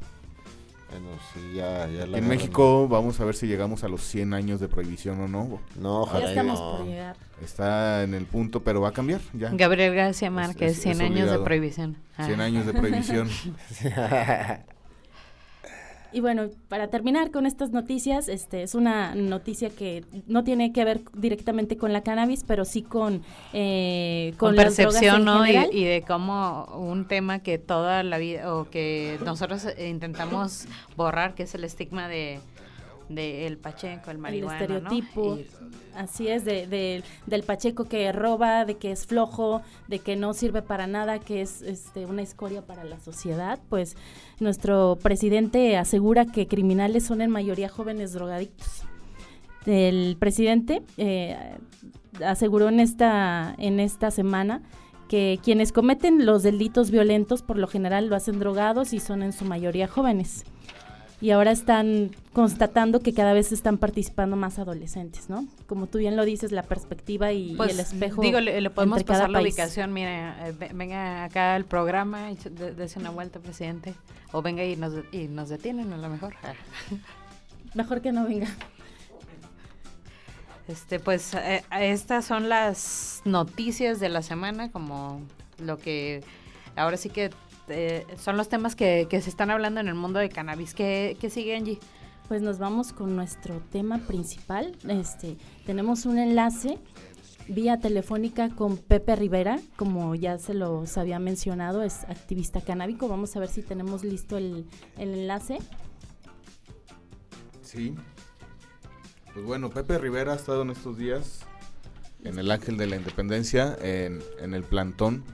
Bueno, 0.94 1.18
sí, 1.34 1.40
ya, 1.56 1.88
ya 1.88 2.06
la 2.06 2.18
En 2.20 2.28
México 2.28 2.88
vamos 2.88 3.20
a 3.20 3.26
ver 3.26 3.36
si 3.36 3.48
llegamos 3.48 3.84
a 3.84 3.88
los 3.88 4.02
100 4.04 4.34
años 4.34 4.60
de 4.60 4.68
prohibición 4.68 5.20
o 5.22 5.28
no. 5.28 5.60
No, 5.76 6.06
Ya 6.06 6.12
ojalá. 6.12 6.30
estamos 6.30 6.60
no. 6.60 6.78
por 6.78 6.86
llegar. 6.86 7.16
Está 7.44 8.04
en 8.04 8.14
el 8.14 8.26
punto, 8.26 8.60
pero 8.62 8.80
va 8.82 8.90
a 8.90 8.94
cambiar 8.94 9.22
ya. 9.34 9.50
Gabriel 9.52 9.96
García 9.96 10.30
Márquez, 10.30 10.74
es 10.74 10.82
100 10.84 11.02
años 11.02 11.32
de 11.32 11.40
prohibición. 11.40 11.98
Ah. 12.16 12.26
100 12.26 12.42
años 12.42 12.66
de 12.66 12.74
prohibición. 12.74 13.30
Y 16.14 16.20
bueno, 16.22 16.50
para 16.70 16.90
terminar 16.90 17.32
con 17.32 17.46
estas 17.46 17.72
noticias, 17.72 18.28
este 18.28 18.64
es 18.64 18.76
una 18.76 19.16
noticia 19.16 19.70
que 19.70 20.06
no 20.28 20.44
tiene 20.44 20.72
que 20.72 20.86
ver 20.86 21.02
directamente 21.14 21.76
con 21.76 21.92
la 21.92 22.02
cannabis, 22.02 22.44
pero 22.46 22.66
sí 22.66 22.84
con 22.84 23.24
eh, 23.52 24.34
con, 24.38 24.56
las 24.56 24.78
drogas 24.78 24.94
percepción, 24.94 25.22
en 25.22 25.26
¿no? 25.26 25.48
Y, 25.48 25.58
y 25.72 25.84
de 25.86 26.04
cómo 26.08 26.66
un 26.76 27.08
tema 27.08 27.40
que 27.40 27.58
toda 27.58 28.04
la 28.04 28.18
vida, 28.20 28.54
o 28.54 28.70
que 28.70 29.18
nosotros 29.26 29.68
intentamos 29.80 30.66
borrar, 30.96 31.34
que 31.34 31.44
es 31.44 31.56
el 31.56 31.64
estigma 31.64 32.08
de, 32.08 32.40
de 33.10 33.46
el 33.48 33.58
pacheco, 33.58 34.10
el 34.12 34.16
el 34.16 34.22
marihuana, 34.22 34.60
estereotipo, 34.60 35.36
¿no? 35.36 35.40
Y- 35.40 35.48
así 35.96 36.28
es, 36.28 36.46
de, 36.46 36.68
de- 36.68 37.04
del 37.28 37.44
pacheco 37.44 37.86
que 37.86 38.12
roba, 38.12 38.66
de 38.66 38.76
que 38.78 38.92
es 38.92 39.06
flojo, 39.06 39.62
de 39.88 40.00
que 40.00 40.16
no 40.16 40.34
sirve 40.34 40.62
para 40.62 40.88
nada, 40.88 41.20
que 41.20 41.42
es 41.42 41.62
este, 41.62 42.06
una 42.06 42.22
escoria 42.22 42.62
para 42.66 42.84
la 42.84 43.00
sociedad, 43.00 43.60
pues 43.70 43.96
nuestro 44.40 44.98
presidente 45.02 45.78
asegura 45.78 46.26
que 46.26 46.48
criminales 46.48 47.06
son 47.06 47.22
en 47.22 47.30
mayoría 47.30 47.70
jóvenes 47.70 48.14
drogadictos. 48.14 48.84
El 49.66 50.18
presidente 50.20 50.82
eh, 50.98 51.38
aseguró 52.26 52.68
en 52.70 52.80
esta, 52.80 53.56
en 53.58 53.80
esta 53.80 54.12
semana 54.12 54.62
que 55.08 55.40
quienes 55.44 55.72
cometen 55.72 56.26
los 56.26 56.44
delitos 56.44 56.90
violentos 56.90 57.44
por 57.44 57.58
lo 57.58 57.68
general 57.68 58.08
lo 58.08 58.16
hacen 58.16 58.40
drogados 58.40 58.94
y 58.94 59.00
son 59.00 59.22
en 59.24 59.32
su 59.34 59.46
mayoría 59.46 59.88
jóvenes 59.88 60.44
y 61.24 61.32
ahora 61.32 61.52
están 61.52 62.12
constatando 62.34 63.00
que 63.00 63.14
cada 63.14 63.32
vez 63.34 63.52
están 63.54 63.78
participando 63.78 64.36
más 64.36 64.60
adolescentes, 64.60 65.30
¿no? 65.30 65.48
Como 65.68 65.88
tú 65.88 65.98
bien 66.00 66.18
lo 66.18 66.26
dices, 66.26 66.52
la 66.52 66.64
perspectiva 66.64 67.32
y, 67.32 67.54
y 67.54 67.56
Pues, 67.56 67.72
el 67.72 67.80
espejo. 67.80 68.22
Digo, 68.22 68.42
le, 68.42 68.60
le 68.60 68.70
podemos 68.70 68.98
entre 68.98 69.08
cada 69.14 69.20
pasar 69.22 69.30
la 69.32 69.40
país. 69.40 69.54
ubicación. 69.54 69.94
Mire, 69.94 70.28
eh, 70.30 70.54
ve- 70.60 70.72
venga 70.74 71.24
acá 71.24 71.56
al 71.56 71.64
programa 71.64 72.30
y 72.32 72.36
de- 72.36 72.74
dese 72.74 73.00
una 73.00 73.10
vuelta, 73.12 73.40
presidente. 73.40 73.94
O 74.34 74.42
venga 74.42 74.66
y 74.66 74.76
nos, 74.76 74.94
y 75.14 75.30
nos 75.30 75.48
detienen, 75.48 75.94
a 75.94 75.98
lo 75.98 76.10
mejor. 76.10 76.36
Mejor 77.74 78.02
que 78.02 78.12
no 78.12 78.26
venga. 78.28 78.48
Este, 80.68 81.00
pues 81.00 81.34
eh, 81.34 81.64
estas 81.80 82.26
son 82.26 82.48
las 82.50 83.22
noticias 83.26 84.00
de 84.00 84.10
la 84.10 84.22
semana, 84.22 84.72
como 84.72 85.22
lo 85.60 85.78
que 85.78 86.24
ahora 86.76 86.98
sí 86.98 87.10
que 87.10 87.32
eh, 87.68 88.06
son 88.18 88.38
los 88.38 88.50
temas 88.50 88.76
que, 88.76 89.08
que 89.10 89.22
se 89.22 89.30
están 89.30 89.50
hablando 89.52 89.80
en 89.80 89.88
el 89.88 89.96
mundo 89.96 90.20
de 90.20 90.30
cannabis. 90.30 90.74
¿Qué, 90.74 91.18
qué 91.20 91.30
sigue, 91.30 91.56
Angie? 91.56 91.80
Pues 92.28 92.42
nos 92.42 92.58
vamos 92.58 92.94
con 92.94 93.16
nuestro 93.16 93.60
tema 93.72 94.00
principal. 94.00 94.76
Este, 94.88 95.38
tenemos 95.66 96.06
un 96.06 96.18
enlace 96.18 96.80
vía 97.50 97.78
telefónica 97.80 98.50
con 98.50 98.78
Pepe 98.78 99.18
Rivera, 99.18 99.60
como 99.76 100.16
ya 100.16 100.38
se 100.38 100.54
los 100.54 100.98
había 100.98 101.20
mencionado, 101.20 101.84
es 101.84 102.06
activista 102.06 102.62
canábico. 102.62 103.10
Vamos 103.10 103.36
a 103.36 103.40
ver 103.42 103.50
si 103.50 103.62
tenemos 103.62 104.04
listo 104.06 104.38
el, 104.38 104.66
el 104.98 105.14
enlace. 105.14 105.60
Sí. 107.62 107.96
Pues 109.34 109.46
bueno, 109.46 109.70
Pepe 109.70 109.98
Rivera 109.98 110.34
ha 110.34 110.36
estado 110.36 110.62
en 110.62 110.70
estos 110.70 110.98
días 110.98 111.42
en 112.24 112.40
el 112.40 112.50
Ángel 112.52 112.78
de 112.78 112.88
la 112.88 112.96
Independencia, 112.96 113.76
en, 113.82 114.22
en 114.40 114.54
el 114.54 114.64
plantón. 114.64 115.26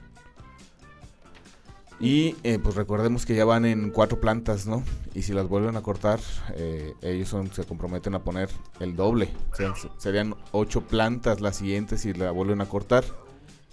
Y 2.00 2.34
eh, 2.44 2.58
pues 2.58 2.76
recordemos 2.76 3.26
que 3.26 3.34
ya 3.34 3.44
van 3.44 3.66
en 3.66 3.90
cuatro 3.90 4.20
plantas, 4.20 4.66
¿no? 4.66 4.82
Y 5.14 5.20
si 5.22 5.34
las 5.34 5.46
vuelven 5.48 5.76
a 5.76 5.82
cortar, 5.82 6.18
eh, 6.54 6.94
ellos 7.02 7.28
son- 7.28 7.52
se 7.52 7.64
comprometen 7.64 8.14
a 8.14 8.20
poner 8.20 8.48
el 8.80 8.96
doble. 8.96 9.28
O 9.52 9.54
sea, 9.56 9.74
se- 9.76 9.90
serían 9.98 10.34
ocho 10.52 10.80
plantas 10.80 11.42
las 11.42 11.56
siguientes 11.56 12.00
si 12.00 12.14
la 12.14 12.30
vuelven 12.30 12.62
a 12.62 12.66
cortar. 12.66 13.04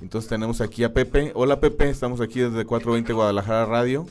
Entonces 0.02 0.28
tenemos 0.30 0.60
aquí 0.60 0.84
a 0.84 0.94
Pepe. 0.94 1.32
Hola 1.36 1.60
Pepe, 1.62 1.90
estamos 1.90 2.20
aquí 2.20 2.42
desde 2.42 2.66
420 2.66 3.14
Guadalajara 3.14 3.66
Radio. 3.66 4.06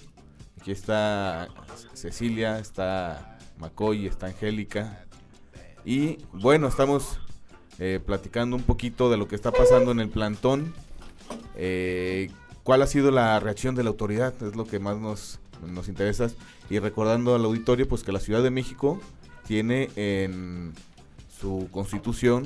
Aquí 0.61 0.71
está 0.73 1.49
Cecilia, 1.93 2.59
está 2.59 3.39
Macoy, 3.59 4.07
está 4.07 4.27
Angélica. 4.29 5.05
Y 5.85 6.19
bueno, 6.33 6.69
estamos 6.69 7.21
eh, 7.79 8.01
platicando 8.05 8.57
un 8.57 8.63
poquito 8.63 9.11
de 9.11 9.19
lo 9.19 9.29
que 9.29 9.35
está 9.37 9.53
pasando 9.53 9.91
en 9.93 10.01
el 10.01 10.09
plantón. 10.09 10.73
Eh, 11.55 12.31
¿Cuál 12.67 12.83
ha 12.83 12.89
sido 12.89 13.13
la 13.13 13.39
reacción 13.39 13.77
de 13.77 13.85
la 13.85 13.91
autoridad? 13.91 14.35
Es 14.43 14.57
lo 14.57 14.67
que 14.67 14.81
más 14.81 14.99
nos, 14.99 15.39
nos 15.65 15.87
interesa. 15.87 16.31
Y 16.69 16.81
recordando 16.81 17.37
al 17.37 17.45
auditorio, 17.45 17.87
pues 17.87 18.03
que 18.03 18.11
la 18.11 18.19
Ciudad 18.19 18.43
de 18.43 18.51
México 18.51 19.01
tiene 19.47 19.89
en 19.95 20.73
su 21.29 21.69
constitución 21.71 22.45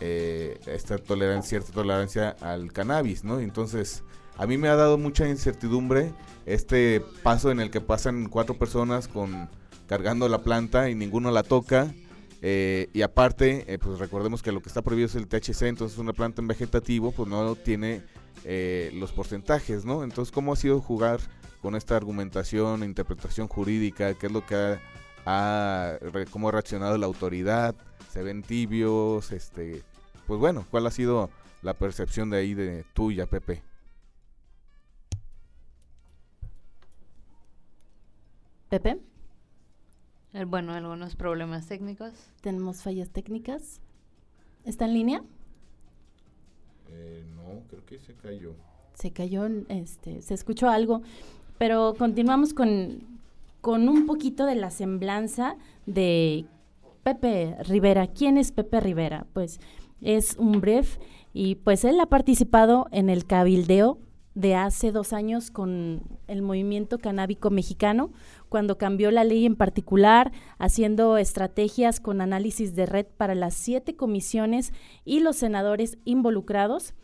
eh, 0.00 0.60
esta 0.66 0.98
tolerancia, 0.98 1.48
cierta 1.48 1.72
tolerancia 1.72 2.36
al 2.42 2.74
cannabis, 2.74 3.24
¿no? 3.24 3.40
Entonces, 3.40 4.02
a 4.36 4.46
mí 4.46 4.58
me 4.58 4.68
ha 4.68 4.76
dado 4.76 4.98
mucha 4.98 5.26
incertidumbre 5.26 6.12
este 6.44 7.00
paso 7.22 7.50
en 7.50 7.60
el 7.60 7.70
que 7.70 7.80
pasan 7.80 8.28
cuatro 8.28 8.58
personas 8.58 9.08
con 9.08 9.48
cargando 9.86 10.28
la 10.28 10.42
planta 10.42 10.90
y 10.90 10.94
ninguno 10.94 11.30
la 11.30 11.42
toca. 11.42 11.94
eh, 12.42 12.90
y 12.92 13.00
aparte, 13.00 13.64
eh, 13.66 13.78
pues 13.78 13.98
recordemos 13.98 14.42
que 14.42 14.52
lo 14.52 14.60
que 14.60 14.68
está 14.68 14.82
prohibido 14.82 15.06
es 15.06 15.14
el 15.14 15.26
THC, 15.26 15.62
entonces 15.62 15.96
una 15.96 16.12
planta 16.12 16.42
en 16.42 16.48
vegetativo 16.48 17.12
pues 17.12 17.26
no 17.30 17.54
tiene 17.54 18.02
eh, 18.44 18.90
los 18.94 19.12
porcentajes, 19.12 19.84
¿no? 19.84 20.02
Entonces, 20.04 20.32
¿cómo 20.32 20.52
ha 20.52 20.56
sido 20.56 20.80
jugar 20.80 21.20
con 21.62 21.74
esta 21.76 21.96
argumentación, 21.96 22.82
interpretación 22.84 23.48
jurídica? 23.48 24.14
¿Qué 24.14 24.26
es 24.26 24.32
lo 24.32 24.44
que 24.46 24.54
ha, 24.54 24.80
ha 25.26 25.98
re- 26.00 26.26
cómo 26.26 26.48
ha 26.48 26.52
reaccionado 26.52 26.96
la 26.98 27.06
autoridad? 27.06 27.74
¿Se 28.12 28.22
ven 28.22 28.42
tibios? 28.42 29.32
Este, 29.32 29.82
pues 30.26 30.38
bueno, 30.40 30.64
¿cuál 30.70 30.86
ha 30.86 30.90
sido 30.90 31.30
la 31.62 31.74
percepción 31.74 32.30
de 32.30 32.38
ahí 32.38 32.54
de 32.54 32.84
tuya, 32.94 33.26
Pepe? 33.26 33.62
Pepe, 38.68 39.00
Eh, 40.34 40.44
Bueno, 40.44 40.72
algunos 40.74 41.16
problemas 41.16 41.66
técnicos. 41.66 42.12
tenemos 42.42 42.82
fallas 42.82 43.08
técnicas. 43.10 43.80
¿Está 44.64 44.84
en 44.84 44.92
línea? 44.92 45.22
Creo 47.68 47.84
que 47.86 47.98
se 47.98 48.14
cayó. 48.14 48.54
se 48.94 49.12
cayó, 49.12 49.46
este, 49.68 50.22
se 50.22 50.34
escuchó 50.34 50.68
algo, 50.68 51.02
pero 51.56 51.94
continuamos 51.96 52.52
con, 52.52 53.04
con 53.60 53.88
un 53.88 54.06
poquito 54.06 54.44
de 54.44 54.56
la 54.56 54.70
semblanza 54.70 55.56
de 55.86 56.46
Pepe 57.04 57.56
Rivera. 57.64 58.08
¿Quién 58.08 58.38
es 58.38 58.52
Pepe 58.52 58.80
Rivera? 58.80 59.26
Pues 59.32 59.60
es 60.00 60.36
un 60.36 60.60
bref 60.60 60.98
y 61.32 61.56
pues 61.56 61.84
él 61.84 62.00
ha 62.00 62.06
participado 62.06 62.86
en 62.90 63.08
el 63.08 63.24
cabildeo 63.24 63.98
de 64.34 64.54
hace 64.54 64.92
dos 64.92 65.12
años 65.12 65.50
con 65.50 66.02
el 66.28 66.42
movimiento 66.42 66.98
canábico 66.98 67.50
mexicano, 67.50 68.12
cuando 68.48 68.78
cambió 68.78 69.10
la 69.10 69.24
ley 69.24 69.44
en 69.44 69.56
particular, 69.56 70.30
haciendo 70.58 71.18
estrategias 71.18 71.98
con 71.98 72.20
análisis 72.20 72.76
de 72.76 72.86
red 72.86 73.06
para 73.16 73.34
las 73.34 73.54
siete 73.54 73.96
comisiones 73.96 74.72
y 75.04 75.20
los 75.20 75.36
senadores 75.36 75.98
involucrados. 76.04 76.94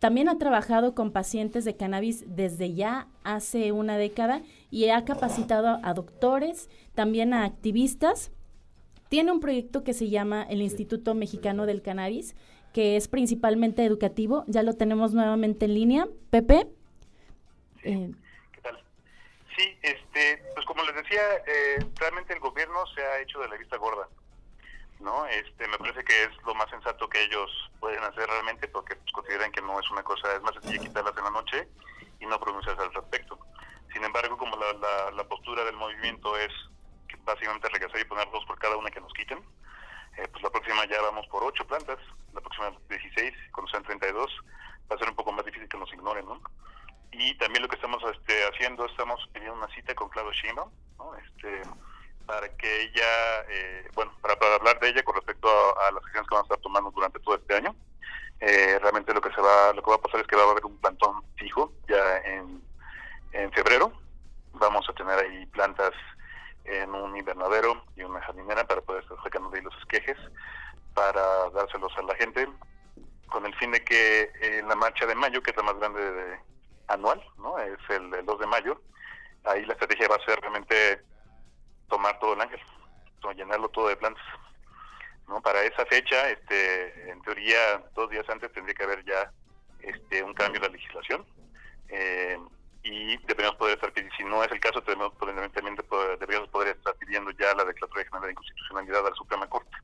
También 0.00 0.30
ha 0.30 0.38
trabajado 0.38 0.94
con 0.94 1.12
pacientes 1.12 1.66
de 1.66 1.76
cannabis 1.76 2.24
desde 2.26 2.72
ya 2.72 3.06
hace 3.22 3.70
una 3.70 3.98
década 3.98 4.40
y 4.70 4.88
ha 4.88 5.04
capacitado 5.04 5.78
a 5.82 5.92
doctores, 5.92 6.70
también 6.94 7.34
a 7.34 7.44
activistas. 7.44 8.32
Tiene 9.10 9.30
un 9.30 9.40
proyecto 9.40 9.84
que 9.84 9.92
se 9.92 10.08
llama 10.08 10.46
el 10.48 10.62
Instituto 10.62 11.14
Mexicano 11.14 11.66
del 11.66 11.82
Cannabis, 11.82 12.34
que 12.72 12.96
es 12.96 13.08
principalmente 13.08 13.84
educativo. 13.84 14.44
Ya 14.46 14.62
lo 14.62 14.72
tenemos 14.72 15.12
nuevamente 15.12 15.66
en 15.66 15.74
línea. 15.74 16.08
Pepe. 16.30 16.66
Eh, 17.82 18.10
¿Qué 18.52 18.60
tal? 18.62 18.82
Sí, 19.54 19.64
este, 19.82 20.42
pues 20.54 20.64
como 20.64 20.82
les 20.84 20.94
decía, 20.94 21.20
eh, 21.46 21.84
realmente 21.96 22.32
el 22.32 22.40
gobierno 22.40 22.86
se 22.94 23.02
ha 23.02 23.20
hecho 23.20 23.38
de 23.40 23.48
la 23.48 23.56
vista 23.58 23.76
gorda. 23.76 24.08
¿No? 25.00 25.26
Este, 25.26 25.66
me 25.68 25.78
parece 25.78 26.04
que 26.04 26.24
es 26.24 26.30
lo 26.44 26.54
más 26.54 26.68
sensato 26.70 27.08
que 27.08 27.22
ellos 27.24 27.50
pueden 27.80 28.02
hacer 28.04 28.28
realmente 28.28 28.68
porque 28.68 28.96
pues, 28.96 29.12
consideran 29.12 29.50
que 29.52 29.62
no 29.62 29.80
es 29.80 29.90
una 29.90 30.02
cosa, 30.02 30.34
es 30.34 30.42
más 30.42 30.54
sencilla 30.54 30.82
quitarlas 30.82 31.16
en 31.16 31.24
la 31.24 31.30
noche 31.30 31.68
y 32.20 32.26
no 32.26 32.38
pronunciarse 32.38 32.82
al 32.82 32.94
respecto. 32.94 33.38
Sin 33.92 34.04
embargo, 34.04 34.36
como 34.36 34.56
la, 34.56 35.10
la, 35.10 35.24
postura 35.24 35.64
del 35.64 35.76
movimiento 35.76 36.36
es 36.36 36.52
que 37.08 37.16
básicamente 37.24 37.68
regresar 37.68 38.00
y 38.00 38.04
poner 38.04 38.30
dos 38.30 38.44
por 38.44 38.58
cada 38.58 38.76
una 38.76 38.90
que 38.90 39.00
nos 39.00 39.12
quiten, 39.14 39.38
eh, 40.16 40.28
pues 40.30 40.42
la 40.42 40.50
próxima 40.50 40.84
ya 40.86 41.00
vamos 41.00 41.26
por 41.28 41.42
ocho 41.42 41.66
plantas, 41.66 41.98
la 42.32 42.40
próxima 42.40 42.70
16, 42.88 43.32
cuando 43.52 43.70
sean 43.70 43.82
32, 43.82 44.30
va 44.90 44.96
a 44.96 44.98
ser 44.98 45.08
un 45.08 45.16
poco 45.16 45.32
más 45.32 45.44
difícil 45.44 45.68
que 45.68 45.78
nos 45.78 45.92
ignoren, 45.92 46.26
¿no? 46.26 46.40
Y 47.12 47.34
también 47.38 47.62
lo 47.62 47.68
que 47.68 47.76
estamos 47.76 48.02
este, 48.12 48.44
haciendo, 48.46 48.86
estamos 48.86 49.20
teniendo 49.32 49.56
una 49.56 49.74
cita 49.74 49.94
con 49.94 50.08
Claudio 50.08 50.32
Sheinbaum, 50.32 50.70
¿no? 50.98 51.16
Este, 51.16 51.62
para 52.30 52.48
que 52.56 52.82
ella, 52.82 53.40
eh, 53.48 53.88
bueno, 53.94 54.12
para, 54.22 54.34
hablar 54.54 54.78
de 54.78 54.90
ella 54.90 55.02
con 55.02 55.16
respecto 55.16 55.48
a, 55.48 55.90
las 55.90 56.04
acciones 56.04 56.28
que 56.28 56.34
vamos 56.34 56.50
a 56.50 56.54
estar 56.54 56.62
tomando 56.62 56.90
durante 56.92 57.18
todo 57.18 57.34
este 57.34 57.56
año. 57.56 57.74
Eh, 58.38 58.78
realmente 58.80 59.12
lo 59.12 59.20
que 59.20 59.32
se 59.32 59.40
va, 59.40 59.72
lo 59.72 59.82
que 59.82 59.90
va 59.90 59.96
a 59.96 60.00
pasar 60.00 60.20
es 60.20 60.26
que 60.28 60.36
va 60.36 60.44
a 60.44 60.50
haber 60.50 60.64
un 60.64 60.78
plantón 60.78 61.24
fijo 61.36 61.72
ya 61.88 62.18
en, 62.18 62.62
en 63.32 63.50
febrero. 63.52 63.92
Vamos 64.52 64.88
a 64.88 64.92
tener 64.92 65.18
ahí 65.18 65.44
plantas 65.46 65.90
en 66.64 66.94
un 66.94 67.16
invernadero 67.16 67.82
y 67.96 68.02
una 68.04 68.20
jardinera 68.22 68.64
para 68.64 68.80
poder 68.80 69.02
estar 69.02 69.20
sacando 69.24 69.50
de 69.50 69.58
ahí 69.58 69.64
los 69.64 69.76
esquejes 69.78 70.16
para 70.94 71.50
dárselos 71.50 71.92
a 71.98 72.02
la 72.02 72.14
gente 72.14 72.48
con 73.26 73.44
el 73.44 73.54
fin 73.56 73.72
de 73.72 73.82
que 73.82 74.30
en 74.40 74.68
la 74.68 74.76
marcha 74.76 75.04
de 75.04 75.16
mayo, 75.16 75.42
que 75.42 75.50
es 75.50 75.56
la 75.56 75.64
más 75.64 75.78
grande 75.78 76.00
de, 76.00 76.38
anual, 76.86 77.20
¿no? 77.38 77.58
Es 77.58 77.78
el, 77.88 78.14
el 78.14 78.24
2 78.24 78.38
de 78.38 78.46
mayo. 78.46 78.80
Ahí 79.44 79.64
la 79.64 79.72
estrategia 79.72 80.08
va 80.08 80.16
a 80.16 80.24
ser 80.24 80.38
realmente 80.40 81.02
tomar 81.90 82.18
todo 82.18 82.32
el 82.32 82.40
ángel, 82.40 82.60
llenarlo 83.36 83.68
todo 83.68 83.88
de 83.88 83.96
plantas. 83.96 84.24
¿no? 85.28 85.40
Para 85.42 85.62
esa 85.62 85.84
fecha, 85.86 86.30
este, 86.30 87.10
en 87.10 87.20
teoría, 87.22 87.82
dos 87.94 88.10
días 88.10 88.28
antes 88.28 88.52
tendría 88.52 88.74
que 88.74 88.84
haber 88.84 89.04
ya 89.04 89.30
este, 89.80 90.22
un 90.22 90.34
cambio 90.34 90.60
en 90.60 90.66
la 90.66 90.72
legislación. 90.72 91.24
Eh, 91.88 92.38
y 92.82 93.16
deberíamos 93.26 93.56
poder 93.58 93.74
estar 93.74 93.92
pidiendo, 93.92 94.16
si 94.16 94.24
no 94.24 94.42
es 94.42 94.50
el 94.50 94.58
caso, 94.58 94.80
deberíamos, 94.80 95.12
deberíamos 96.18 96.48
poder 96.48 96.76
estar 96.76 96.94
pidiendo 96.94 97.30
ya 97.32 97.54
la 97.54 97.64
Declaratoria 97.64 98.06
General 98.06 98.26
de 98.26 98.32
Inconstitucionalidad 98.32 99.06
a 99.06 99.10
la 99.10 99.16
Suprema 99.16 99.46
Corte. 99.48 99.76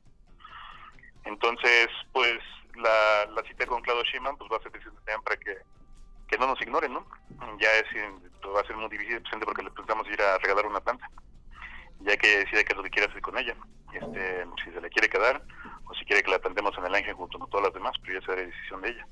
Entonces, 1.25 1.89
pues 2.11 2.39
la, 2.75 3.25
la 3.31 3.43
cita 3.43 3.67
con 3.67 3.81
Claudio 3.81 4.03
Sheinbaum 4.03 4.37
pues 4.37 4.51
va 4.51 4.57
a 4.57 4.61
ser 4.61 4.71
también 4.71 5.21
para 5.23 5.37
que, 5.37 6.37
no 6.39 6.47
nos 6.47 6.61
ignoren, 6.61 6.93
¿no? 6.93 7.05
Ya 7.59 7.71
es, 7.73 7.85
va 8.55 8.61
a 8.61 8.65
ser 8.65 8.75
muy 8.75 8.89
difícil 8.89 9.21
porque 9.45 9.63
le 9.63 9.71
pensamos 9.71 10.07
ir 10.07 10.21
a 10.21 10.37
regalar 10.39 10.65
una 10.65 10.79
planta 10.79 11.09
ya 12.01 12.17
que 12.17 12.39
decide 12.39 12.65
qué 12.65 12.73
es 12.73 12.77
lo 12.77 12.83
que 12.83 12.89
quiere 12.89 13.09
hacer 13.09 13.21
con 13.21 13.37
ella. 13.37 13.55
Este, 13.93 14.45
si 14.63 14.71
se 14.71 14.81
le 14.81 14.89
quiere 14.89 15.09
quedar 15.09 15.41
o 15.85 15.93
si 15.95 16.05
quiere 16.05 16.23
que 16.23 16.31
la 16.31 16.39
plantemos 16.39 16.77
en 16.77 16.85
el 16.85 16.95
ángel 16.95 17.13
junto 17.13 17.39
con 17.39 17.49
todas 17.49 17.65
las 17.65 17.73
demás, 17.73 17.93
pero 18.01 18.19
ya 18.19 18.25
será 18.25 18.41
decisión 18.41 18.81
de 18.81 18.89
ella. 18.89 19.07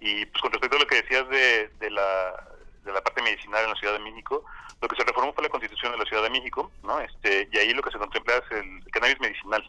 Y 0.00 0.26
pues 0.26 0.42
con 0.42 0.52
respecto 0.52 0.76
a 0.76 0.80
lo 0.80 0.86
que 0.86 1.02
decías 1.02 1.28
de, 1.28 1.68
de, 1.80 1.90
la, 1.90 2.48
de 2.84 2.92
la 2.92 3.00
parte 3.00 3.22
medicinal 3.22 3.64
en 3.64 3.70
la 3.70 3.76
Ciudad 3.76 3.94
de 3.94 4.04
México, 4.04 4.44
lo 4.80 4.88
que 4.88 4.96
se 4.96 5.04
reformó 5.04 5.32
fue 5.32 5.42
la 5.42 5.50
Constitución 5.50 5.92
de 5.92 5.98
la 5.98 6.04
Ciudad 6.04 6.22
de 6.22 6.30
México, 6.30 6.70
¿no? 6.84 7.00
Este, 7.00 7.48
y 7.50 7.58
ahí 7.58 7.72
lo 7.72 7.82
que 7.82 7.90
se 7.90 7.98
contempla 7.98 8.36
es 8.36 8.52
el, 8.52 8.84
cannabis 8.92 9.20
medicinal 9.20 9.68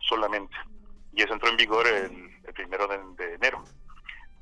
solamente. 0.00 0.56
Y 1.12 1.22
eso 1.22 1.32
entró 1.32 1.48
en 1.48 1.56
vigor 1.56 1.86
el, 1.86 2.30
primero 2.54 2.86
de, 2.86 3.34
enero. 3.34 3.64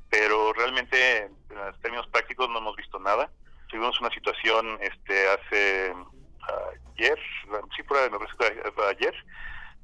Pero 0.09 0.51
realmente, 0.53 1.25
en 1.25 1.81
términos 1.81 2.07
prácticos, 2.07 2.49
no 2.49 2.57
hemos 2.57 2.75
visto 2.75 2.99
nada. 2.99 3.31
Tuvimos 3.67 3.99
una 4.01 4.09
situación 4.09 4.77
este 4.81 5.29
hace 5.29 5.93
ayer, 6.95 7.19
sí, 7.75 7.83
fue, 7.83 7.99
ayer, 8.89 9.15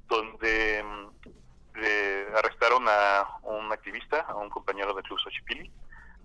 donde 0.08 0.84
mm, 0.84 2.36
arrestaron 2.36 2.86
a 2.88 3.28
un 3.44 3.72
activista, 3.72 4.22
a 4.22 4.36
un 4.36 4.50
compañero 4.50 4.94
de 4.94 5.04
Cruz 5.04 5.22
Xochipilli, 5.24 5.72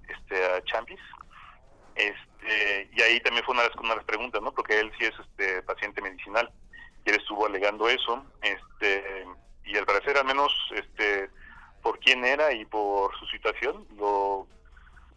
este, 0.08 0.44
a 0.44 0.62
Champis, 0.64 1.00
este, 1.94 2.90
y 2.92 3.02
ahí 3.02 3.20
también 3.20 3.44
fue 3.44 3.54
una 3.54 3.64
de, 3.64 3.96
las, 3.96 4.04
preguntas, 4.04 4.40
¿no? 4.42 4.52
Porque 4.52 4.78
él 4.78 4.92
sí 4.98 5.06
es 5.06 5.14
este 5.18 5.62
paciente 5.62 6.00
medicinal, 6.00 6.50
y 7.04 7.10
él 7.10 7.16
estuvo 7.16 7.46
alegando 7.46 7.88
eso, 7.88 8.24
este, 8.42 9.26
y 9.64 9.76
al 9.76 9.86
parecer 9.86 10.16
al 10.16 10.24
menos, 10.24 10.52
este, 10.74 11.30
por 11.82 11.98
quién 11.98 12.24
era 12.24 12.52
y 12.52 12.64
por 12.64 13.16
su 13.18 13.26
situación, 13.26 13.86
lo 13.96 14.46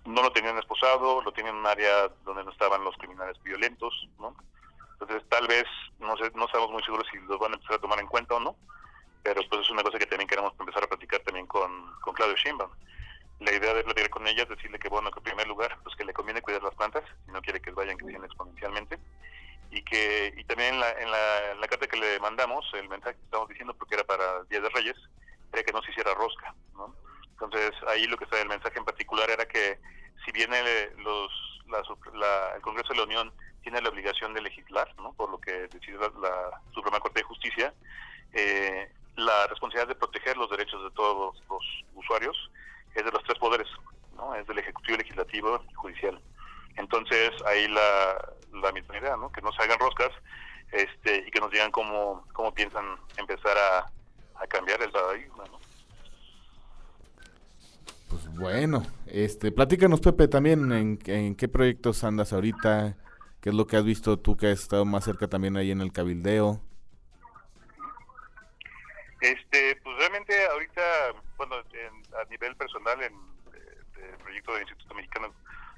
no 0.05 0.21
lo 0.21 0.32
tenían 0.32 0.57
esposado, 0.57 1.21
lo 1.21 1.32
tenían 1.32 1.55
en 1.55 1.61
un 1.61 1.67
área 1.67 2.09
donde 2.26 2.43
no 2.43 2.51
estaban 2.51 2.84
los 2.84 2.95
criminales 2.97 3.41
violentos, 3.43 4.07
¿no? 4.19 4.36
Entonces, 5.03 5.27
tal 5.29 5.45
vez, 5.47 5.65
no 5.99 6.15
sé, 6.15 6.31
no 6.33 6.45
estamos 6.45 6.71
muy 6.71 6.81
seguros 6.83 7.05
si 7.11 7.17
los 7.27 7.37
van 7.37 7.51
a 7.51 7.55
empezar 7.55 7.75
a 7.75 7.81
tomar 7.81 7.99
en 7.99 8.07
cuenta 8.07 8.35
o 8.35 8.39
no, 8.39 8.55
pero 9.21 9.41
pues 9.49 9.61
es 9.61 9.69
una 9.69 9.83
cosa 9.83 9.99
que 9.99 10.05
también 10.05 10.29
queremos 10.29 10.53
empezar 10.57 10.81
a 10.81 10.87
platicar 10.87 11.19
también 11.21 11.45
con, 11.45 11.91
con 11.99 12.13
Claudio 12.13 12.37
Sheinbaum. 12.37 12.71
La 13.41 13.51
idea 13.51 13.73
de 13.73 13.83
platicar 13.83 14.09
con 14.09 14.25
ella 14.27 14.43
es 14.43 14.49
decirle 14.49 14.79
que, 14.79 14.87
bueno, 14.87 15.11
que 15.11 15.19
en 15.19 15.23
primer 15.25 15.47
lugar, 15.47 15.77
pues 15.83 15.93
que 15.97 16.05
le 16.05 16.13
conviene 16.13 16.41
cuidar 16.41 16.63
las 16.63 16.75
plantas, 16.75 17.03
si 17.25 17.31
no 17.31 17.41
quiere 17.41 17.61
que 17.61 17.71
vayan 17.71 17.97
creciendo 17.97 18.25
exponencialmente, 18.25 18.97
y 19.71 19.81
que 19.83 20.33
y 20.37 20.43
también 20.45 20.75
en 20.75 20.79
la, 20.79 20.91
en 20.91 21.11
la, 21.59 21.67
carta 21.67 21.87
que 21.87 21.97
le 21.97 22.17
mandamos, 22.21 22.65
el 22.73 22.87
mensaje 22.87 23.17
que 23.17 23.25
estamos 23.25 23.49
diciendo, 23.49 23.73
porque 23.73 23.95
era 23.95 24.05
para 24.05 24.43
Día 24.45 24.61
de 24.61 24.69
Reyes, 24.69 24.95
era 25.51 25.63
que 25.63 25.73
no 25.73 25.81
se 25.81 25.91
hiciera 25.91 26.13
rosca, 26.13 26.55
¿no? 26.75 26.95
Entonces, 27.31 27.71
ahí 27.87 28.05
lo 28.05 28.15
que 28.15 28.23
está 28.23 28.39
el 28.39 28.47
mensaje 28.47 28.79
en 28.79 28.85
particular 28.85 29.29
era 29.29 29.45
que 29.45 29.79
si 30.23 30.31
viene 30.31 30.61
los, 30.97 31.61
la, 31.67 32.55
el 32.55 32.61
Congreso 32.61 32.93
de 32.93 32.99
la 32.99 33.03
Unión 33.03 33.33
tiene 33.64 33.82
la 33.82 33.89
obligación 33.89 34.34
de 34.34 34.41
legislar, 34.41 34.93
¿no? 34.97 35.14
por 35.14 35.30
lo 35.30 35.39
que 35.39 35.51
decide 35.68 35.97
la, 35.97 36.61
Suprema 36.74 36.99
Corte 36.99 37.22
de 37.22 37.26
Justicia, 37.26 37.74
eh, 38.34 38.91
la 39.16 39.47
responsabilidad 39.47 39.88
de 39.88 39.95
proteger 39.95 40.38
los 40.38 40.49
derechos 40.49 40.84
de 40.84 40.91
todos 40.91 41.41
los, 41.49 41.84
usuarios 41.95 42.51
es 42.93 43.05
de 43.05 43.11
los 43.11 43.24
tres 43.24 43.39
poderes, 43.39 43.68
¿no? 44.16 44.36
es 44.36 44.45
del 44.47 44.59
Ejecutivo, 44.59 44.97
Legislativo 44.97 45.64
y 45.70 45.74
Judicial. 45.74 46.20
Entonces, 46.76 47.32
ahí 47.45 47.68
la, 47.68 48.34
la 48.61 48.72
misma 48.72 48.97
idea, 48.97 49.16
que 49.34 49.41
no 49.41 49.51
se 49.53 49.64
hagan 49.64 49.80
roscas 49.80 50.11
este, 50.72 51.26
y 51.28 51.32
que 51.32 51.39
nos 51.39 51.51
digan 51.51 51.72
cómo, 51.72 52.26
cómo 52.34 52.53
piensan 52.53 52.86
empezar 53.18 53.57
a, 53.57 53.89
cambiar 54.49 54.82
el 54.82 54.91
paradigma. 54.91 55.45
¿no? 55.45 55.57
Pues 58.09 58.36
bueno, 58.36 58.84
este, 59.07 59.53
platícanos 59.53 60.01
Pepe 60.01 60.28
también 60.28 60.70
en 61.05 61.36
qué 61.36 61.47
proyectos 61.47 62.03
andas 62.03 62.34
ahorita, 62.34 62.97
¿Qué 63.43 63.49
es 63.49 63.55
lo 63.55 63.67
que 63.67 63.75
has 63.75 63.83
visto 63.83 64.17
tú 64.17 64.37
que 64.37 64.47
has 64.47 64.61
estado 64.61 64.85
más 64.85 65.03
cerca 65.03 65.27
también 65.27 65.57
ahí 65.57 65.69
en 65.69 65.81
el 65.81 65.91
cabildeo? 65.91 66.61
Este, 69.19 69.75
pues 69.83 69.97
realmente 69.97 70.33
ahorita, 70.47 70.81
bueno, 71.35 71.57
a 71.57 72.29
nivel 72.29 72.55
personal 72.55 73.03
en 73.03 73.13
el 74.01 74.17
proyecto 74.19 74.53
del 74.53 74.61
Instituto 74.61 74.95
Mexicano, 74.95 75.33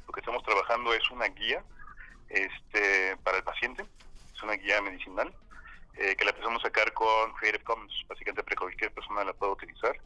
lo 0.05 0.13
que 0.13 0.19
estamos 0.19 0.43
trabajando 0.43 0.93
es 0.93 1.09
una 1.09 1.25
guía 1.25 1.63
este, 2.29 3.17
para 3.23 3.37
el 3.37 3.43
paciente, 3.43 3.83
es 4.35 4.43
una 4.43 4.53
guía 4.53 4.79
medicinal, 4.83 5.33
eh, 5.95 6.15
que 6.15 6.23
la 6.23 6.29
empezamos 6.29 6.61
a 6.63 6.67
sacar 6.67 6.93
con 6.93 7.33
Creative 7.33 7.63
Commons, 7.63 8.05
básicamente 8.07 8.43
para 8.43 8.57
cualquier 8.57 8.93
persona 8.93 9.23
la 9.23 9.33
pueda 9.33 9.53
utilizar, 9.53 9.97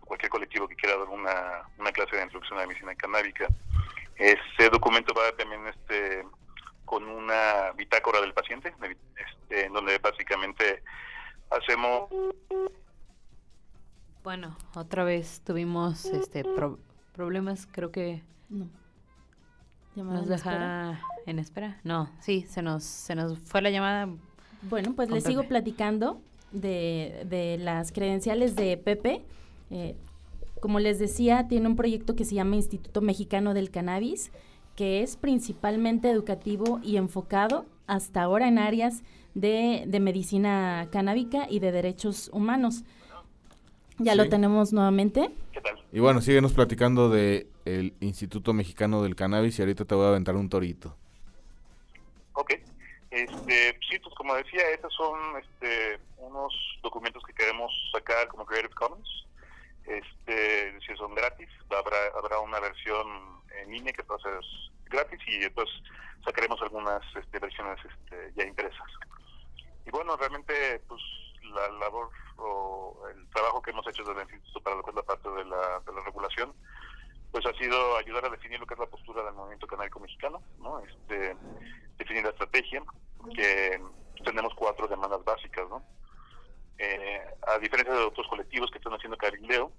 o 0.00 0.06
cualquier 0.06 0.30
colectivo 0.30 0.66
que 0.66 0.76
quiera 0.76 0.96
dar 0.96 1.08
una, 1.08 1.68
una 1.76 1.92
clase 1.92 2.16
de 2.16 2.22
introducción 2.22 2.58
a 2.58 2.62
la 2.62 2.68
medicina 2.68 2.94
canábica. 2.94 3.48
Ese 4.16 4.70
documento 4.70 5.12
va 5.12 5.30
también 5.36 5.66
este 5.66 6.24
con 6.92 7.08
una 7.08 7.72
bitácora 7.74 8.20
del 8.20 8.34
paciente, 8.34 8.74
este, 9.16 9.64
en 9.64 9.72
donde 9.72 9.96
básicamente 9.96 10.82
hacemos... 11.48 12.10
Bueno, 14.22 14.54
otra 14.74 15.02
vez 15.02 15.40
tuvimos 15.42 16.04
este 16.04 16.44
problemas, 17.14 17.66
creo 17.72 17.90
que... 17.90 18.22
No. 18.50 18.68
¿Nos 19.96 20.28
deja 20.28 21.00
en 21.24 21.38
espera? 21.38 21.80
No, 21.82 22.10
sí, 22.20 22.42
se 22.42 22.60
nos, 22.60 22.84
se 22.84 23.14
nos 23.14 23.38
fue 23.38 23.62
la 23.62 23.70
llamada. 23.70 24.10
Bueno, 24.60 24.92
pues 24.94 25.08
les 25.08 25.24
sigo 25.24 25.44
platicando. 25.44 26.20
de, 26.52 27.24
de 27.26 27.56
las 27.58 27.92
credenciales 27.92 28.54
de 28.54 28.76
Pepe. 28.76 29.24
Eh, 29.70 29.96
como 30.60 30.78
les 30.78 30.98
decía, 30.98 31.48
tiene 31.48 31.66
un 31.68 31.76
proyecto 31.76 32.14
que 32.14 32.24
se 32.24 32.34
llama 32.34 32.56
Instituto 32.56 33.00
Mexicano 33.00 33.54
del 33.54 33.70
Cannabis, 33.70 34.30
que 34.76 35.02
es 35.02 35.16
principalmente 35.16 36.10
educativo 36.10 36.80
y 36.82 36.96
enfocado 36.96 37.66
hasta 37.86 38.22
ahora 38.22 38.48
en 38.48 38.58
áreas 38.58 39.02
de, 39.34 39.84
de 39.86 40.00
medicina 40.00 40.88
canábica 40.90 41.46
y 41.48 41.60
de 41.60 41.72
derechos 41.72 42.30
humanos. 42.32 42.84
Ya 43.98 44.14
lo 44.14 44.28
tenemos 44.28 44.72
nuevamente. 44.72 45.30
¿Qué 45.52 45.60
tal? 45.60 45.78
Y 45.92 46.00
bueno, 46.00 46.20
síguenos 46.20 46.52
platicando 46.52 47.08
de 47.08 47.46
el 47.64 47.94
Instituto 48.00 48.52
Mexicano 48.52 49.02
del 49.02 49.14
Cannabis 49.14 49.58
y 49.58 49.62
ahorita 49.62 49.84
te 49.84 49.94
voy 49.94 50.06
a 50.06 50.08
aventar 50.08 50.34
un 50.34 50.48
torito. 50.48 50.96
Ok. 52.32 52.54
Este, 53.10 53.78
sí, 53.88 53.98
pues 54.02 54.14
como 54.16 54.34
decía, 54.34 54.62
estos 54.70 54.92
son 54.94 55.18
este, 55.38 56.00
unos 56.18 56.52
documentos 56.82 57.22
que 57.24 57.34
queremos 57.34 57.70
sacar 57.92 58.26
como 58.28 58.46
Creative 58.46 58.74
Commons. 58.74 59.26
Este, 59.84 60.80
si 60.80 60.96
son 60.96 61.14
gratis, 61.14 61.48
habrá, 61.68 61.98
habrá 62.16 62.40
una 62.40 62.58
versión 62.60 63.41
en 63.60 63.70
línea 63.70 63.92
que 63.92 64.02
a 64.02 64.18
ser 64.18 64.40
gratis 64.86 65.20
y 65.26 65.38
después 65.38 65.68
sacaremos 66.24 66.60
algunas 66.62 67.02
este, 67.16 67.38
versiones 67.38 67.78
este, 67.84 68.32
ya 68.36 68.44
impresas. 68.44 68.88
Y 69.86 69.90
bueno, 69.90 70.16
realmente, 70.16 70.80
pues 70.86 71.00
la 71.54 71.68
labor 71.78 72.10
o 72.36 73.08
el 73.12 73.28
trabajo 73.30 73.60
que 73.62 73.70
hemos 73.70 73.86
hecho 73.88 74.04
desde 74.04 74.22
el 74.22 74.30
Instituto 74.30 74.60
para 74.62 74.76
lo 74.76 74.82
que 74.82 74.90
es 74.90 74.96
la 74.96 75.02
parte 75.02 75.28
de 75.28 75.44
la, 75.44 75.80
de 75.80 75.92
la 75.92 76.00
regulación, 76.04 76.54
pues 77.30 77.44
ha 77.46 77.52
sido 77.54 77.96
ayudar 77.96 78.26
a 78.26 78.30
definir 78.30 78.60
lo 78.60 78.66
que 78.66 78.74
es 78.74 78.80
la 78.80 78.86
postura 78.86 79.24
del 79.24 79.34
movimiento 79.34 79.66
canábico 79.66 80.00
mexicano, 80.00 80.42
¿no? 80.58 80.80
Este, 80.80 81.34
definir 81.96 82.24
la 82.24 82.30
estrategia, 82.30 82.82
que 83.34 83.80
tenemos 84.24 84.54
cuatro 84.54 84.86
demandas 84.86 85.24
básicas, 85.24 85.68
¿no? 85.68 85.82
Eh, 86.78 87.22
a 87.46 87.58
diferencia 87.58 87.94
de 87.94 88.04
otros 88.04 88.26
colectivos 88.28 88.70
que 88.70 88.78
están 88.78 88.92
haciendo 88.92 89.16
cabildeo, 89.16 89.72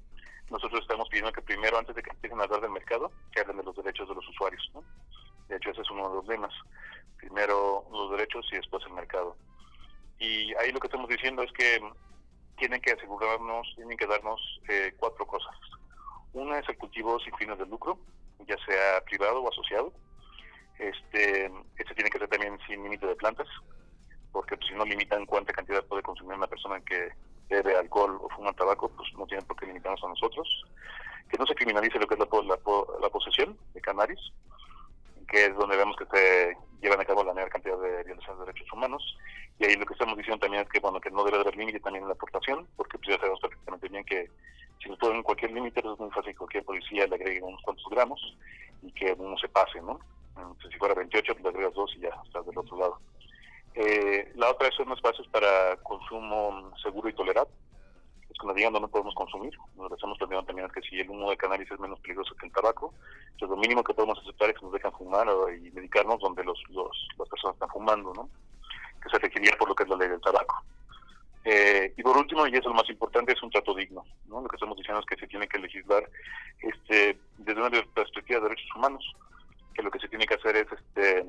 nosotros 0.49 0.81
estamos 0.81 1.09
pidiendo 1.09 1.31
que 1.31 1.41
primero, 1.41 1.77
antes 1.77 1.95
de 1.95 2.03
que 2.03 2.11
empiecen 2.11 2.39
a 2.39 2.43
hablar 2.43 2.61
del 2.61 2.71
mercado, 2.71 3.11
que 3.31 3.41
hablen 3.41 3.57
de 3.57 3.63
los 3.63 3.75
derechos 3.75 4.07
de 4.07 4.15
los 4.15 4.27
usuarios, 4.29 4.69
¿no? 4.73 4.83
De 5.47 5.57
hecho, 5.57 5.71
ese 5.71 5.81
es 5.81 5.91
uno 5.91 6.09
de 6.09 6.15
los 6.15 6.27
lemas. 6.27 6.53
Primero 7.17 7.85
los 7.91 8.11
derechos 8.11 8.45
y 8.51 8.55
después 8.57 8.83
el 8.85 8.93
mercado. 8.93 9.35
Y 10.19 10.53
ahí 10.55 10.71
lo 10.71 10.79
que 10.79 10.87
estamos 10.87 11.09
diciendo 11.09 11.43
es 11.43 11.51
que 11.53 11.79
tienen 12.57 12.81
que 12.81 12.91
asegurarnos, 12.91 13.73
tienen 13.75 13.97
que 13.97 14.07
darnos 14.07 14.39
eh, 14.69 14.93
cuatro 14.97 15.25
cosas. 15.25 15.55
Una 16.33 16.59
es 16.59 16.69
el 16.69 16.77
cultivo 16.77 17.19
sin 17.19 17.35
fines 17.35 17.57
de 17.57 17.65
lucro, 17.65 17.97
ya 18.47 18.55
sea 18.65 19.01
privado 19.05 19.41
o 19.41 19.49
asociado. 19.49 19.93
Este, 20.79 21.51
este 21.77 21.95
tiene 21.95 22.09
que 22.09 22.19
ser 22.19 22.27
también 22.27 22.57
sin 22.67 22.83
límite 22.83 23.05
de 23.05 23.15
plantas, 23.15 23.47
porque 24.31 24.57
pues, 24.57 24.69
si 24.69 24.75
no 24.75 24.85
limitan 24.85 25.25
cuánta 25.25 25.53
cantidad 25.53 25.83
puede 25.85 26.03
consumir 26.03 26.37
una 26.37 26.47
persona 26.47 26.79
que 26.81 27.09
bebe 27.54 27.78
alcohol 27.78 28.20
o 28.22 28.30
fuma 28.30 28.54
tabaco, 28.54 28.89
pues 28.89 29.12
no 29.18 29.26
tienen 29.26 29.45
por 29.45 29.58
qué 29.58 29.66
limitarnos 29.66 30.04
a 30.04 30.10
nosotros. 30.10 30.47
Que 31.30 31.38
no 31.38 31.45
se 31.45 31.56
criminalice 31.56 31.99
lo 31.99 32.08
que 32.08 32.16
es 32.16 32.20
la, 32.20 32.28
la, 32.43 32.60
la 33.01 33.10
posesión 33.10 33.58
de 33.74 33.82
cannabis, 33.82 34.20
que 35.28 35.45
es 35.45 35.56
donde 35.56 35.78
vemos 35.78 35.95
que 35.97 36.06
se 36.06 36.58
llevan 36.82 37.01
a 37.01 37.06
cabo 37.06 37.24
la 37.24 37.34
mayor 37.34 37.49
cantidad 37.49 37.80
de 37.80 38.04
violaciones 38.04 38.39
de 38.39 38.45
derechos 38.45 38.72
humanos. 38.74 39.18
Y 39.60 39.66
ahí 39.66 39.76
lo 39.76 39.86
que 39.86 39.93
estamos 39.93 40.18
diciendo 40.18 40.39
también 40.39 40.64
es 40.64 40.70
que 40.70 40.80
bueno 40.80 40.99
que 40.99 41.12
no 41.12 41.24
debe 41.24 41.39
haber 41.39 41.56
límite 41.56 41.80
también 41.80 42.04
en 42.04 42.10
la 42.10 42.16
aportación, 42.16 42.68
porque 42.76 42.97
pues 42.97 43.10
ya 43.10 43.18
sabemos 43.20 43.39
perfectamente 43.39 43.89
bien 43.89 44.04
que 44.04 44.30
si 44.82 44.89
nos 44.89 44.99
ponen 44.99 45.24
cualquier 45.24 45.51
límite, 45.51 45.82
pues 45.82 45.93
es 45.93 45.99
muy 45.99 46.12
fácil 46.12 46.32
que 46.32 46.38
cualquier 46.38 46.66
policía 46.66 47.08
le 47.08 47.16
agregue 47.16 47.41
unos 47.41 47.62
cuantos 47.62 47.86
gramos 47.89 48.38
y 48.82 48.91
que 48.91 49.16
uno 49.18 49.38
se 49.38 49.47
pase, 49.47 49.82
¿no? 49.82 49.99
Entonces, 50.36 50.72
si 50.72 50.78
fuera 50.78 50.93
28, 50.93 51.34
pues 51.34 51.43
le 51.43 51.49
agregas 51.49 51.74
dos 51.74 51.93
y 51.95 52.01
ya 52.01 52.10
estás 52.26 52.45
del 52.45 52.58
otro 52.58 52.78
lado. 52.78 52.99
Eh, 53.76 54.32
la 54.36 54.51
otra 54.51 54.69
son 54.71 54.91
espacios 54.91 55.28
para 55.28 55.78
consumo 55.78 56.71
seguro 56.82 57.09
y 57.09 57.13
tolerado. 57.13 57.49
Es 58.30 58.38
que 58.39 58.47
nos 58.47 58.55
digan 58.55 58.74
dónde 58.74 58.88
podemos 58.88 59.15
consumir. 59.15 59.53
Lo 59.78 59.88
que 59.89 59.95
estamos 59.95 60.17
planteando 60.17 60.45
también 60.45 60.67
es 60.67 60.74
que 60.74 60.82
si 60.82 60.99
el 60.99 61.09
humo 61.09 61.30
de 61.30 61.38
cannabis 61.38 61.69
es 61.71 61.80
menos 61.80 61.99
peligroso 61.99 62.36
que 62.36 62.47
el 62.47 62.51
tabaco, 62.51 62.93
pues 63.38 63.49
lo 63.49 63.57
mínimo 63.57 63.84
que 63.84 63.93
podemos 63.93 64.19
aceptar 64.19 64.49
es 64.49 64.57
que 64.57 64.65
nos 64.65 64.74
dejan 64.74 64.93
fumar 64.93 65.28
y 65.55 65.71
medicarnos 65.71 66.19
donde 66.19 66.43
los, 66.43 66.59
los, 66.69 67.07
las 67.17 67.30
personas 67.30 67.55
están 67.55 67.69
fumando, 67.69 68.13
¿no? 68.13 68.30
Que 69.01 69.09
se 69.09 69.19
requería 69.19 69.55
por 69.57 69.69
lo 69.69 69.76
que 69.76 69.84
es 69.84 69.89
la 69.89 69.97
ley 69.97 70.09
del 70.09 70.21
tabaco. 70.21 70.63
Eh, 71.45 71.93
y 71.97 72.03
por 72.03 72.17
último, 72.17 72.47
y 72.47 72.51
eso 72.51 72.59
es 72.59 72.65
lo 72.65 72.74
más 72.74 72.89
importante, 72.89 73.34
es 73.34 73.43
un 73.43 73.51
trato 73.51 73.76
digno. 73.76 74.05
¿no? 74.28 74.41
Lo 74.41 74.47
que 74.47 74.55
estamos 74.55 74.78
diciendo 74.78 75.01
es 75.01 75.05
que 75.05 75.17
se 75.17 75.28
tiene 75.28 75.47
que 75.47 75.59
legislar 75.59 76.09
este, 76.59 77.19
desde 77.38 77.61
una 77.61 77.69
perspectiva 77.93 78.39
de 78.39 78.49
derechos 78.49 78.76
humanos, 78.76 79.03
que 79.74 79.84
lo 79.84 79.91
que 79.91 79.99
se 79.99 80.07
tiene 80.07 80.26
que 80.26 80.36
hacer 80.36 80.55
es 80.55 80.67
este, 80.71 81.26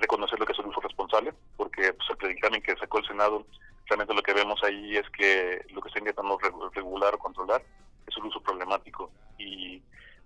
reconocer 0.00 0.38
lo 0.38 0.46
que 0.46 0.52
es 0.52 0.58
el 0.58 0.66
uso 0.66 0.80
responsable, 0.80 1.32
porque 1.56 1.92
pues, 1.92 2.10
el 2.10 2.16
predictamen 2.16 2.62
que 2.62 2.76
sacó 2.76 2.98
el 2.98 3.06
Senado, 3.06 3.46
realmente 3.86 4.14
lo 4.14 4.22
que 4.22 4.34
vemos 4.34 4.62
ahí 4.64 4.96
es 4.96 5.08
que 5.10 5.64
lo 5.70 5.80
que 5.80 5.88
está 5.88 5.98
intentando 6.00 6.38
regu- 6.38 6.70
regular 6.72 7.14
o 7.14 7.18
controlar 7.18 7.62
es 8.06 8.16
el 8.16 8.24
uso 8.24 8.40
problemático. 8.42 9.10
Y 9.38 9.82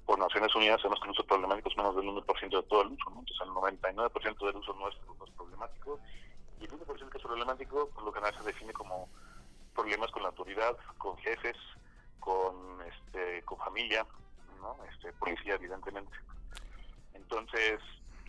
por 0.06 0.18
Naciones 0.18 0.54
Unidas 0.54 0.80
sabemos 0.80 1.00
que 1.00 1.06
el 1.06 1.12
uso 1.12 1.26
problemático 1.26 1.68
es 1.68 1.76
menos 1.76 1.96
del 1.96 2.06
1% 2.06 2.50
de 2.56 2.62
todo 2.64 2.82
el 2.82 2.88
uso, 2.92 3.10
¿no? 3.10 3.20
entonces 3.20 3.40
el 3.40 3.50
99% 3.50 4.46
del 4.46 4.56
uso 4.56 4.72
es, 4.88 4.96
no 5.18 5.24
es 5.24 5.30
problemático. 5.32 5.98
Y 6.60 6.64
el 6.64 6.70
1% 6.70 7.08
que 7.10 7.18
es 7.18 7.24
problemático, 7.24 7.90
pues, 7.94 8.04
lo 8.04 8.12
que 8.12 8.20
se 8.38 8.42
define 8.44 8.72
como 8.72 9.08
problemas 9.74 10.10
con 10.10 10.22
la 10.22 10.28
autoridad, 10.28 10.76
con 10.98 11.16
jefes, 11.18 11.56
con 12.20 12.54
este, 12.82 13.42
con 13.42 13.58
familia, 13.58 14.06
¿no? 14.60 14.76
este, 14.90 15.12
policía, 15.14 15.54
evidentemente. 15.54 16.12
Entonces, 17.12 17.80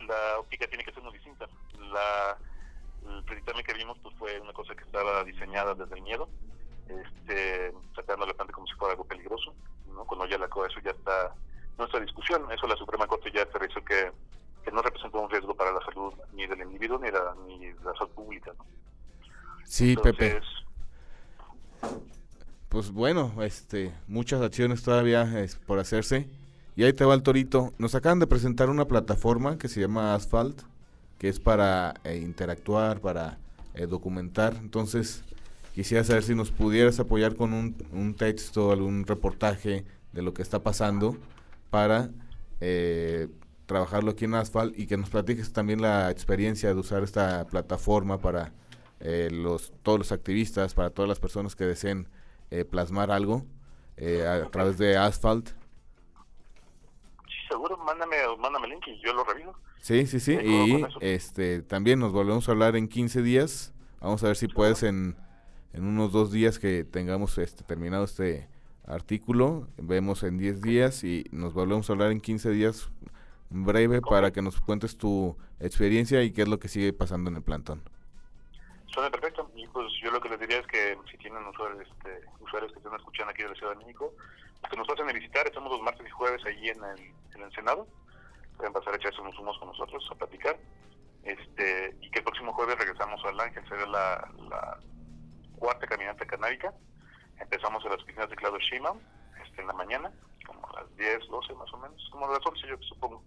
la 0.07 0.39
óptica 0.39 0.67
tiene 0.67 0.83
que 0.83 0.91
ser 0.93 1.03
muy 1.03 1.13
distinta. 1.13 1.47
La, 1.79 2.37
el 3.09 3.23
predictamen 3.23 3.63
que 3.63 3.73
vimos 3.73 3.97
pues, 4.01 4.15
fue 4.17 4.39
una 4.39 4.53
cosa 4.53 4.75
que 4.75 4.83
estaba 4.83 5.23
diseñada 5.23 5.73
desde 5.75 5.95
el 5.95 6.01
miedo, 6.01 6.29
este, 6.87 7.73
sacando 7.95 8.25
la 8.25 8.33
planta 8.33 8.53
como 8.53 8.67
si 8.67 8.73
fuera 8.73 8.93
algo 8.93 9.05
peligroso, 9.05 9.53
¿no? 9.87 10.05
Cuando 10.05 10.27
ya 10.27 10.37
la 10.37 10.47
cosa, 10.47 10.71
eso 10.71 10.79
ya 10.81 10.91
está 10.91 11.33
nuestra 11.77 11.99
discusión, 11.99 12.51
eso 12.51 12.67
la 12.67 12.75
Suprema 12.77 13.07
Corte 13.07 13.31
ya 13.31 13.43
aterrizó 13.43 13.83
que, 13.83 14.11
que 14.63 14.71
no 14.71 14.81
representa 14.81 15.17
un 15.17 15.29
riesgo 15.29 15.55
para 15.55 15.71
la 15.71 15.81
salud 15.85 16.13
ni 16.33 16.47
del 16.47 16.61
individuo 16.61 16.97
ni 16.99 17.07
de 17.07 17.11
la, 17.13 17.35
ni 17.47 17.71
de 17.71 17.83
la 17.83 17.93
salud 17.93 18.11
pública, 18.11 18.51
¿no? 18.57 18.65
Sí, 19.63 19.95
Pepe. 19.97 20.27
Entonces, 20.27 20.65
Pues 22.69 22.91
bueno, 22.91 23.31
este, 23.41 23.93
muchas 24.07 24.41
acciones 24.41 24.83
todavía 24.83 25.23
es 25.39 25.55
por 25.55 25.79
hacerse. 25.79 26.29
Y 26.75 26.83
ahí 26.83 26.93
te 26.93 27.05
va 27.05 27.13
el 27.13 27.23
torito. 27.23 27.73
Nos 27.77 27.95
acaban 27.95 28.19
de 28.19 28.27
presentar 28.27 28.69
una 28.69 28.85
plataforma 28.85 29.57
que 29.57 29.67
se 29.67 29.79
llama 29.79 30.13
Asphalt, 30.13 30.61
que 31.17 31.29
es 31.29 31.39
para 31.39 31.95
eh, 32.03 32.17
interactuar, 32.17 32.99
para 32.99 33.37
eh, 33.73 33.87
documentar. 33.87 34.55
Entonces, 34.59 35.23
quisiera 35.75 36.05
saber 36.05 36.23
si 36.23 36.33
nos 36.33 36.51
pudieras 36.51 36.99
apoyar 37.01 37.35
con 37.35 37.53
un, 37.53 38.15
texto, 38.15 38.71
algún 38.71 39.05
reportaje 39.05 39.83
de 40.13 40.21
lo 40.21 40.33
que 40.33 40.41
está 40.41 40.63
pasando 40.63 41.17
para 41.69 42.09
eh, 42.61 43.27
trabajarlo 43.65 44.11
aquí 44.11 44.23
en 44.23 44.35
Asphalt 44.35 44.77
y 44.79 44.87
que 44.87 44.95
nos 44.95 45.09
platiques 45.09 45.51
también 45.51 45.81
la 45.81 46.09
experiencia 46.09 46.73
de 46.73 46.79
usar 46.79 47.03
esta 47.03 47.45
plataforma 47.47 48.19
para 48.19 48.53
eh, 49.01 49.29
los 49.29 49.73
todos 49.83 49.99
los 49.99 50.11
activistas, 50.13 50.73
para 50.73 50.91
todas 50.91 51.09
las 51.09 51.19
personas 51.19 51.57
que 51.57 51.65
deseen 51.65 52.07
eh, 52.51 52.63
plasmar 52.63 53.11
algo 53.11 53.45
a, 53.97 54.49
través 54.51 54.77
de 54.77 54.95
Asphalt. 54.95 55.49
Seguro, 57.55 57.77
mándame, 57.77 58.17
mándame 58.37 58.65
el 58.65 58.71
link 58.73 58.87
y 58.87 58.99
yo 58.99 59.13
lo 59.13 59.23
reviso. 59.23 59.55
Sí, 59.79 60.05
sí, 60.07 60.19
sí. 60.19 60.33
Y 60.33 60.85
este 60.99 61.61
también 61.61 61.99
nos 61.99 62.11
volvemos 62.11 62.47
a 62.49 62.51
hablar 62.51 62.75
en 62.75 62.87
15 62.87 63.21
días. 63.21 63.73
Vamos 64.01 64.23
a 64.23 64.27
ver 64.27 64.35
si 64.35 64.47
puedes 64.47 64.83
en, 64.83 65.15
en 65.73 65.85
unos 65.85 66.11
dos 66.11 66.31
días 66.31 66.59
que 66.59 66.83
tengamos 66.83 67.37
este 67.37 67.63
terminado 67.63 68.03
este 68.03 68.49
artículo. 68.85 69.67
Vemos 69.77 70.23
en 70.23 70.37
10 70.37 70.61
días 70.61 71.03
y 71.03 71.25
nos 71.31 71.53
volvemos 71.53 71.89
a 71.89 71.93
hablar 71.93 72.11
en 72.11 72.19
15 72.19 72.49
días 72.49 72.89
breve 73.49 74.01
para 74.01 74.31
que 74.31 74.41
nos 74.41 74.59
cuentes 74.59 74.97
tu 74.97 75.37
experiencia 75.59 76.23
y 76.23 76.31
qué 76.31 76.41
es 76.41 76.47
lo 76.49 76.59
que 76.59 76.67
sigue 76.67 76.91
pasando 76.91 77.29
en 77.29 77.37
el 77.37 77.43
plantón. 77.43 77.81
Suena 78.87 79.09
perfecto. 79.09 79.49
Y 79.55 79.65
pues 79.67 79.87
yo 80.03 80.11
lo 80.11 80.19
que 80.19 80.29
les 80.29 80.39
diría 80.39 80.59
es 80.59 80.67
que 80.67 80.97
si 81.09 81.17
tienen 81.17 81.45
usuarios, 81.47 81.87
este, 81.87 82.21
usuarios 82.41 82.71
que 82.73 82.79
estén 82.79 82.93
escuchando 82.95 83.31
aquí 83.31 83.43
de 83.43 83.49
la 83.49 83.55
Ciudad 83.55 83.73
de 83.73 83.79
México, 83.79 84.13
que 84.69 84.77
nos 84.77 84.87
pasen 84.87 85.09
a 85.09 85.13
visitar. 85.13 85.45
Estamos 85.47 85.71
los 85.71 85.81
martes 85.81 86.05
y 86.05 86.09
jueves 86.09 86.45
allí 86.45 86.69
en 86.69 86.83
el, 86.83 87.13
en 87.35 87.41
el 87.41 87.51
Senado. 87.53 87.87
Pueden 88.57 88.73
pasar 88.73 88.93
a 88.93 88.97
echarse 88.97 89.21
unos 89.21 89.37
humos 89.39 89.57
con 89.59 89.69
nosotros 89.69 90.07
a 90.11 90.15
platicar. 90.15 90.57
Este, 91.23 91.95
y 92.01 92.11
que 92.11 92.19
el 92.19 92.25
próximo 92.25 92.53
jueves 92.53 92.77
regresamos 92.77 93.23
al 93.25 93.39
Ángel, 93.39 93.67
será 93.67 93.85
la, 93.87 94.29
la 94.49 94.79
cuarta 95.57 95.87
caminata 95.87 96.25
canábica. 96.25 96.73
Empezamos 97.39 97.83
en 97.83 97.91
las 97.91 98.01
oficinas 98.01 98.29
de 98.29 98.35
Claudio 98.35 98.59
Sheinbaum 98.59 98.99
este, 99.43 99.61
en 99.61 99.67
la 99.67 99.73
mañana, 99.73 100.11
como 100.45 100.67
a 100.69 100.81
las 100.81 100.95
10, 100.95 101.27
12 101.27 101.53
más 101.55 101.73
o 101.73 101.77
menos, 101.77 102.09
como 102.11 102.27
a 102.27 102.31
las 102.31 102.45
11 102.45 102.67
yo 102.67 102.77
supongo. 102.81 103.23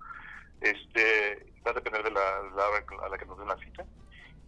Este, 0.61 1.53
va 1.66 1.70
a 1.70 1.74
depender 1.74 2.03
de 2.03 2.11
la, 2.11 2.20
hora 2.20 2.84
a 3.05 3.09
la 3.09 3.18
que 3.18 3.26
nos 3.26 3.39
den 3.39 3.49
la 3.49 3.57
cita 3.59 3.84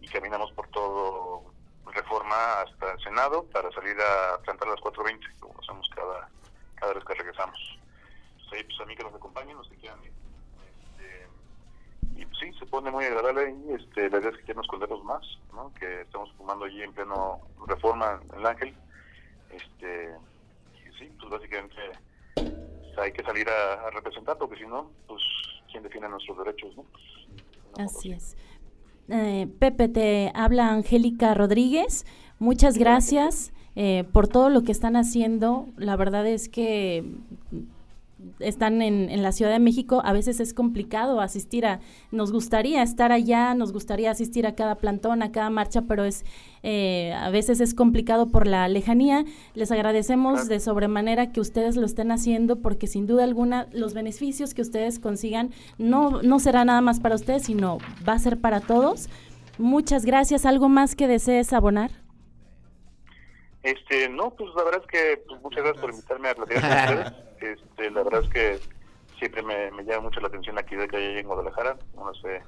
y 0.01 0.07
caminamos 0.07 0.51
por 0.53 0.67
todo 0.69 1.53
Reforma 1.85 2.61
hasta 2.61 2.93
el 2.93 2.99
Senado 3.01 3.45
para 3.51 3.71
salir 3.71 3.97
a 3.99 4.41
plantar 4.41 4.67
a 4.67 4.71
las 4.71 4.79
4.20, 4.79 5.39
como 5.39 5.59
hacemos 5.59 5.89
cada, 5.95 6.29
cada 6.81 6.93
vez 6.93 7.05
que 7.05 7.13
regresamos. 7.13 7.79
Entonces, 8.31 8.53
ahí, 8.53 8.63
pues 8.63 8.81
a 8.81 8.85
mí 8.85 8.95
que 8.95 9.03
nos 9.03 9.13
acompañen, 9.13 9.55
los 9.55 9.69
que 9.69 9.75
quieran. 9.75 9.99
Este, 10.03 11.27
y 12.19 12.25
pues, 12.25 12.39
sí, 12.39 12.51
se 12.59 12.65
pone 12.65 12.91
muy 12.91 13.05
agradable 13.05 13.55
y 13.65 13.73
este, 13.73 14.09
la 14.09 14.19
idea 14.19 14.31
es 14.31 14.37
que 14.37 14.47
ya 14.47 14.53
nos 14.55 14.67
contemos 14.67 15.03
más, 15.03 15.21
¿no? 15.53 15.71
Que 15.75 16.01
estamos 16.01 16.33
fumando 16.33 16.65
allí 16.65 16.81
en 16.81 16.91
pleno 16.91 17.39
reforma 17.67 18.19
en 18.33 18.39
el 18.39 18.45
Ángel. 18.45 18.75
Este, 19.51 20.15
y 20.73 20.97
sí, 20.97 21.11
pues 21.19 21.29
básicamente 21.29 21.75
hay 22.97 23.11
que 23.13 23.23
salir 23.23 23.47
a, 23.47 23.89
representar, 23.91 24.37
porque 24.37 24.57
si 24.57 24.65
no, 24.65 24.91
pues, 25.07 25.21
¿quién 25.71 25.83
define 25.83 26.09
nuestros 26.09 26.37
derechos, 26.39 26.75
no? 26.75 26.85
Así 27.77 28.11
es. 28.11 28.35
Eh, 29.07 29.47
Pepe, 29.59 29.87
te 29.87 30.31
habla 30.33 30.69
Angélica 30.69 31.33
Rodríguez. 31.33 32.05
Muchas 32.39 32.77
gracias 32.77 33.53
eh, 33.75 34.05
por 34.11 34.27
todo 34.27 34.49
lo 34.49 34.63
que 34.63 34.71
están 34.71 34.95
haciendo. 34.95 35.67
La 35.77 35.95
verdad 35.95 36.25
es 36.27 36.49
que 36.49 37.05
están 38.39 38.81
en, 38.81 39.09
en, 39.09 39.23
la 39.23 39.31
Ciudad 39.31 39.51
de 39.51 39.59
México, 39.59 40.01
a 40.03 40.13
veces 40.13 40.39
es 40.39 40.53
complicado 40.53 41.21
asistir 41.21 41.65
a, 41.65 41.79
nos 42.11 42.31
gustaría 42.31 42.83
estar 42.83 43.11
allá, 43.11 43.53
nos 43.53 43.71
gustaría 43.71 44.11
asistir 44.11 44.45
a 44.47 44.55
cada 44.55 44.75
plantón, 44.75 45.21
a 45.21 45.31
cada 45.31 45.49
marcha, 45.49 45.83
pero 45.83 46.05
es, 46.05 46.25
eh, 46.63 47.13
a 47.13 47.29
veces 47.29 47.61
es 47.61 47.73
complicado 47.73 48.29
por 48.29 48.47
la 48.47 48.67
lejanía. 48.67 49.25
Les 49.55 49.71
agradecemos 49.71 50.47
de 50.47 50.59
sobremanera 50.59 51.31
que 51.31 51.39
ustedes 51.39 51.75
lo 51.75 51.85
estén 51.85 52.11
haciendo, 52.11 52.57
porque 52.57 52.87
sin 52.87 53.07
duda 53.07 53.23
alguna 53.23 53.67
los 53.71 53.93
beneficios 53.93 54.53
que 54.53 54.61
ustedes 54.61 54.99
consigan 54.99 55.51
no, 55.77 56.21
no 56.21 56.39
será 56.39 56.65
nada 56.65 56.81
más 56.81 56.99
para 56.99 57.15
ustedes, 57.15 57.43
sino 57.43 57.79
va 58.07 58.13
a 58.13 58.19
ser 58.19 58.37
para 58.39 58.59
todos. 58.59 59.09
Muchas 59.57 60.05
gracias. 60.05 60.45
¿Algo 60.45 60.69
más 60.69 60.95
que 60.95 61.07
desees 61.07 61.53
abonar? 61.53 62.00
Este, 63.63 64.09
no, 64.09 64.31
pues 64.31 64.49
la 64.55 64.63
verdad 64.63 64.81
es 64.81 64.87
que 64.87 65.23
pues, 65.27 65.41
muchas 65.41 65.63
gracias 65.63 65.81
por 65.81 65.91
invitarme 65.91 66.29
a 66.29 66.35
platicar 66.35 66.87
con 66.87 66.97
ustedes. 67.33 67.59
Este, 67.61 67.91
la 67.91 68.03
verdad 68.03 68.23
es 68.23 68.29
que 68.29 68.59
siempre 69.19 69.43
me, 69.43 69.83
llama 69.83 70.01
mucho 70.01 70.19
la 70.19 70.27
atención 70.27 70.55
la 70.55 70.61
actividad 70.61 70.87
que 70.87 70.97
hay 70.97 71.17
en 71.19 71.27
Guadalajara. 71.27 71.77
No 71.95 72.07
los 72.07 72.23
he 72.25 72.41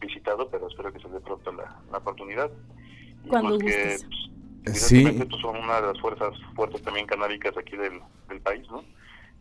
visitado, 0.00 0.48
pero 0.50 0.68
espero 0.68 0.92
que 0.92 1.00
se 1.00 1.08
dé 1.08 1.20
pronto 1.20 1.52
la, 1.52 1.98
oportunidad. 1.98 2.50
Cuando 3.28 3.58
pues 3.58 3.74
que, 3.74 3.96
pues, 4.64 4.80
sí. 4.80 5.04
Pues, 5.04 5.40
son 5.40 5.56
una 5.56 5.80
de 5.80 5.88
las 5.88 6.00
fuerzas 6.00 6.34
fuertes 6.54 6.82
también 6.82 7.06
canábicas 7.06 7.56
aquí 7.56 7.76
del, 7.76 8.00
del 8.28 8.40
país, 8.40 8.68
¿no? 8.70 8.84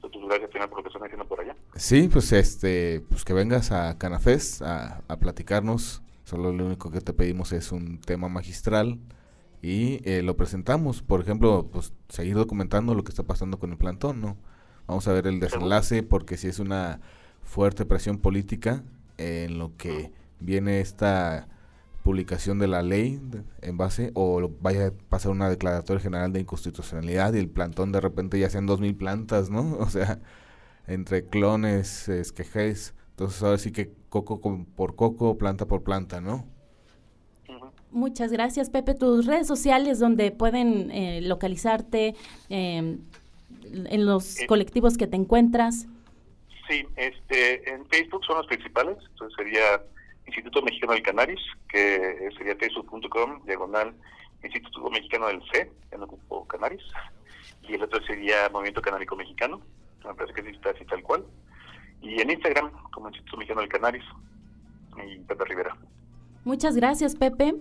Entonces, 0.04 0.22
gracias 0.28 0.68
por 0.68 0.80
lo 0.80 0.84
que 0.84 0.90
están 0.90 1.04
haciendo 1.04 1.26
por 1.26 1.40
allá. 1.40 1.56
Sí, 1.76 2.10
pues 2.12 2.32
este, 2.32 3.02
pues 3.08 3.24
que 3.24 3.34
vengas 3.34 3.72
a 3.72 4.00
Canafest 4.00 4.64
a, 4.64 5.02
a 5.08 5.18
platicarnos. 5.18 6.02
Solo 6.24 6.52
lo 6.52 6.66
único 6.66 6.90
que 6.90 7.02
te 7.02 7.14
pedimos 7.14 7.52
es 7.52 7.72
un 7.72 8.02
tema 8.02 8.28
magistral 8.28 8.98
y 9.62 10.02
eh, 10.10 10.22
lo 10.24 10.36
presentamos. 10.36 11.02
Por 11.02 11.22
ejemplo, 11.22 11.70
pues 11.72 11.94
seguir 12.10 12.36
documentando 12.36 12.96
lo 12.96 13.04
que 13.04 13.10
está 13.10 13.24
pasando 13.24 13.60
con 13.60 13.72
el 13.72 13.78
plantón, 13.78 14.22
¿no? 14.22 14.38
Vamos 14.88 15.08
a 15.08 15.14
ver 15.14 15.28
el 15.28 15.40
desenlace 15.40 16.04
porque 16.04 16.38
si 16.38 16.48
es 16.48 16.60
una 16.60 17.00
fuerte 17.44 17.86
presión 17.86 18.18
política 18.18 18.84
en 19.18 19.60
lo 19.60 19.76
que 19.78 20.12
viene 20.40 20.82
esta 20.82 21.48
publicación 22.04 22.60
de 22.60 22.68
la 22.68 22.82
ley 22.82 23.22
en 23.62 23.78
base 23.78 24.12
o 24.16 24.50
vaya 24.62 24.88
a 24.88 24.92
pasar 24.92 25.32
una 25.32 25.50
declaratoria 25.50 26.02
general 26.02 26.34
de 26.34 26.40
inconstitucionalidad 26.40 27.34
y 27.34 27.40
el 27.40 27.50
plantón 27.50 27.92
de 27.92 28.02
repente 28.02 28.40
ya 28.40 28.50
sean 28.50 28.66
dos 28.66 28.82
mil 28.82 28.96
plantas, 28.96 29.50
¿no? 29.50 29.78
O 29.80 29.90
sea, 29.90 30.20
entre 30.88 31.26
clones, 31.26 32.10
esquejes, 32.10 32.96
entonces 33.12 33.44
ahora 33.44 33.58
sí 33.60 33.72
que 33.72 33.94
coco 34.10 34.42
por 34.76 34.96
coco, 34.96 35.38
planta 35.38 35.68
por 35.68 35.84
planta, 35.84 36.22
¿no? 36.22 36.46
Muchas 37.92 38.32
gracias, 38.32 38.70
Pepe. 38.70 38.96
Tus 38.96 39.26
redes 39.26 39.48
sociales 39.48 40.00
donde 40.00 40.32
pueden 40.32 40.92
eh, 40.92 41.20
localizarte 41.22 42.16
em, 42.48 43.00
en 43.74 44.06
los 44.06 44.40
eh. 44.40 44.48
colectivos 44.48 44.98
que 44.98 45.08
te 45.08 45.18
encuentras. 45.18 45.88
Sí, 46.70 46.86
este, 46.96 47.70
en 47.70 47.86
Facebook 47.88 48.24
son 48.26 48.38
los 48.38 48.48
principales. 48.48 48.98
Entonces 49.10 49.36
sería 49.36 49.84
Instituto 50.26 50.62
Mexicano 50.62 50.94
del 50.94 51.04
Cannabis, 51.04 51.40
que 51.68 52.30
sería 52.38 52.56
facebook.com, 52.56 53.44
diagonal 53.46 53.94
Instituto 54.42 54.90
Mexicano 54.90 55.28
del 55.28 55.42
C, 55.52 55.70
en 55.92 56.04
ocupo 56.04 56.48
Cannabis. 56.48 56.82
Y 57.68 57.74
el 57.74 57.84
otro 57.84 58.02
sería 58.06 58.50
Movimiento 58.50 58.82
Canábico 58.82 59.18
Mexicano, 59.18 59.62
me 60.06 60.14
parece 60.14 60.34
que 60.34 60.44
sí 60.44 60.56
está 60.56 60.70
así 60.70 60.86
tal 60.86 61.04
cual. 61.04 61.26
Y 62.02 62.22
en 62.22 62.32
Instagram, 62.32 62.72
como 62.92 63.10
Instituto 63.10 63.38
Mexicano 63.38 63.62
del 63.62 63.70
Cannabis, 63.70 64.04
y 65.06 65.20
Pepe 65.20 65.46
Rivera. 65.46 65.78
Muchas 66.44 66.76
gracias, 66.76 67.16
Pepe 67.16 67.54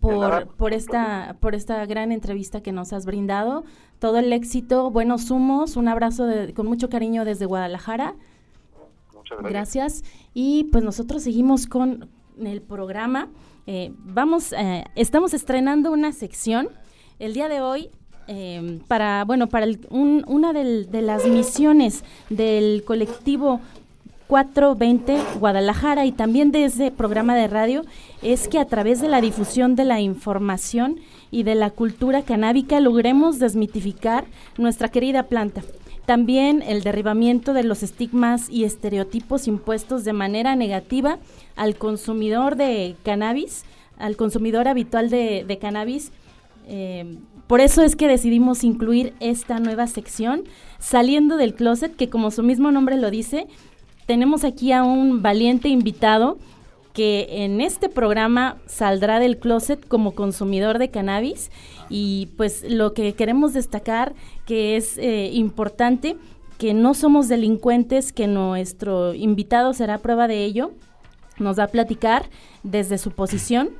por, 0.00 0.48
por, 0.48 0.72
esta, 0.72 1.36
por 1.40 1.54
esta 1.54 1.84
gran 1.86 2.12
entrevista 2.12 2.62
que 2.62 2.72
nos 2.72 2.92
has 2.92 3.06
brindado. 3.06 3.64
Todo 3.98 4.18
el 4.18 4.32
éxito, 4.32 4.90
buenos 4.90 5.30
humos, 5.30 5.76
un 5.76 5.88
abrazo 5.88 6.26
con 6.54 6.66
mucho 6.66 6.88
cariño 6.88 7.24
desde 7.24 7.46
Guadalajara. 7.46 8.14
Muchas 9.14 9.38
gracias. 9.42 10.04
Y 10.32 10.64
pues 10.72 10.82
nosotros 10.82 11.22
seguimos 11.22 11.66
con 11.66 12.08
el 12.40 12.62
programa. 12.62 13.28
Eh, 13.66 13.92
vamos, 13.98 14.52
eh, 14.52 14.84
estamos 14.96 15.34
estrenando 15.34 15.92
una 15.92 16.12
sección 16.12 16.70
el 17.18 17.34
día 17.34 17.48
de 17.48 17.60
hoy 17.60 17.90
eh, 18.26 18.80
para, 18.88 19.24
bueno, 19.24 19.48
para 19.48 19.66
una 19.90 20.52
de 20.52 21.02
las 21.02 21.26
misiones 21.26 22.04
del 22.30 22.84
colectivo 22.84 23.60
420 24.30 25.18
Guadalajara 25.40 26.06
y 26.06 26.12
también 26.12 26.52
de 26.52 26.64
ese 26.64 26.92
programa 26.92 27.34
de 27.34 27.48
radio 27.48 27.82
es 28.22 28.46
que 28.46 28.60
a 28.60 28.64
través 28.64 29.00
de 29.00 29.08
la 29.08 29.20
difusión 29.20 29.74
de 29.74 29.84
la 29.84 29.98
información 29.98 31.00
y 31.32 31.42
de 31.42 31.56
la 31.56 31.70
cultura 31.70 32.22
canábica 32.22 32.78
logremos 32.78 33.40
desmitificar 33.40 34.26
nuestra 34.56 34.88
querida 34.88 35.24
planta. 35.24 35.62
También 36.06 36.62
el 36.62 36.84
derribamiento 36.84 37.54
de 37.54 37.64
los 37.64 37.82
estigmas 37.82 38.48
y 38.48 38.62
estereotipos 38.62 39.48
impuestos 39.48 40.04
de 40.04 40.12
manera 40.12 40.54
negativa 40.54 41.18
al 41.56 41.74
consumidor 41.74 42.54
de 42.54 42.94
cannabis, 43.04 43.64
al 43.98 44.16
consumidor 44.16 44.68
habitual 44.68 45.10
de, 45.10 45.58
cannabis. 45.60 46.12
Eh, 46.68 47.18
por 47.48 47.60
eso 47.60 47.82
es 47.82 47.96
que 47.96 48.06
decidimos 48.06 48.62
incluir 48.62 49.12
esta 49.18 49.58
nueva 49.58 49.88
sección, 49.88 50.44
saliendo 50.78 51.36
del 51.36 51.54
closet, 51.54 51.96
que 51.96 52.08
como 52.08 52.30
su 52.30 52.44
mismo 52.44 52.70
nombre 52.70 52.96
lo 52.96 53.10
dice, 53.10 53.48
tenemos 54.10 54.42
aquí 54.42 54.72
a 54.72 54.82
un 54.82 55.22
valiente 55.22 55.68
invitado 55.68 56.36
que 56.92 57.44
en 57.44 57.60
este 57.60 57.88
programa 57.88 58.56
saldrá 58.66 59.20
del 59.20 59.38
closet 59.38 59.86
como 59.86 60.16
consumidor 60.16 60.80
de 60.80 60.90
cannabis. 60.90 61.52
Y 61.88 62.28
pues 62.36 62.64
lo 62.68 62.92
que 62.92 63.12
queremos 63.12 63.52
destacar 63.52 64.12
que 64.46 64.76
es 64.76 64.98
eh, 64.98 65.30
importante 65.32 66.16
que 66.58 66.74
no 66.74 66.94
somos 66.94 67.28
delincuentes, 67.28 68.12
que 68.12 68.26
nuestro 68.26 69.14
invitado 69.14 69.74
será 69.74 69.98
prueba 69.98 70.26
de 70.26 70.44
ello, 70.44 70.72
nos 71.38 71.60
va 71.60 71.62
a 71.62 71.68
platicar 71.68 72.28
desde 72.64 72.98
su 72.98 73.12
posición 73.12 73.70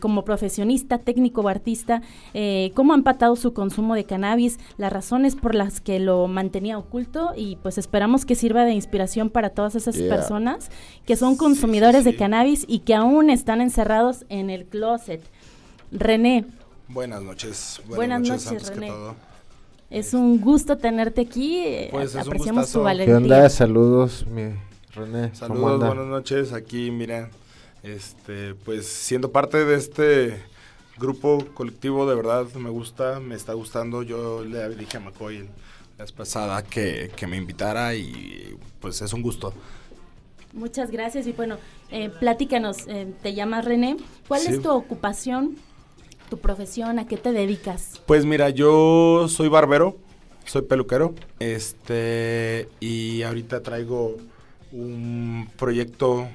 como 0.00 0.24
profesionista, 0.24 0.98
técnico 0.98 1.42
o 1.42 1.48
artista, 1.48 2.02
eh, 2.34 2.72
cómo 2.74 2.92
ha 2.92 2.96
empatado 2.96 3.36
su 3.36 3.52
consumo 3.52 3.94
de 3.94 4.04
cannabis, 4.04 4.58
las 4.78 4.92
razones 4.92 5.36
por 5.36 5.54
las 5.54 5.80
que 5.80 6.00
lo 6.00 6.26
mantenía 6.28 6.78
oculto 6.78 7.32
y 7.36 7.56
pues 7.56 7.78
esperamos 7.78 8.24
que 8.24 8.34
sirva 8.34 8.64
de 8.64 8.72
inspiración 8.72 9.30
para 9.30 9.50
todas 9.50 9.74
esas 9.74 9.96
personas 9.96 10.70
que 11.04 11.16
son 11.16 11.36
consumidores 11.36 12.04
de 12.04 12.16
cannabis 12.16 12.64
y 12.68 12.80
que 12.80 12.94
aún 12.94 13.30
están 13.30 13.60
encerrados 13.60 14.24
en 14.28 14.50
el 14.50 14.66
closet. 14.66 15.22
René. 15.92 16.44
Buenas 16.88 17.22
noches. 17.22 17.80
Buenas, 17.88 18.20
noches, 18.20 18.68
René. 18.68 18.92
Es 19.90 20.14
un 20.14 20.40
gusto 20.40 20.76
tenerte 20.78 21.20
aquí. 21.20 21.58
Eh, 21.58 21.88
pues 21.90 22.16
apreciamos 22.16 22.70
tu 22.72 22.82
valentía. 22.82 23.16
¿Qué 23.16 23.22
onda? 23.22 23.48
Saludos, 23.48 24.26
mi 24.26 24.54
René. 24.94 25.34
Saludos, 25.34 25.78
buenas 25.78 26.06
noches. 26.06 26.52
Aquí, 26.52 26.90
mira, 26.90 27.30
este, 27.86 28.54
pues 28.54 28.86
siendo 28.86 29.30
parte 29.30 29.64
de 29.64 29.76
este 29.76 30.42
grupo 30.98 31.44
colectivo, 31.54 32.08
de 32.08 32.16
verdad 32.16 32.46
me 32.54 32.70
gusta, 32.70 33.20
me 33.20 33.34
está 33.34 33.52
gustando. 33.52 34.02
Yo 34.02 34.44
le 34.44 34.68
dije 34.70 34.96
a 34.96 35.00
McCoy 35.00 35.48
la 35.96 36.04
vez 36.04 36.12
pasada 36.12 36.62
que, 36.62 37.10
me 37.28 37.36
invitara 37.36 37.94
y 37.94 38.56
pues 38.80 39.00
es 39.02 39.12
un 39.12 39.22
gusto. 39.22 39.52
Muchas 40.52 40.90
gracias 40.90 41.26
y 41.26 41.32
bueno, 41.32 41.58
eh, 41.90 42.08
platícanos, 42.08 42.86
eh, 42.88 43.12
te 43.22 43.34
llamas 43.34 43.64
René, 43.64 43.98
¿cuál 44.26 44.46
es 44.46 44.62
tu 44.62 44.70
ocupación, 44.70 45.56
tu 46.30 46.38
profesión, 46.38 46.98
a 46.98 47.06
qué 47.06 47.18
te 47.18 47.32
dedicas? 47.32 48.00
Pues 48.06 48.24
mira, 48.24 48.48
yo 48.48 49.26
soy 49.28 49.48
barbero, 49.48 49.98
soy 50.46 50.62
peluquero, 50.62 51.14
este, 51.40 52.70
y 52.80 53.20
ahorita 53.22 53.62
traigo 53.62 54.16
un 54.72 55.50
proyecto 55.58 56.26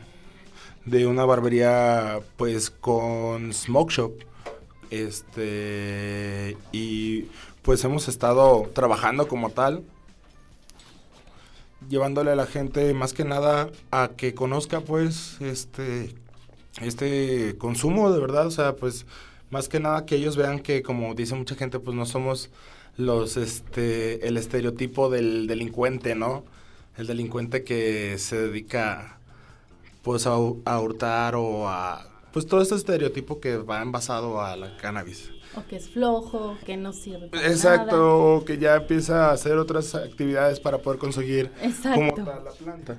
de 0.86 1.08
una 1.08 1.26
barbería 1.26 2.20
pues 2.38 2.70
con 2.70 3.54
Smoke 3.54 3.92
Shop. 3.92 4.14
Este 4.90 6.58
y 6.72 7.26
pues 7.62 7.84
hemos 7.84 8.08
estado 8.08 8.70
trabajando 8.74 9.28
como 9.28 9.50
tal 9.50 9.84
llevándole 11.90 12.32
a 12.32 12.36
la 12.36 12.46
gente 12.46 12.94
más 12.94 13.14
que 13.14 13.24
nada 13.24 13.70
a 13.92 14.12
que 14.16 14.34
conozca 14.34 14.82
pues 14.82 15.38
este 15.40 16.14
este 16.82 17.58
consumo 17.58 18.12
de 18.12 18.20
verdad, 18.20 18.48
o 18.48 18.52
sea, 18.52 18.76
pues 18.76 19.06
más 19.50 19.68
que 19.68 19.80
nada 19.80 20.06
que 20.06 20.16
ellos 20.16 20.38
vean 20.38 20.60
que 20.60 20.82
como 20.82 21.14
dice 21.16 21.36
mucha 21.36 21.56
gente, 21.56 21.80
pues 21.80 21.96
no 21.96 22.06
somos 22.06 22.50
los 22.98 23.38
este 23.38 24.28
el 24.28 24.38
estereotipo 24.38 25.10
del 25.10 25.48
delincuente, 25.48 26.16
¿no? 26.16 26.46
El 26.98 27.08
delincuente 27.08 27.64
que 27.64 28.18
se 28.18 28.38
dedica 28.38 29.20
pues 30.02 30.26
a, 30.28 30.32
a 30.66 30.80
hurtar 30.80 31.36
o 31.36 31.68
a 31.68 32.06
pues 32.34 32.46
todo 32.48 32.62
este 32.62 32.76
estereotipo 32.76 33.40
que 33.40 33.58
va 33.58 33.82
envasado 33.82 34.42
a 34.42 34.56
la 34.56 34.78
cannabis. 34.78 35.30
O 35.56 35.66
que 35.68 35.76
es 35.76 35.90
flojo, 35.90 36.58
que 36.66 36.78
no 36.78 36.94
sirve 36.94 37.28
para 37.28 37.46
Exacto, 37.48 37.98
nada. 37.98 38.06
o 38.06 38.46
que 38.46 38.58
ya 38.58 38.78
empieza 38.78 39.30
a 39.30 39.34
hacer 39.34 39.58
otras 39.58 39.94
actividades 39.96 40.62
para 40.62 40.78
poder 40.78 40.98
conseguir 40.98 41.52
como 41.52 41.66
Exacto. 41.70 42.24
tal 42.24 42.44
la 42.46 42.52
planta. 42.52 42.98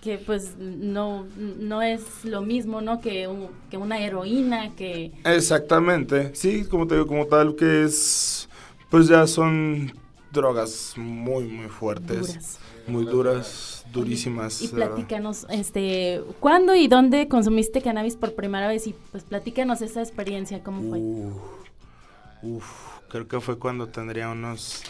Que 0.00 0.16
pues 0.18 0.56
no, 0.58 1.26
no 1.36 1.82
es 1.82 2.24
lo 2.24 2.40
mismo, 2.40 2.80
¿no? 2.80 3.00
Que, 3.00 3.28
un- 3.28 3.50
que 3.70 3.76
una 3.76 4.00
heroína, 4.00 4.74
que... 4.74 5.12
Exactamente, 5.24 6.34
sí, 6.34 6.64
como 6.64 6.86
te 6.86 6.94
digo, 6.94 7.06
como 7.06 7.26
tal 7.26 7.54
que 7.54 7.84
es, 7.84 8.48
pues 8.88 9.06
ya 9.08 9.26
son 9.26 9.92
drogas 10.32 10.94
muy, 10.96 11.44
muy 11.44 11.68
fuertes, 11.68 12.28
Duras. 12.28 12.58
muy 12.86 13.04
duras, 13.04 13.79
durísimas. 13.92 14.62
Y 14.62 14.68
verdad. 14.68 14.88
platícanos, 14.94 15.46
este, 15.50 16.22
¿cuándo 16.40 16.74
y 16.74 16.88
dónde 16.88 17.28
consumiste 17.28 17.82
cannabis 17.82 18.16
por 18.16 18.34
primera 18.34 18.68
vez? 18.68 18.86
Y 18.86 18.94
pues 19.10 19.24
platícanos 19.24 19.82
esa 19.82 20.00
experiencia, 20.00 20.62
¿cómo 20.62 20.88
fue? 20.88 20.98
Uf, 20.98 21.36
uf, 22.42 22.66
creo 23.08 23.28
que 23.28 23.40
fue 23.40 23.58
cuando 23.58 23.88
tendría 23.88 24.28
unos, 24.28 24.82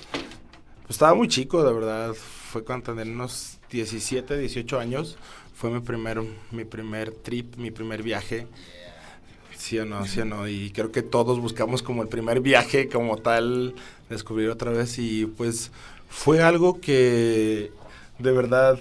pues 0.82 0.90
estaba 0.90 1.14
muy 1.14 1.28
chico, 1.28 1.64
de 1.64 1.72
verdad, 1.72 2.14
fue 2.14 2.64
cuando 2.64 2.86
tendría 2.86 3.12
unos 3.12 3.58
17, 3.70 4.38
18 4.38 4.78
años, 4.78 5.16
fue 5.54 5.70
mi 5.70 5.80
primer, 5.80 6.22
mi 6.50 6.64
primer 6.64 7.12
trip, 7.12 7.56
mi 7.56 7.70
primer 7.70 8.02
viaje. 8.02 8.46
Sí 9.56 9.78
o 9.78 9.84
no, 9.84 10.06
sí 10.06 10.20
o 10.20 10.24
no. 10.24 10.48
Y 10.48 10.70
creo 10.70 10.90
que 10.90 11.02
todos 11.02 11.38
buscamos 11.38 11.82
como 11.82 12.02
el 12.02 12.08
primer 12.08 12.40
viaje 12.40 12.88
como 12.88 13.18
tal, 13.18 13.74
descubrir 14.08 14.48
otra 14.48 14.70
vez. 14.70 14.98
Y 14.98 15.26
pues 15.26 15.70
fue 16.08 16.42
algo 16.42 16.80
que 16.80 17.70
de 18.20 18.32
verdad 18.32 18.78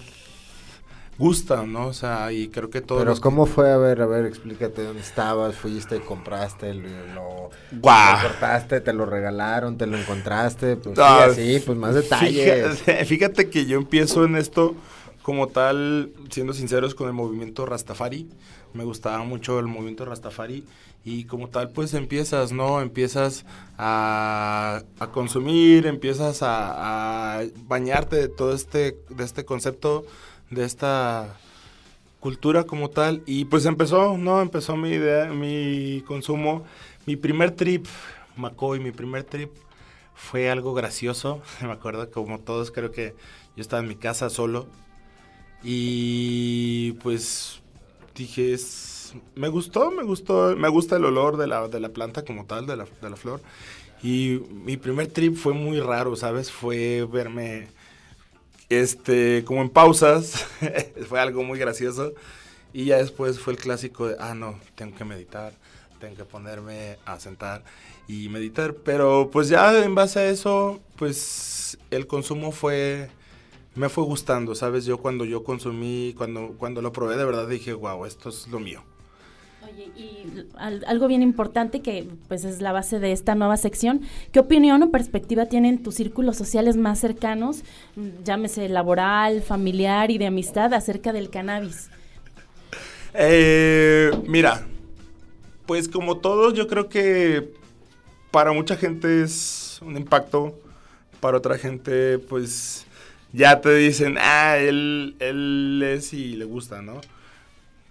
gusta, 1.17 1.65
¿no? 1.65 1.87
O 1.87 1.93
sea, 1.93 2.31
y 2.31 2.47
creo 2.47 2.69
que 2.69 2.79
todos... 2.81 3.01
Pero 3.01 3.11
los- 3.11 3.19
¿cómo 3.19 3.45
fue? 3.45 3.71
A 3.71 3.77
ver, 3.77 4.01
a 4.01 4.05
ver, 4.05 4.25
explícate 4.25 4.83
dónde 4.83 5.01
estabas, 5.01 5.55
fuiste, 5.55 5.99
compraste, 5.99 6.73
lo, 6.73 6.87
lo, 7.13 7.49
¡Guau! 7.71 8.21
lo 8.23 8.29
cortaste, 8.29 8.79
te 8.79 8.93
lo 8.93 9.05
regalaron, 9.05 9.77
te 9.77 9.85
lo 9.85 9.97
encontraste, 9.97 10.77
pues 10.77 10.97
Ah, 10.97 11.27
sí, 11.35 11.55
así, 11.55 11.63
pues 11.65 11.77
más 11.77 11.93
detalles. 11.95 12.79
Fíjate, 12.79 13.05
fíjate 13.05 13.49
que 13.49 13.65
yo 13.65 13.77
empiezo 13.77 14.23
en 14.23 14.37
esto 14.37 14.75
como 15.21 15.47
tal, 15.47 16.11
siendo 16.31 16.53
sinceros, 16.53 16.95
con 16.95 17.07
el 17.07 17.13
movimiento 17.13 17.65
Rastafari. 17.65 18.29
Me 18.73 18.83
gustaba 18.83 19.23
mucho 19.23 19.59
el 19.59 19.67
movimiento 19.67 20.05
Rastafari 20.05 20.65
y 21.03 21.23
como 21.25 21.49
tal, 21.49 21.69
pues 21.69 21.93
empiezas, 21.93 22.51
¿no? 22.51 22.81
Empiezas 22.81 23.45
a, 23.77 24.83
a 24.99 25.07
consumir, 25.07 25.87
empiezas 25.87 26.39
a, 26.41 27.41
bañarte 27.67 28.15
de 28.17 28.27
todo 28.27 28.53
este, 28.53 28.97
de 29.09 29.23
este 29.23 29.45
concepto, 29.45 30.05
de 30.49 30.65
esta 30.65 31.37
cultura 32.19 32.65
como 32.65 32.89
tal 32.89 33.23
y 33.25 33.45
pues 33.45 33.65
empezó, 33.65 34.17
¿no? 34.17 34.41
Empezó 34.41 34.75
mi 34.75 34.89
idea, 34.89 35.25
mi 35.27 36.03
consumo, 36.05 36.65
mi 37.05 37.15
primer 37.15 37.51
trip, 37.51 37.87
McCoy, 38.35 38.79
mi 38.79 38.91
primer 38.91 39.23
trip 39.23 39.51
fue 40.15 40.49
algo 40.49 40.73
gracioso, 40.73 41.41
me 41.61 41.71
acuerdo 41.71 42.11
como 42.11 42.39
todos 42.39 42.71
creo 42.71 42.91
que 42.91 43.15
yo 43.55 43.61
estaba 43.61 43.81
en 43.81 43.87
mi 43.87 43.95
casa 43.95 44.29
solo 44.29 44.67
y 45.63 46.93
pues 47.03 47.61
dije, 48.19 48.53
es- 48.53 49.13
me 49.35 49.49
gustó, 49.49 49.91
me 49.91 50.03
gustó, 50.03 50.55
me 50.57 50.69
gusta 50.69 50.97
el 50.97 51.05
olor 51.05 51.37
de 51.37 51.47
la, 51.47 51.67
de 51.67 51.79
la 51.79 51.89
planta 51.89 52.23
como 52.25 52.45
tal, 52.45 52.67
de 52.67 52.77
la, 52.77 52.85
de 53.01 53.09
la 53.09 53.15
flor 53.17 53.41
y 54.03 54.41
mi 54.51 54.77
primer 54.77 55.07
trip 55.07 55.35
fue 55.37 55.53
muy 55.53 55.79
raro, 55.81 56.15
¿sabes? 56.17 56.51
Fue 56.51 57.07
verme 57.11 57.69
este, 58.69 59.43
como 59.45 59.61
en 59.61 59.69
pausas, 59.69 60.45
fue 61.07 61.19
algo 61.19 61.43
muy 61.43 61.59
gracioso. 61.59 62.13
Y 62.73 62.85
ya 62.85 62.97
después 62.97 63.39
fue 63.39 63.53
el 63.53 63.59
clásico 63.59 64.07
de, 64.07 64.17
ah, 64.19 64.35
no, 64.35 64.59
tengo 64.75 64.95
que 64.97 65.05
meditar, 65.05 65.53
tengo 65.99 66.15
que 66.15 66.25
ponerme 66.25 66.97
a 67.05 67.19
sentar 67.19 67.63
y 68.07 68.29
meditar. 68.29 68.75
Pero 68.75 69.29
pues 69.31 69.49
ya 69.49 69.83
en 69.83 69.95
base 69.95 70.19
a 70.19 70.29
eso, 70.29 70.81
pues 70.97 71.77
el 71.91 72.07
consumo 72.07 72.51
fue, 72.51 73.09
me 73.79 73.87
fue 73.87 74.03
gustando, 74.03 74.55
¿sabes? 74.55 74.83
Yo 74.83 74.97
cuando 74.97 75.23
yo 75.23 75.45
consumí, 75.45 76.13
cuando, 76.17 76.53
cuando 76.57 76.81
lo 76.81 76.91
probé 76.91 77.15
de 77.15 77.23
verdad 77.23 77.47
dije, 77.47 77.71
wow, 77.71 78.05
esto 78.05 78.27
es 78.27 78.45
lo 78.49 78.59
mío. 78.59 78.83
Oye, 79.63 79.85
y 79.95 80.25
al- 80.57 80.83
algo 80.85 81.07
bien 81.07 81.21
importante 81.21 81.81
que 81.81 82.05
pues 82.27 82.43
es 82.43 82.61
la 82.61 82.73
base 82.73 82.99
de 82.99 83.13
esta 83.13 83.35
nueva 83.35 83.55
sección, 83.55 84.01
¿qué 84.33 84.39
opinión 84.41 84.83
o 84.83 84.91
perspectiva 84.91 85.45
tienen 85.45 85.81
tus 85.81 85.95
círculos 85.95 86.35
sociales 86.35 86.75
más 86.75 86.99
cercanos, 86.99 87.63
llámese 88.25 88.67
laboral, 88.67 89.41
familiar 89.41 90.11
y 90.11 90.17
de 90.17 90.27
amistad 90.27 90.73
acerca 90.73 91.13
del 91.13 91.29
cannabis? 91.29 91.89
Eh, 93.13 94.11
mira, 94.27 94.67
pues 95.65 95.87
como 95.87 96.17
todos, 96.17 96.53
yo 96.53 96.67
creo 96.67 96.89
que 96.89 97.53
para 98.31 98.51
mucha 98.51 98.75
gente 98.75 99.23
es 99.23 99.79
un 99.81 99.95
impacto, 99.95 100.53
para 101.21 101.37
otra 101.37 101.57
gente, 101.57 102.19
pues 102.19 102.85
ya 103.33 103.61
te 103.61 103.73
dicen, 103.75 104.17
ah, 104.19 104.57
él, 104.57 105.15
él 105.19 105.81
es 105.83 106.13
y 106.13 106.35
le 106.35 106.45
gusta, 106.45 106.81
¿no? 106.81 107.01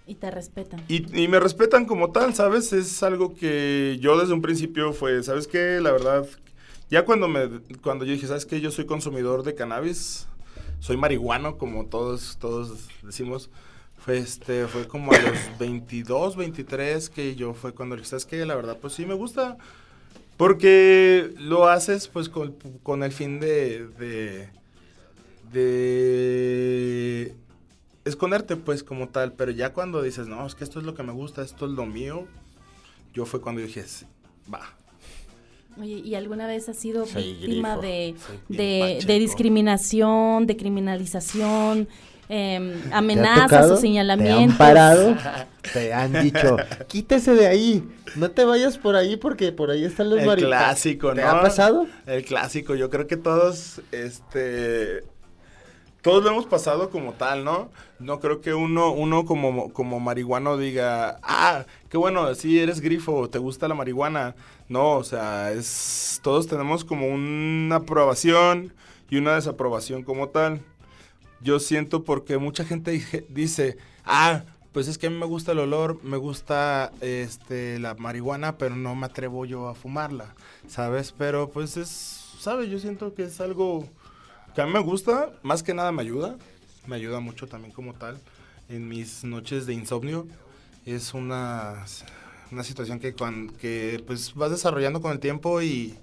Y 0.07 0.15
te 0.15 0.31
respetan. 0.31 0.83
Y, 0.87 1.21
y 1.21 1.27
me 1.27 1.39
respetan 1.39 1.85
como 1.85 2.11
tal, 2.11 2.33
¿sabes? 2.33 2.73
Es 2.73 3.03
algo 3.03 3.35
que 3.35 3.97
yo 4.01 4.17
desde 4.17 4.33
un 4.33 4.41
principio 4.41 4.91
fue, 4.91 5.21
¿sabes 5.21 5.47
qué? 5.47 5.79
La 5.81 5.91
verdad, 5.91 6.25
ya 6.89 7.05
cuando 7.05 7.27
me 7.27 7.47
cuando 7.83 8.05
yo 8.05 8.13
dije, 8.13 8.25
¿sabes 8.25 8.45
qué? 8.45 8.59
Yo 8.59 8.71
soy 8.71 8.85
consumidor 8.85 9.43
de 9.43 9.53
cannabis, 9.53 10.27
soy 10.79 10.97
marihuano, 10.97 11.57
como 11.57 11.85
todos, 11.85 12.37
todos 12.39 12.89
decimos. 13.03 13.49
Fue, 13.97 14.17
este, 14.17 14.65
fue 14.65 14.87
como 14.87 15.11
a 15.11 15.19
los 15.19 15.37
22, 15.59 16.35
23 16.35 17.09
que 17.09 17.35
yo 17.35 17.53
fue 17.53 17.73
cuando 17.73 17.95
dije, 17.95 18.07
¿sabes 18.07 18.25
qué? 18.25 18.45
La 18.45 18.55
verdad, 18.55 18.77
pues 18.81 18.93
sí 18.93 19.05
me 19.05 19.13
gusta. 19.13 19.57
Porque 20.37 21.33
lo 21.37 21.67
haces 21.67 22.07
pues 22.07 22.29
con, 22.29 22.53
con 22.81 23.03
el 23.03 23.11
fin 23.11 23.39
de, 23.41 23.87
de, 23.99 24.49
de 25.51 27.35
esconderte 28.05 28.55
pues 28.55 28.83
como 28.83 29.09
tal, 29.09 29.33
pero 29.33 29.51
ya 29.51 29.73
cuando 29.73 30.01
dices, 30.01 30.27
no, 30.27 30.45
es 30.45 30.55
que 30.55 30.63
esto 30.63 30.79
es 30.79 30.85
lo 30.85 30.95
que 30.95 31.03
me 31.03 31.13
gusta, 31.13 31.41
esto 31.41 31.65
es 31.65 31.71
lo 31.71 31.85
mío, 31.85 32.27
yo 33.13 33.25
fue 33.25 33.41
cuando 33.41 33.61
dije, 33.61 33.83
"Sí, 33.83 34.05
va. 34.51 34.61
Oye, 35.79 36.01
¿y 36.03 36.15
alguna 36.15 36.45
vez 36.47 36.67
has 36.67 36.77
sido 36.77 37.05
Soy 37.05 37.35
víctima 37.35 37.77
de, 37.77 38.15
de, 38.49 39.19
discriminación, 39.19 40.45
de 40.45 40.57
criminalización, 40.57 41.87
em, 42.27 42.81
¿Te 42.81 42.93
amenazas 42.93 43.71
o 43.71 43.77
señalamientos? 43.77 44.37
Te 44.45 44.51
han 44.51 44.57
parado, 44.57 45.15
te 45.73 45.93
han 45.93 46.21
dicho, 46.21 46.57
quítese 46.87 47.33
de 47.33 47.47
ahí, 47.47 47.83
no 48.15 48.29
te 48.31 48.43
vayas 48.43 48.77
por 48.77 48.95
ahí 48.97 49.15
porque 49.15 49.51
por 49.53 49.71
ahí 49.71 49.85
están 49.85 50.09
los 50.09 50.19
El 50.21 50.35
clásico, 50.35 51.13
¿Te 51.13 51.21
¿no? 51.21 51.29
ha 51.29 51.41
pasado? 51.41 51.87
El 52.05 52.25
clásico, 52.25 52.75
yo 52.75 52.89
creo 52.89 53.07
que 53.07 53.15
todos, 53.17 53.81
este, 53.91 55.03
todos 56.01 56.23
lo 56.23 56.29
hemos 56.29 56.45
pasado 56.45 56.89
como 56.89 57.13
tal, 57.13 57.43
¿no? 57.43 57.69
No 57.99 58.19
creo 58.19 58.41
que 58.41 58.53
uno, 58.53 58.91
uno 58.91 59.25
como, 59.25 59.73
como 59.73 59.99
marihuano 59.99 60.57
diga, 60.57 61.19
ah, 61.23 61.65
qué 61.89 61.97
bueno, 61.97 62.33
sí 62.35 62.59
eres 62.59 62.79
grifo, 62.79 63.29
te 63.29 63.39
gusta 63.39 63.67
la 63.67 63.75
marihuana. 63.75 64.35
No, 64.69 64.93
o 64.93 65.03
sea, 65.03 65.51
es, 65.51 66.19
todos 66.23 66.47
tenemos 66.47 66.85
como 66.85 67.07
una 67.07 67.77
aprobación 67.77 68.73
y 69.09 69.17
una 69.17 69.35
desaprobación 69.35 70.03
como 70.03 70.29
tal. 70.29 70.61
Yo 71.41 71.59
siento 71.59 72.03
porque 72.03 72.37
mucha 72.37 72.63
gente 72.63 73.03
dice, 73.29 73.77
ah, 74.05 74.43
pues 74.71 74.87
es 74.87 74.97
que 74.97 75.07
a 75.07 75.09
mí 75.09 75.17
me 75.17 75.25
gusta 75.25 75.51
el 75.51 75.59
olor, 75.59 76.01
me 76.03 76.17
gusta 76.17 76.91
este 77.01 77.79
la 77.79 77.95
marihuana, 77.95 78.57
pero 78.57 78.75
no 78.75 78.95
me 78.95 79.07
atrevo 79.07 79.45
yo 79.45 79.67
a 79.67 79.75
fumarla, 79.75 80.35
¿sabes? 80.67 81.13
Pero 81.17 81.49
pues 81.49 81.75
es, 81.75 81.89
¿sabes? 82.39 82.69
Yo 82.69 82.79
siento 82.79 83.13
que 83.13 83.23
es 83.23 83.41
algo 83.41 83.85
que 84.59 84.63
a 84.63 84.65
mí 84.65 84.73
me 84.73 84.79
gusta, 84.79 85.31
más 85.41 85.63
que 85.63 85.73
nada 85.73 85.93
me 85.93 86.01
ayuda, 86.01 86.35
me 86.85 86.97
ayuda 86.97 87.21
mucho 87.21 87.47
también 87.47 87.73
como 87.73 87.93
tal 87.93 88.19
en 88.67 88.89
mis 88.89 89.23
noches 89.23 89.65
de 89.65 89.73
insomnio. 89.73 90.27
Es 90.85 91.13
una, 91.13 91.85
una 92.51 92.63
situación 92.65 92.99
que, 92.99 93.15
que 93.57 94.03
pues 94.05 94.35
vas 94.35 94.51
desarrollando 94.51 95.01
con 95.01 95.13
el 95.13 95.21
tiempo 95.21 95.61
y 95.61 95.95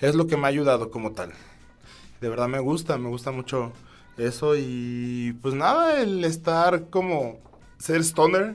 es 0.00 0.14
lo 0.14 0.28
que 0.28 0.36
me 0.36 0.44
ha 0.44 0.46
ayudado 0.46 0.92
como 0.92 1.10
tal. 1.10 1.32
De 2.20 2.28
verdad 2.28 2.46
me 2.46 2.60
gusta, 2.60 2.98
me 2.98 3.08
gusta 3.08 3.32
mucho 3.32 3.72
eso 4.16 4.54
y 4.56 5.36
pues 5.42 5.54
nada, 5.54 6.00
el 6.00 6.24
estar 6.24 6.90
como 6.90 7.40
ser 7.78 8.00
stoner, 8.04 8.54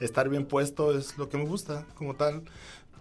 estar 0.00 0.30
bien 0.30 0.46
puesto 0.46 0.96
es 0.96 1.18
lo 1.18 1.28
que 1.28 1.36
me 1.36 1.44
gusta 1.44 1.84
como 1.96 2.14
tal. 2.14 2.44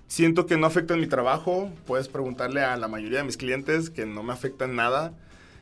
Siento 0.09 0.45
que 0.45 0.57
no 0.57 0.67
afecta 0.67 0.93
en 0.93 0.99
mi 0.99 1.07
trabajo, 1.07 1.71
puedes 1.87 2.09
preguntarle 2.09 2.65
a 2.65 2.75
la 2.75 2.89
mayoría 2.89 3.19
de 3.19 3.23
mis 3.23 3.37
clientes 3.37 3.89
que 3.89 4.05
no 4.05 4.23
me 4.23 4.33
afecta 4.33 4.65
en 4.65 4.75
nada, 4.75 5.13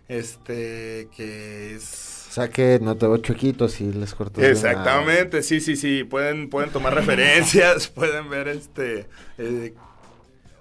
este, 0.07 1.09
que 1.15 1.75
es... 1.75 2.27
O 2.29 2.33
sea 2.33 2.49
que 2.49 2.79
no 2.81 2.97
te 2.97 3.05
veo 3.07 3.17
chiquitos 3.17 3.79
y 3.81 3.91
les 3.93 4.15
corto. 4.15 4.41
una- 4.41 4.49
Exactamente, 4.51 5.43
sí, 5.43 5.59
sí, 5.61 5.75
sí, 5.75 6.03
pueden, 6.03 6.49
pueden 6.49 6.71
tomar 6.71 6.95
referencias, 6.95 7.87
pueden 7.95 8.29
ver 8.29 8.47
este, 8.47 9.07
eh, 9.37 9.73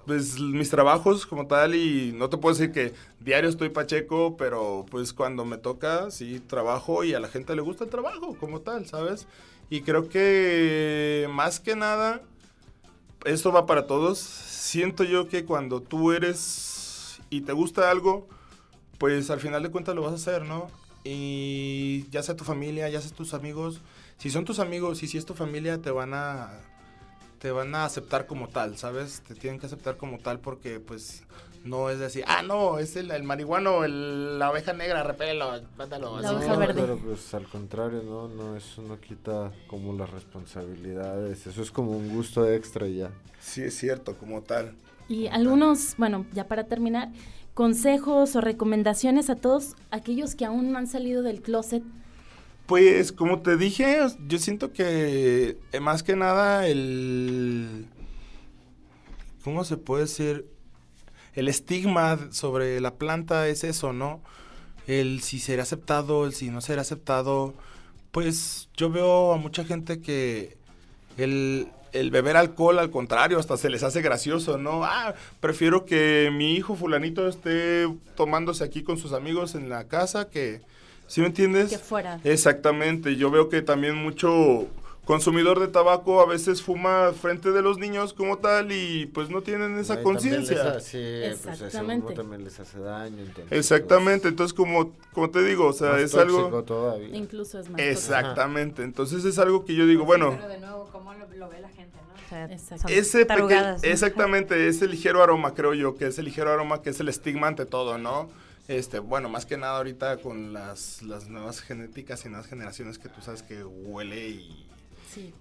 pues 0.05 0.39
mis 0.39 0.69
trabajos 0.69 1.25
como 1.25 1.47
tal 1.47 1.75
y 1.75 2.11
no 2.13 2.29
te 2.29 2.37
puedo 2.37 2.53
decir 2.55 2.71
que 2.71 2.93
diario 3.19 3.49
estoy 3.49 3.69
pacheco, 3.69 4.35
pero 4.37 4.85
pues 4.91 5.13
cuando 5.13 5.45
me 5.45 5.57
toca, 5.57 6.11
sí, 6.11 6.39
trabajo 6.41 7.03
y 7.03 7.13
a 7.13 7.19
la 7.19 7.29
gente 7.29 7.55
le 7.55 7.61
gusta 7.61 7.85
el 7.85 7.89
trabajo 7.89 8.35
como 8.39 8.61
tal, 8.61 8.85
¿sabes? 8.85 9.27
Y 9.69 9.81
creo 9.81 10.09
que 10.09 11.27
más 11.31 11.59
que 11.59 11.75
nada, 11.75 12.21
esto 13.25 13.51
va 13.51 13.65
para 13.65 13.87
todos. 13.87 14.19
Siento 14.19 15.03
yo 15.03 15.27
que 15.27 15.45
cuando 15.45 15.81
tú 15.81 16.11
eres 16.11 17.19
y 17.29 17.41
te 17.41 17.53
gusta 17.53 17.89
algo, 17.89 18.27
pues 18.97 19.29
al 19.29 19.39
final 19.39 19.63
de 19.63 19.69
cuentas 19.71 19.95
lo 19.95 20.01
vas 20.03 20.11
a 20.13 20.15
hacer, 20.15 20.43
¿no? 20.43 20.67
Y 21.03 22.05
ya 22.11 22.23
sea 22.23 22.35
tu 22.35 22.43
familia, 22.43 22.89
ya 22.89 23.01
sea 23.01 23.11
tus 23.11 23.33
amigos, 23.33 23.81
si 24.17 24.29
son 24.29 24.45
tus 24.45 24.59
amigos 24.59 25.03
y 25.03 25.07
si 25.07 25.17
es 25.17 25.25
tu 25.25 25.33
familia, 25.33 25.77
te 25.81 25.91
van 25.91 26.13
a 26.13 26.51
te 27.39 27.51
van 27.51 27.75
a 27.75 27.83
aceptar 27.83 28.25
como 28.25 28.47
tal, 28.47 28.77
¿sabes? 28.77 29.21
Te 29.27 29.35
tienen 29.35 29.59
que 29.59 29.65
aceptar 29.65 29.97
como 29.97 30.17
tal 30.19 30.39
porque 30.39 30.79
pues 30.79 31.23
no 31.65 31.89
es 31.89 31.99
decir, 31.99 32.23
ah, 32.25 32.41
no, 32.41 32.79
es 32.79 32.95
el, 32.95 33.11
el 33.11 33.23
marihuano, 33.23 33.83
el- 33.83 34.39
la 34.39 34.49
oveja 34.49 34.71
negra, 34.71 35.03
repélelo, 35.03 35.51
mátalo. 35.77 36.21
La 36.21 36.29
así. 36.29 36.37
oveja 36.37 36.53
No, 36.53 36.59
verde. 36.59 36.81
Pero 36.81 36.97
pues 36.97 37.33
al 37.33 37.45
contrario, 37.49 38.01
¿no? 38.03 38.29
No, 38.29 38.55
eso 38.55 38.81
no 38.81 38.97
quita 38.99 39.51
como 39.67 39.91
las 39.93 40.09
responsabilidades. 40.09 41.45
Eso 41.45 41.61
es 41.61 41.69
como 41.71 41.91
un 41.91 42.13
gusto 42.15 42.49
extra 42.49 42.87
ya. 42.87 43.11
Sí, 43.41 43.61
es 43.61 43.77
cierto, 43.77 44.15
como 44.17 44.41
tal. 44.41 44.73
Y 45.09 45.27
algunos, 45.27 45.95
bueno, 45.97 46.25
ya 46.33 46.47
para 46.47 46.63
terminar, 46.65 47.09
consejos 47.53 48.35
o 48.35 48.41
recomendaciones 48.41 49.29
a 49.29 49.35
todos 49.35 49.75
aquellos 49.91 50.35
que 50.35 50.45
aún 50.45 50.71
no 50.71 50.77
han 50.77 50.87
salido 50.87 51.21
del 51.21 51.41
closet. 51.41 51.83
Pues 52.65 53.11
como 53.11 53.41
te 53.41 53.57
dije, 53.57 53.99
yo 54.27 54.39
siento 54.39 54.71
que 54.71 55.57
eh, 55.71 55.79
más 55.79 56.03
que 56.03 56.15
nada 56.15 56.67
el... 56.67 57.85
¿Cómo 59.43 59.65
se 59.65 59.75
puede 59.75 60.03
decir? 60.03 60.47
El 61.33 61.49
estigma 61.49 62.31
sobre 62.31 62.79
la 62.79 62.95
planta 62.95 63.47
es 63.47 63.63
eso, 63.63 63.91
¿no? 63.91 64.21
El 64.87 65.21
si 65.21 65.39
será 65.39 65.63
aceptado, 65.63 66.25
el 66.25 66.33
si 66.33 66.49
no 66.49 66.61
será 66.61 66.81
aceptado. 66.81 67.53
Pues 68.11 68.69
yo 68.77 68.89
veo 68.89 69.33
a 69.33 69.37
mucha 69.37 69.65
gente 69.65 69.99
que 69.99 70.57
el, 71.17 71.67
el 71.93 72.11
beber 72.11 72.35
alcohol, 72.35 72.79
al 72.79 72.91
contrario, 72.91 73.39
hasta 73.39 73.55
se 73.57 73.69
les 73.69 73.83
hace 73.83 74.01
gracioso, 74.01 74.57
¿no? 74.57 74.83
Ah, 74.83 75.13
prefiero 75.39 75.85
que 75.85 76.31
mi 76.33 76.55
hijo 76.55 76.75
fulanito 76.75 77.27
esté 77.27 77.87
tomándose 78.15 78.63
aquí 78.63 78.83
con 78.83 78.97
sus 78.97 79.13
amigos 79.13 79.55
en 79.55 79.69
la 79.69 79.87
casa 79.87 80.29
que... 80.29 80.61
¿Sí 81.07 81.21
me 81.21 81.27
entiendes? 81.27 81.69
Que 81.69 81.77
fuera. 81.77 82.19
Exactamente, 82.23 83.15
yo 83.15 83.29
veo 83.29 83.49
que 83.49 83.61
también 83.61 83.95
mucho 83.95 84.67
consumidor 85.05 85.59
de 85.59 85.67
tabaco 85.67 86.21
a 86.21 86.25
veces 86.25 86.61
fuma 86.61 87.11
frente 87.13 87.51
de 87.51 87.61
los 87.61 87.77
niños 87.77 88.13
como 88.13 88.37
tal 88.37 88.71
y 88.71 89.05
pues 89.07 89.29
no 89.29 89.41
tienen 89.41 89.77
esa 89.77 90.01
conciencia. 90.01 90.79
Sí, 90.79 90.81
pues 90.81 90.95
ese 90.95 91.27
Exactamente. 91.27 92.13
también 92.13 92.43
les 92.43 92.59
hace 92.59 92.79
daño. 92.79 93.19
entonces, 93.21 93.51
Exactamente, 93.51 94.29
entonces 94.29 94.53
como, 94.53 94.93
como 95.11 95.29
te 95.29 95.43
digo, 95.43 95.63
o 95.65 95.67
pues, 95.67 95.77
sea, 95.79 95.91
más 95.91 96.01
es 96.01 96.15
algo... 96.15 96.63
todavía. 96.63 97.09
Incluso 97.15 97.59
es 97.59 97.69
más 97.69 97.81
Exactamente, 97.81 98.83
entonces 98.83 99.25
es 99.25 99.37
algo 99.39 99.65
que 99.65 99.75
yo 99.75 99.85
digo, 99.85 100.05
bueno, 100.05 100.31
Pero 100.37 100.47
de 100.47 100.59
nuevo, 100.59 100.89
¿cómo 100.91 101.13
lo, 101.13 101.27
lo 101.35 101.49
ve 101.49 101.59
la 101.59 101.69
gente, 101.69 101.97
no? 102.07 102.13
O 102.13 102.29
sea, 102.29 102.45
ese 102.89 103.19
peque- 103.19 103.25
tarugadas, 103.25 103.83
¿no? 103.83 103.89
exactamente, 103.89 104.67
ese 104.67 104.87
ligero 104.87 105.21
aroma, 105.21 105.53
creo 105.53 105.73
yo, 105.73 105.95
que 105.97 106.07
es 106.07 106.17
el 106.17 106.25
ligero 106.25 106.51
aroma 106.51 106.81
que 106.81 106.91
es 106.91 106.99
el 106.99 107.09
estigma 107.09 107.47
ante 107.47 107.65
todo, 107.65 107.97
¿no? 107.97 108.29
Este, 108.69 108.99
bueno, 108.99 109.27
más 109.27 109.45
que 109.45 109.57
nada 109.57 109.77
ahorita 109.77 110.17
con 110.17 110.53
las, 110.53 111.01
las 111.03 111.27
nuevas 111.27 111.59
genéticas 111.59 112.25
y 112.25 112.29
nuevas 112.29 112.47
generaciones 112.47 112.97
que 112.97 113.09
tú 113.09 113.21
sabes 113.21 113.43
que 113.43 113.63
huele 113.65 114.29
y 114.29 114.65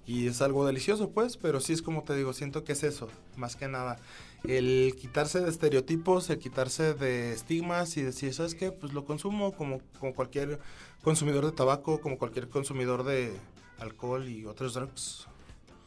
Y 0.06 0.26
es 0.26 0.42
algo 0.42 0.66
delicioso, 0.66 1.10
pues, 1.10 1.36
pero 1.36 1.60
sí 1.60 1.72
es 1.72 1.82
como 1.82 2.02
te 2.02 2.14
digo, 2.14 2.32
siento 2.32 2.64
que 2.64 2.72
es 2.72 2.82
eso, 2.82 3.08
más 3.36 3.56
que 3.56 3.68
nada. 3.68 3.98
El 4.44 4.94
quitarse 4.98 5.40
de 5.40 5.50
estereotipos, 5.50 6.28
el 6.30 6.38
quitarse 6.38 6.94
de 6.94 7.32
estigmas 7.32 7.96
y 7.96 8.02
decir, 8.02 8.34
¿sabes 8.34 8.54
qué? 8.54 8.72
Pues 8.72 8.92
lo 8.92 9.04
consumo 9.04 9.52
como, 9.52 9.80
como 10.00 10.14
cualquier 10.14 10.58
consumidor 11.02 11.46
de 11.46 11.52
tabaco, 11.52 12.00
como 12.00 12.18
cualquier 12.18 12.48
consumidor 12.48 13.04
de 13.04 13.32
alcohol 13.78 14.28
y 14.28 14.44
otros 14.46 14.74
drugs. 14.74 15.28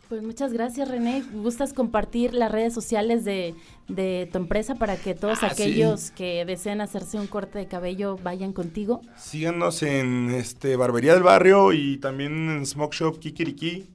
Pues 0.09 0.21
muchas 0.21 0.53
gracias, 0.53 0.87
René. 0.87 1.23
¿Gustas 1.33 1.73
compartir 1.73 2.35
las 2.35 2.51
redes 2.51 2.73
sociales 2.75 3.25
de, 3.25 3.55
de 3.87 4.29
tu 4.31 4.37
empresa 4.37 4.75
para 4.75 4.97
que 4.97 5.15
todos 5.15 5.39
Ah, 5.41 5.49
sí. 5.49 5.63
aquellos 5.63 6.11
que 6.11 6.45
deseen 6.45 6.79
hacerse 6.79 7.17
un 7.19 7.25
corte 7.25 7.57
de 7.57 7.67
cabello 7.67 8.17
vayan 8.23 8.53
contigo? 8.53 9.01
Síganos 9.17 9.81
en 9.81 10.29
este 10.29 10.75
Barbería 10.75 11.15
del 11.15 11.23
Barrio 11.23 11.73
y 11.73 11.97
también 11.97 12.49
en 12.51 12.65
Smoke 12.67 12.93
Shop 12.93 13.17
Kikiriki. 13.19 13.87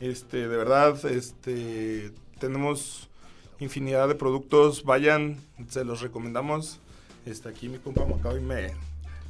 Este, 0.00 0.48
de 0.48 0.56
verdad, 0.56 0.98
este 1.04 2.10
tenemos 2.38 3.10
infinidad 3.58 4.08
de 4.08 4.14
productos, 4.14 4.84
vayan, 4.84 5.36
se 5.68 5.84
los 5.84 6.00
recomendamos. 6.00 6.80
Este, 7.26 7.50
aquí 7.50 7.68
mi 7.68 7.76
compa 7.76 8.06
Macabi 8.06 8.40
me, 8.40 8.68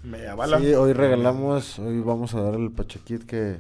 me 0.05 0.29
avala. 0.29 0.61
Sí, 0.61 0.73
hoy 0.75 0.93
regalamos, 0.93 1.81
hoy 1.81 1.99
vamos 1.99 2.35
a 2.35 2.41
dar 2.43 2.55
el 2.55 2.71
Pachequit 2.71 3.25
que 3.25 3.57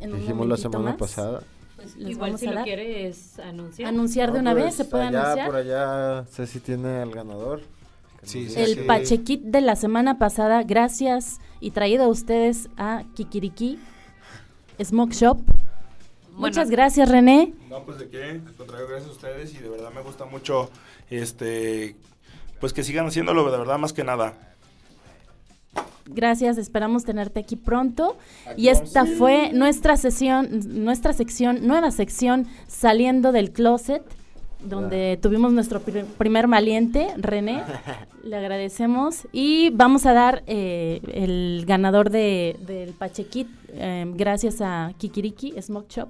dijimos 0.00 0.46
la 0.48 0.56
semana 0.56 0.84
más. 0.92 0.96
pasada. 0.96 1.42
Les 1.78 1.96
Igual 1.96 2.38
si 2.38 2.46
lo 2.46 2.62
quieres 2.62 3.38
anunciar. 3.38 3.88
Anunciar 3.88 4.32
de 4.32 4.38
No, 4.38 4.40
una 4.42 4.52
pues, 4.52 4.64
vez, 4.64 4.74
se 4.74 4.84
puede 4.84 5.04
allá, 5.04 5.22
anunciar. 5.22 5.46
Por 5.46 5.56
allá, 5.56 6.24
Ceci 6.30 6.60
tiene 6.60 7.00
al 7.00 7.10
ganador. 7.10 7.62
Sí, 8.22 8.48
sí, 8.48 8.58
El 8.58 8.74
sí. 8.74 8.80
Pachequit 8.86 9.42
de 9.42 9.60
la 9.60 9.76
semana 9.76 10.18
pasada, 10.18 10.62
gracias 10.62 11.38
y 11.60 11.70
traído 11.70 12.04
a 12.04 12.08
ustedes 12.08 12.68
a 12.76 13.04
Kikiriki 13.14 13.78
Smoke 14.82 15.12
Shop. 15.12 15.38
Muchas 16.32 16.70
gracias, 16.70 17.08
René. 17.08 17.54
No, 17.70 17.82
pues 17.84 17.98
de 17.98 18.08
qué, 18.08 18.22
al 18.46 18.54
contrario, 18.54 18.86
gracias 18.88 19.10
a 19.10 19.12
ustedes 19.12 19.54
y 19.54 19.58
de 19.58 19.68
verdad 19.68 19.90
me 19.94 20.02
gusta 20.02 20.24
mucho, 20.26 20.70
este, 21.08 21.96
pues 22.60 22.72
que 22.72 22.82
sigan 22.82 23.06
haciéndolo, 23.06 23.50
de 23.50 23.58
verdad, 23.58 23.78
más 23.78 23.92
que 23.92 24.04
nada. 24.04 24.55
Gracias, 26.08 26.56
esperamos 26.58 27.04
tenerte 27.04 27.40
aquí 27.40 27.56
pronto. 27.56 28.16
Y 28.56 28.68
esta 28.68 29.04
fue 29.06 29.52
nuestra 29.52 29.96
sesión, 29.96 30.48
nuestra 30.84 31.12
sección, 31.12 31.66
nueva 31.66 31.90
sección 31.90 32.46
saliendo 32.66 33.32
del 33.32 33.50
closet, 33.50 34.02
donde 34.62 35.18
tuvimos 35.20 35.52
nuestro 35.52 35.80
pri- 35.80 36.04
primer 36.16 36.46
valiente, 36.46 37.08
René. 37.16 37.62
Le 38.24 38.36
agradecemos 38.36 39.28
y 39.32 39.70
vamos 39.70 40.06
a 40.06 40.12
dar 40.12 40.42
eh, 40.46 41.00
el 41.12 41.64
ganador 41.66 42.10
de, 42.10 42.56
del 42.66 42.90
Pachequit, 42.94 43.48
eh, 43.72 44.04
gracias 44.14 44.60
a 44.60 44.92
Kikiriki 44.98 45.54
Smoke 45.60 45.88
Shop. 45.92 46.08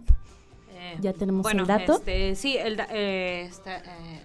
Eh, 0.78 0.97
Ya 1.01 1.12
tenemos 1.12 1.42
bueno, 1.42 1.62
el 1.62 1.66
dato. 1.68 1.94
Este, 1.97 2.34
sí, 2.36 2.57
el 2.57 2.76
da- 2.76 2.88
eh, 2.90 3.47
está, 3.51 3.78
eh, 3.78 4.20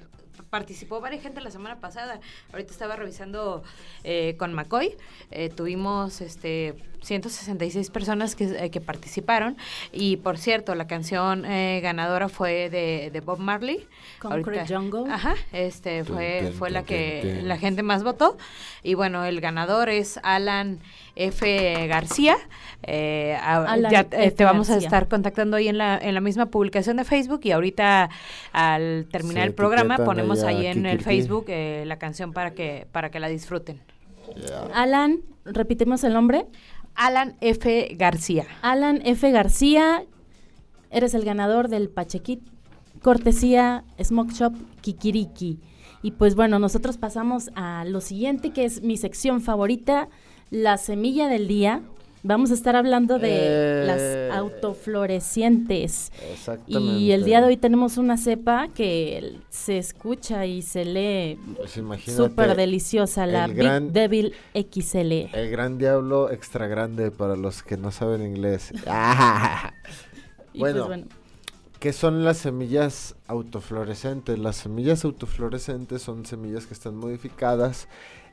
participó 0.52 1.00
varias 1.00 1.24
gente 1.24 1.42
la 1.42 1.50
semana 1.50 1.80
pasada. 1.80 2.20
Ahorita 2.52 2.72
estaba 2.72 2.96
revisando 2.96 3.64
eh, 4.04 4.36
con 4.38 4.54
McCoy. 4.54 4.96
Eh, 5.32 5.50
tuvimos 5.50 6.22
este 6.22 6.76
166 7.02 7.90
personas 7.90 8.36
que, 8.36 8.44
eh, 8.44 8.70
que 8.70 8.82
participaron. 8.82 9.58
Y 9.92 10.18
por 10.18 10.38
cierto, 10.38 10.76
la 10.76 10.88
canción 10.88 11.46
eh, 11.46 11.80
ganadora 11.82 12.30
fue 12.30 12.70
de, 12.70 13.10
de 13.12 13.22
Bob 13.22 13.40
Marley. 13.40 13.88
Concrete 14.20 14.76
Jungle. 14.76 15.12
Ajá, 15.12 15.36
este 15.54 16.04
fue, 16.04 16.54
fue 16.58 16.70
la 16.70 16.84
que 16.84 17.42
la 17.44 17.58
gente 17.58 17.82
más 17.82 18.04
votó. 18.04 18.38
Y 18.84 18.94
bueno, 18.94 19.24
el 19.26 19.40
ganador 19.42 19.90
es 19.90 20.20
Alan 20.22 20.80
F. 21.16 21.88
García. 21.88 22.36
Eh, 22.84 23.38
a- 23.42 23.78
ya 23.92 24.08
eh, 24.12 24.32
te 24.32 24.44
vamos 24.44 24.70
a 24.70 24.78
estar 24.78 25.08
contactando 25.08 25.58
ahí 25.58 25.68
en 25.68 25.78
la, 25.78 25.98
en 25.98 26.14
la 26.16 26.22
misma 26.22 26.48
publicación 26.48 26.98
de 26.98 27.04
Facebook 27.04 27.42
y 27.44 27.52
ahorita 27.52 28.10
al 28.54 29.08
terminar 29.12 29.46
el 29.48 29.54
programa 29.54 29.98
ponemos 29.98 30.44
ahí 30.44 30.66
en 30.66 30.86
el. 30.86 31.02
Facebook 31.02 31.46
eh, 31.50 31.84
la 31.86 31.98
canción 31.98 32.34
para 32.34 32.52
que 32.52 32.88
para 32.92 33.12
que 33.12 33.20
la 33.20 33.28
disfruten. 33.28 33.82
Alan, 34.74 35.20
repetimos 35.46 36.04
el 36.04 36.14
nombre. 36.14 36.46
Alan 36.96 37.36
F. 37.42 37.96
García. 37.98 38.46
Alan 38.62 39.02
F. 39.06 39.30
García, 39.32 40.04
eres 40.90 41.14
el 41.14 41.24
ganador 41.24 41.70
del 41.70 41.90
Pachequit, 41.90 42.42
cortesía 43.02 43.84
Smoke 44.02 44.32
Shop 44.32 44.54
Kikiriki. 44.82 45.60
Y 46.04 46.12
pues 46.12 46.36
bueno, 46.36 46.60
nosotros 46.60 46.98
pasamos 46.98 47.52
a 47.56 47.86
lo 47.86 48.02
siguiente, 48.02 48.52
que 48.52 48.66
es 48.66 48.82
mi 48.82 48.98
sección 48.98 49.42
favorita, 49.42 50.10
la 50.52 50.78
semilla 50.78 51.28
del 51.28 51.48
día. 51.48 51.82
Vamos 52.24 52.52
a 52.52 52.54
estar 52.54 52.76
hablando 52.76 53.18
de 53.18 53.32
Eh. 53.32 54.30
las 54.30 54.38
autoflorecientes. 54.38 56.12
Exactamente. 56.32 57.00
Y 57.00 57.12
el 57.14 57.24
día 57.24 57.42
de 57.42 57.48
hoy 57.48 57.58
tenemos 57.58 57.98
una 57.98 58.16
cepa 58.16 58.68
que 58.76 59.38
se 59.50 59.80
escucha 59.80 60.46
y 60.46 60.62
se 60.62 60.86
lee 60.86 61.40
Pues 61.58 61.72
súper 62.16 62.56
deliciosa, 62.56 63.26
la 63.26 63.48
Big 63.48 63.58
gran- 63.58 63.92
Devil 63.92 64.34
XL. 64.54 65.30
El 65.34 65.50
gran 65.50 65.80
diablo 65.80 66.30
extra 66.32 66.68
grande 66.68 67.10
para 67.10 67.36
los 67.36 67.64
que 67.64 67.76
no 67.78 67.90
saben 67.92 68.22
inglés. 68.24 68.72
Y 70.54 70.60
bueno, 70.60 70.86
pues 70.86 70.88
bueno, 70.88 71.06
¿Qué 71.80 71.94
son 71.94 72.24
las 72.26 72.38
semillas 72.38 73.16
autofluorescentes? 73.26 74.38
Las 74.38 74.58
semillas 74.58 75.06
autofluorescentes 75.06 76.02
son 76.04 76.26
semillas 76.26 76.68
que 76.68 76.74
están 76.74 76.96
modificadas 76.98 77.88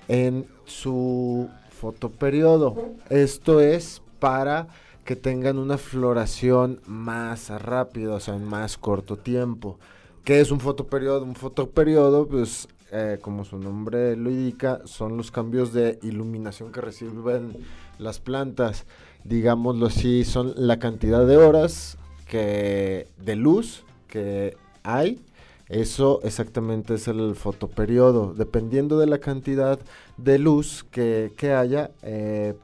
en 0.09 0.47
su 0.67 1.49
fotoperiodo. 1.79 2.77
Esto 3.09 3.61
es 3.61 4.03
para 4.19 4.69
que 5.05 5.17
tengan 5.17 5.59
una 5.59 5.79
floración 5.79 6.81
más 6.87 7.49
rápida, 7.49 8.15
o 8.15 8.21
sea, 8.21 8.35
en 8.35 8.45
más 8.45 8.77
corto 8.77 9.17
tiempo. 9.17 9.79
¿Qué 10.25 10.41
es 10.41 10.51
un 10.51 10.61
fotoperiodo? 10.61 11.25
Un 11.25 11.35
fotoperiodo, 11.35 12.27
pues, 12.27 12.69
eh, 12.93 13.19
como 13.23 13.45
su 13.45 13.59
nombre 13.59 14.17
lo 14.17 14.31
indica, 14.31 14.81
son 14.85 15.17
los 15.17 15.31
cambios 15.31 15.73
de 15.73 15.99
iluminación 16.03 16.73
que 16.73 16.81
reciben 16.81 17.57
las 17.99 18.19
plantas. 18.21 18.85
digámoslo 19.25 19.87
así, 19.87 20.25
son 20.25 20.55
la 20.57 20.79
cantidad 20.79 21.27
de 21.27 21.37
horas 21.37 21.99
que 22.27 23.09
de 23.19 23.37
luz 23.37 23.85
que 24.07 24.57
hay. 24.83 25.21
Eso 25.69 26.21
exactamente 26.23 26.95
es 26.95 27.09
el 27.09 27.35
fotoperiodo. 27.35 28.33
Dependiendo 28.35 28.99
de 28.99 29.07
la 29.07 29.19
cantidad 29.19 29.79
de 30.17 30.39
luz 30.39 30.85
que, 30.91 31.33
que 31.37 31.53
haya, 31.53 31.91
eh, 32.03 32.55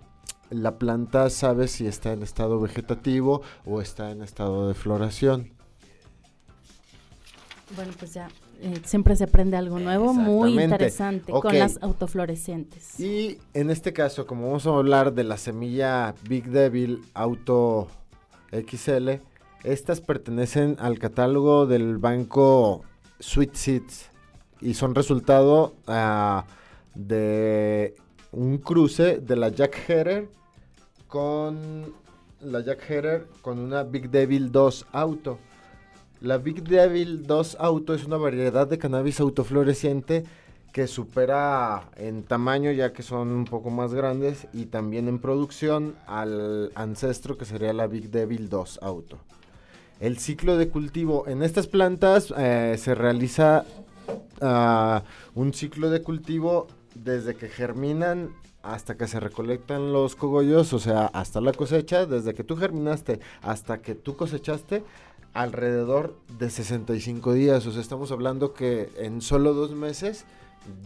la 0.51 0.79
planta 0.79 1.29
sabe 1.31 1.69
si 1.69 1.87
está 1.87 2.13
en 2.13 2.23
estado 2.23 2.61
vegetativo 2.61 3.43
o 3.65 3.81
está 3.81 4.11
en 4.11 4.23
estado 4.23 4.69
de 4.69 4.75
floración. 4.75 5.53
Bueno, 7.77 7.93
pues 7.99 8.15
ya 8.15 8.29
eh, 8.61 8.81
siempre 8.85 9.17
se 9.17 9.25
aprende 9.25 9.57
algo 9.57 9.79
nuevo, 9.79 10.15
muy 10.15 10.61
interesante, 10.61 11.33
con 11.33 11.59
las 11.59 11.79
autofluorescentes. 11.83 12.99
Y 13.01 13.39
en 13.53 13.71
este 13.71 13.93
caso, 13.93 14.27
como 14.27 14.47
vamos 14.47 14.67
a 14.67 14.71
hablar 14.71 15.13
de 15.13 15.25
la 15.25 15.37
semilla 15.37 16.15
Big 16.29 16.49
Devil 16.49 17.03
Auto 17.15 17.89
XL, 18.53 19.11
estas 19.65 20.01
pertenecen 20.01 20.77
al 20.79 20.99
catálogo 20.99 21.67
del 21.67 21.99
banco 21.99 22.83
Sweet 23.25 23.55
Seeds 23.55 24.11
y 24.61 24.75
son 24.75 24.95
resultado 24.95 25.75
uh, 25.89 26.43
de 26.95 27.95
un 28.33 28.59
cruce 28.59 29.19
de 29.19 29.37
la 29.37 29.49
Jack 29.49 29.89
Herer 29.89 30.29
con 31.09 31.95
la 32.43 32.61
Jack 32.61 32.89
Herer 32.89 33.27
con 33.41 33.59
una 33.59 33.83
Big 33.83 34.11
Devil 34.11 34.53
2 34.53 34.87
Auto. 34.93 35.39
La 36.21 36.37
Big 36.37 36.63
Devil 36.63 37.27
2 37.27 37.57
Auto 37.59 37.95
es 37.95 38.05
una 38.05 38.19
variedad 38.19 38.67
de 38.67 38.79
cannabis 38.79 39.21
autofloreciente 39.21 40.25
que 40.73 40.87
supera 40.87 41.91
en 41.97 42.25
tamaño 42.25 42.73
ya 42.73 42.93
que 42.93 43.03
son 43.03 43.29
un 43.29 43.47
poco 43.47 43.71
más 43.71 43.95
grandes 43.95 44.49
y 44.53 44.67
también 44.67 45.09
en 45.09 45.19
producción 45.19 45.95
al 46.07 46.73
ancestro 46.75 47.39
que 47.39 47.47
sería 47.47 47.73
la 47.73 47.87
Big 47.87 48.11
Devil 48.11 48.51
2 48.51 48.81
Auto. 48.83 49.19
El 50.01 50.19
ciclo 50.19 50.57
de 50.57 50.69
cultivo 50.69 51.27
en 51.29 51.43
estas 51.43 51.67
plantas 51.67 52.33
eh, 52.37 52.77
se 52.79 52.95
realiza 52.95 53.65
uh, 54.41 55.01
un 55.39 55.55
ciclo 55.55 55.91
de 55.91 56.03
cultivo 56.03 56.67
desde 56.95 57.35
que 57.35 57.49
germinan 57.49 58.31
hasta 58.63 58.97
que 58.97 59.07
se 59.07 59.21
recolectan 59.21 59.93
los 59.93 60.17
cogollos, 60.17 60.73
o 60.73 60.79
sea, 60.79 61.07
hasta 61.07 61.41
la 61.41 61.53
cosecha, 61.53 62.07
desde 62.07 62.35
que 62.35 62.45
tú 62.45 62.57
germinaste 62.57 63.21
hasta 63.43 63.83
que 63.83 63.95
tú 63.95 64.17
cosechaste, 64.17 64.83
alrededor 65.35 66.17
de 66.39 66.49
65 66.49 67.33
días. 67.35 67.67
O 67.67 67.73
sea, 67.73 67.83
estamos 67.83 68.11
hablando 68.11 68.55
que 68.55 68.91
en 68.97 69.21
solo 69.21 69.53
dos 69.53 69.73
meses 69.73 70.25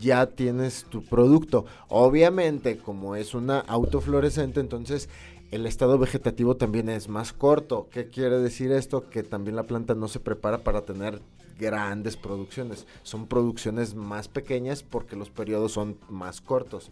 ya 0.01 0.27
tienes 0.27 0.85
tu 0.85 1.05
producto. 1.05 1.67
Obviamente, 1.89 2.79
como 2.79 3.15
es 3.15 3.35
una 3.35 3.61
autofluorescente, 3.61 4.61
entonces 4.61 5.09
el 5.51 5.66
estado 5.66 5.99
vegetativo 5.99 6.57
también 6.57 6.88
es 6.88 7.09
más 7.09 7.32
corto. 7.32 7.88
¿Qué 7.90 8.09
quiere 8.09 8.38
decir 8.38 8.72
esto? 8.72 9.09
Que 9.09 9.22
también 9.22 9.57
la 9.57 9.64
planta 9.64 9.94
no 9.94 10.09
se 10.09 10.20
prepara 10.20 10.59
para 10.59 10.82
tener 10.82 11.20
grandes 11.59 12.16
producciones. 12.16 12.86
Son 13.03 13.26
producciones 13.26 13.94
más 13.94 14.28
pequeñas 14.28 14.82
porque 14.82 15.16
los 15.16 15.30
periodos 15.30 15.72
son 15.72 15.99
más 16.09 16.40
cortos. 16.40 16.90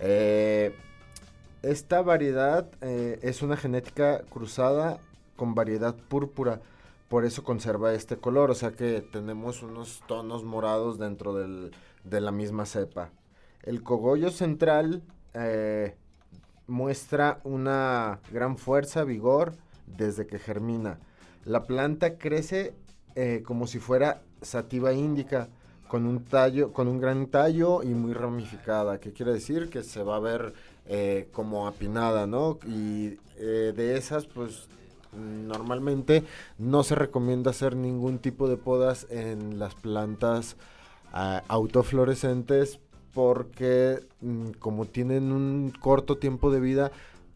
Eh, 0.00 0.74
esta 1.62 2.02
variedad 2.02 2.68
eh, 2.80 3.18
es 3.22 3.42
una 3.42 3.56
genética 3.56 4.22
cruzada 4.30 4.98
con 5.36 5.54
variedad 5.54 5.94
púrpura, 5.94 6.60
por 7.08 7.24
eso 7.24 7.42
conserva 7.42 7.94
este 7.94 8.16
color, 8.16 8.50
o 8.50 8.54
sea 8.54 8.72
que 8.72 9.00
tenemos 9.00 9.62
unos 9.62 10.02
tonos 10.06 10.44
morados 10.44 10.98
dentro 10.98 11.34
de 11.34 12.20
la 12.20 12.32
misma 12.32 12.66
cepa. 12.66 13.10
El 13.62 13.82
cogollo 13.82 14.30
central 14.30 15.02
eh, 15.32 15.96
muestra 16.66 17.40
una 17.44 18.20
gran 18.32 18.56
fuerza, 18.56 19.04
vigor, 19.04 19.54
desde 19.86 20.26
que 20.26 20.38
germina. 20.38 20.98
La 21.44 21.64
planta 21.64 22.16
crece 22.16 22.74
como 23.44 23.68
si 23.68 23.78
fuera 23.78 24.22
sativa 24.42 24.92
índica, 24.92 25.48
con 25.88 26.06
un 26.06 26.24
tallo, 26.24 26.72
con 26.72 26.88
un 26.88 27.00
gran 27.00 27.26
tallo 27.26 27.82
y 27.82 27.88
muy 27.88 28.14
ramificada, 28.14 28.98
que 28.98 29.12
quiere 29.12 29.32
decir 29.32 29.70
que 29.70 29.82
se 29.82 30.02
va 30.02 30.16
a 30.16 30.20
ver 30.20 30.54
eh, 30.86 31.28
como 31.32 31.66
apinada, 31.66 32.26
¿no? 32.26 32.58
Y 32.66 33.18
eh, 33.36 33.72
de 33.76 33.96
esas, 33.96 34.26
pues 34.26 34.68
normalmente 35.12 36.24
no 36.58 36.82
se 36.82 36.94
recomienda 36.96 37.50
hacer 37.52 37.76
ningún 37.76 38.18
tipo 38.18 38.48
de 38.48 38.56
podas 38.56 39.06
en 39.10 39.60
las 39.60 39.76
plantas 39.76 40.56
uh, 41.12 41.38
autofluorescentes 41.46 42.80
porque 43.14 44.00
mm, 44.20 44.50
como 44.58 44.84
tienen 44.84 45.32
un 45.32 45.72
corto 45.80 46.18
tiempo 46.18 46.50
de 46.50 46.60
vida, 46.60 46.92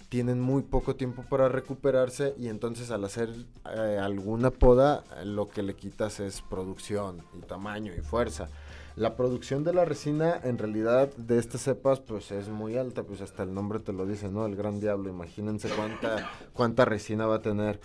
tienen 0.09 0.41
muy 0.41 0.63
poco 0.63 0.97
tiempo 0.97 1.23
para 1.29 1.49
recuperarse 1.49 2.35
y 2.39 2.49
entonces 2.49 2.91
al 2.91 3.05
hacer 3.05 3.29
eh, 3.75 3.99
alguna 4.01 4.51
poda 4.51 5.05
lo 5.25 5.49
que 5.49 5.63
le 5.63 5.75
quitas 5.75 6.19
es 6.21 6.43
producción 6.43 7.23
y 7.35 7.41
tamaño 7.41 7.93
y 7.97 8.01
fuerza. 8.01 8.49
La 8.97 9.15
producción 9.17 9.63
de 9.63 9.73
la 9.73 9.85
resina 9.85 10.41
en 10.43 10.59
realidad 10.59 11.15
de 11.17 11.39
estas 11.39 11.61
cepas 11.63 12.01
pues 12.01 12.33
es 12.33 12.49
muy 12.49 12.77
alta, 12.77 13.05
pues 13.05 13.21
hasta 13.21 13.45
el 13.45 13.55
nombre 13.55 13.79
te 13.79 13.93
lo 13.93 14.07
dice, 14.07 14.29
¿no? 14.29 14.45
El 14.47 14.57
gran 14.57 14.81
diablo, 14.81 15.09
imagínense 15.09 15.69
cuánta, 15.69 16.31
cuánta 16.53 16.85
resina 16.85 17.27
va 17.27 17.37
a 17.37 17.43
tener. 17.43 17.79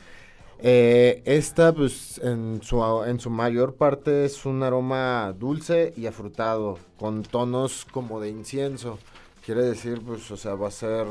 Eh, 0.66 1.22
esta 1.26 1.74
pues 1.74 2.20
en 2.24 2.61
su, 2.64 2.82
en 3.05 3.20
su 3.20 3.30
mayor 3.30 3.76
parte 3.76 4.24
es 4.24 4.45
un 4.45 4.64
aroma 4.64 5.36
dulce 5.38 5.93
y 5.97 6.05
afrutado, 6.05 6.80
con 6.97 7.24
tonos 7.24 7.86
como 7.91 8.22
de 8.22 8.30
incienso. 8.30 8.97
Quiere 9.45 9.64
decir, 9.64 10.01
pues, 10.05 10.32
o 10.32 10.38
sea, 10.38 10.55
va 10.55 10.70
a 10.70 10.72
ser 10.72 11.05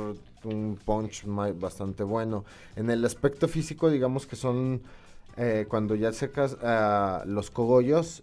un 0.45 0.79
punch 0.83 1.25
bastante 1.61 2.03
bueno. 2.03 2.47
En 2.77 2.89
el 2.89 3.05
aspecto 3.05 3.47
físico, 3.47 3.91
digamos 3.91 4.27
que 4.27 4.37
son 4.37 4.81
eh, 5.37 5.67
cuando 5.69 5.97
ya 5.97 6.13
secas 6.15 6.55
uh, 6.55 7.29
los 7.29 7.51
cogollos, 7.51 8.23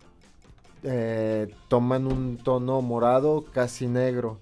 eh, 0.81 1.53
toman 1.67 2.07
un 2.07 2.37
tono 2.37 2.81
morado 2.81 3.45
casi 3.53 3.85
negro. 3.85 4.39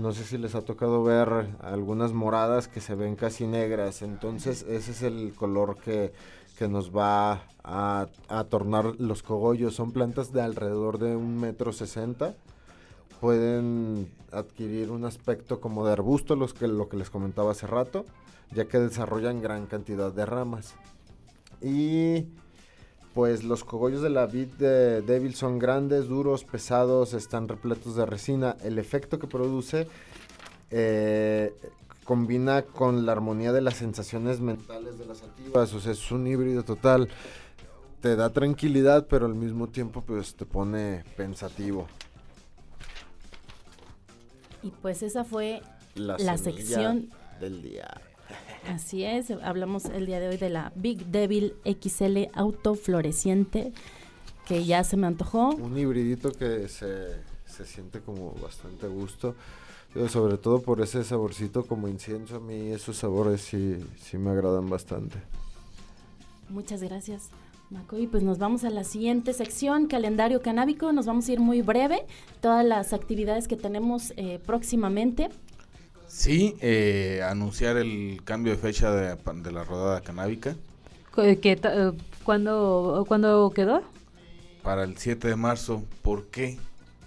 No 0.00 0.12
sé 0.12 0.24
si 0.24 0.38
les 0.38 0.54
ha 0.54 0.62
tocado 0.62 1.04
ver 1.04 1.28
algunas 1.60 2.12
moradas 2.12 2.68
que 2.68 2.80
se 2.80 2.94
ven 2.94 3.16
casi 3.16 3.46
negras. 3.46 4.02
Entonces 4.02 4.64
ese 4.68 4.92
es 4.92 5.02
el 5.02 5.32
color 5.34 5.76
que, 5.76 6.12
que 6.58 6.68
nos 6.68 6.96
va 6.96 7.42
a, 7.62 8.08
a, 8.28 8.44
tornar 8.44 8.94
los 8.98 9.22
cogollos. 9.22 9.74
Son 9.74 9.92
plantas 9.92 10.32
de 10.32 10.42
alrededor 10.42 10.98
de 10.98 11.14
un 11.16 11.38
metro 11.38 11.72
sesenta 11.72 12.34
pueden 13.20 14.10
adquirir 14.32 14.90
un 14.90 15.04
aspecto 15.04 15.60
como 15.60 15.86
de 15.86 15.92
arbusto, 15.92 16.34
los 16.36 16.54
que, 16.54 16.66
lo 16.66 16.88
que 16.88 16.96
les 16.96 17.10
comentaba 17.10 17.52
hace 17.52 17.66
rato, 17.66 18.06
ya 18.52 18.64
que 18.64 18.78
desarrollan 18.78 19.42
gran 19.42 19.66
cantidad 19.66 20.10
de 20.10 20.26
ramas. 20.26 20.74
Y 21.60 22.26
pues 23.14 23.42
los 23.42 23.64
cogollos 23.64 24.02
de 24.02 24.10
la 24.10 24.26
vid 24.26 24.48
de 24.58 25.02
débil 25.02 25.34
son 25.34 25.58
grandes, 25.58 26.08
duros, 26.08 26.44
pesados, 26.44 27.12
están 27.12 27.48
repletos 27.48 27.96
de 27.96 28.06
resina. 28.06 28.56
El 28.62 28.78
efecto 28.78 29.18
que 29.18 29.26
produce 29.26 29.88
eh, 30.70 31.52
combina 32.04 32.62
con 32.62 33.06
la 33.06 33.12
armonía 33.12 33.52
de 33.52 33.60
las 33.60 33.76
sensaciones 33.76 34.40
mentales 34.40 34.98
de 34.98 35.06
las 35.06 35.18
sativas, 35.18 35.72
o 35.74 35.80
sea, 35.80 35.92
es 35.92 36.10
un 36.12 36.26
híbrido 36.26 36.62
total. 36.62 37.08
Te 38.00 38.16
da 38.16 38.30
tranquilidad, 38.30 39.06
pero 39.08 39.26
al 39.26 39.34
mismo 39.34 39.66
tiempo 39.66 40.02
pues 40.02 40.34
te 40.34 40.46
pone 40.46 41.04
pensativo. 41.16 41.86
Y 44.62 44.70
pues 44.70 45.02
esa 45.02 45.24
fue 45.24 45.62
la, 45.94 46.16
sección 46.38 47.10
del 47.40 47.62
día. 47.62 48.00
Así 48.68 49.04
es, 49.04 49.30
hablamos 49.30 49.86
el 49.86 50.06
día 50.06 50.20
de 50.20 50.28
hoy 50.28 50.36
de 50.36 50.50
la 50.50 50.72
Big 50.74 51.06
Devil 51.06 51.54
XL 51.64 52.28
autofloreciente, 52.34 53.72
que 54.46 54.64
ya 54.64 54.84
se 54.84 54.96
me 54.96 55.06
antojó. 55.06 55.50
Un 55.50 55.76
hibridito 55.78 56.32
que 56.32 56.68
se, 56.68 57.16
se 57.46 57.66
siente 57.66 58.00
como 58.00 58.32
bastante 58.42 58.86
gusto, 58.86 59.34
sobre 60.08 60.38
todo 60.38 60.62
por 60.62 60.80
ese 60.80 61.02
saborcito 61.04 61.66
como 61.66 61.88
incienso, 61.88 62.36
a 62.36 62.40
mí 62.40 62.70
esos 62.70 62.96
sabores 62.96 63.40
sí, 63.40 63.76
sí 64.00 64.18
me 64.18 64.30
agradan 64.30 64.68
bastante. 64.68 65.18
Muchas 66.48 66.82
gracias. 66.82 67.30
Macoy, 67.70 68.08
pues 68.08 68.24
nos 68.24 68.38
vamos 68.38 68.64
a 68.64 68.70
la 68.70 68.82
siguiente 68.82 69.32
sección, 69.32 69.86
calendario 69.86 70.42
canábico. 70.42 70.92
Nos 70.92 71.06
vamos 71.06 71.28
a 71.28 71.32
ir 71.32 71.38
muy 71.38 71.62
breve, 71.62 72.04
todas 72.40 72.64
las 72.64 72.92
actividades 72.92 73.46
que 73.46 73.56
tenemos 73.56 74.12
eh, 74.16 74.40
próximamente. 74.44 75.28
Sí, 76.10 76.56
eh, 76.60 77.22
anunciar 77.24 77.76
el 77.76 78.20
cambio 78.24 78.52
de 78.52 78.58
fecha 78.58 78.90
de, 78.90 79.52
la 79.52 79.64
rodada 79.64 80.00
canábica. 80.00 80.56
¿Qué, 81.14 81.38
eh, 81.42 81.92
¿cuándo, 82.24 83.04
¿Cuándo 83.06 83.50
quedó? 83.54 83.82
Para 84.62 84.84
el 84.84 84.96
7 84.96 85.28
de 85.28 85.36
marzo. 85.36 85.84
¿Por 86.02 86.26
qué? 86.26 86.58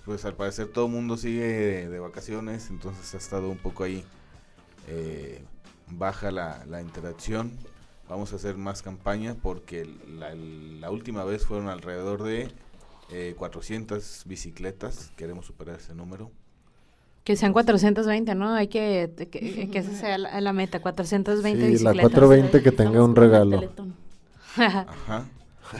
Pues 0.05 0.25
al 0.25 0.35
parecer 0.35 0.67
todo 0.67 0.85
el 0.85 0.91
mundo 0.91 1.17
sigue 1.17 1.87
de, 1.87 1.99
vacaciones, 1.99 2.69
entonces 2.69 3.13
ha 3.13 3.17
estado 3.17 3.49
un 3.49 3.57
poco 3.57 3.83
ahí 3.83 4.03
baja 5.87 6.31
la, 6.31 6.65
la 6.65 6.81
interacción 6.81 7.51
vamos 8.09 8.33
a 8.33 8.35
hacer 8.35 8.57
más 8.57 8.81
campaña 8.81 9.35
porque 9.41 9.89
la, 10.07 10.91
última 10.91 11.23
vez 11.23 11.45
fueron 11.45 11.67
alrededor 11.67 12.23
de 12.23 12.51
400 13.35 14.03
eh, 14.03 14.23
bicicletas, 14.27 15.11
queremos 15.15 15.45
superar 15.45 15.79
ese 15.79 15.95
número. 15.95 16.31
Que 17.23 17.35
sean 17.37 17.53
420, 17.53 18.35
¿no? 18.35 18.53
Hay 18.53 18.67
que, 18.67 19.11
que, 19.31 19.69
que 19.69 19.79
esa 19.79 19.91
sea 19.93 20.17
la, 20.17 20.41
la 20.41 20.51
meta, 20.53 20.81
420 20.81 21.57
Sí, 21.77 21.83
la 21.83 21.91
bicicletas. 21.91 22.11
420 22.11 22.61
que 22.63 22.71
tenga 22.71 23.01
Vamos 23.01 23.03
un 23.03 23.15
regalo. 23.15 23.61
Ajá. 24.57 25.25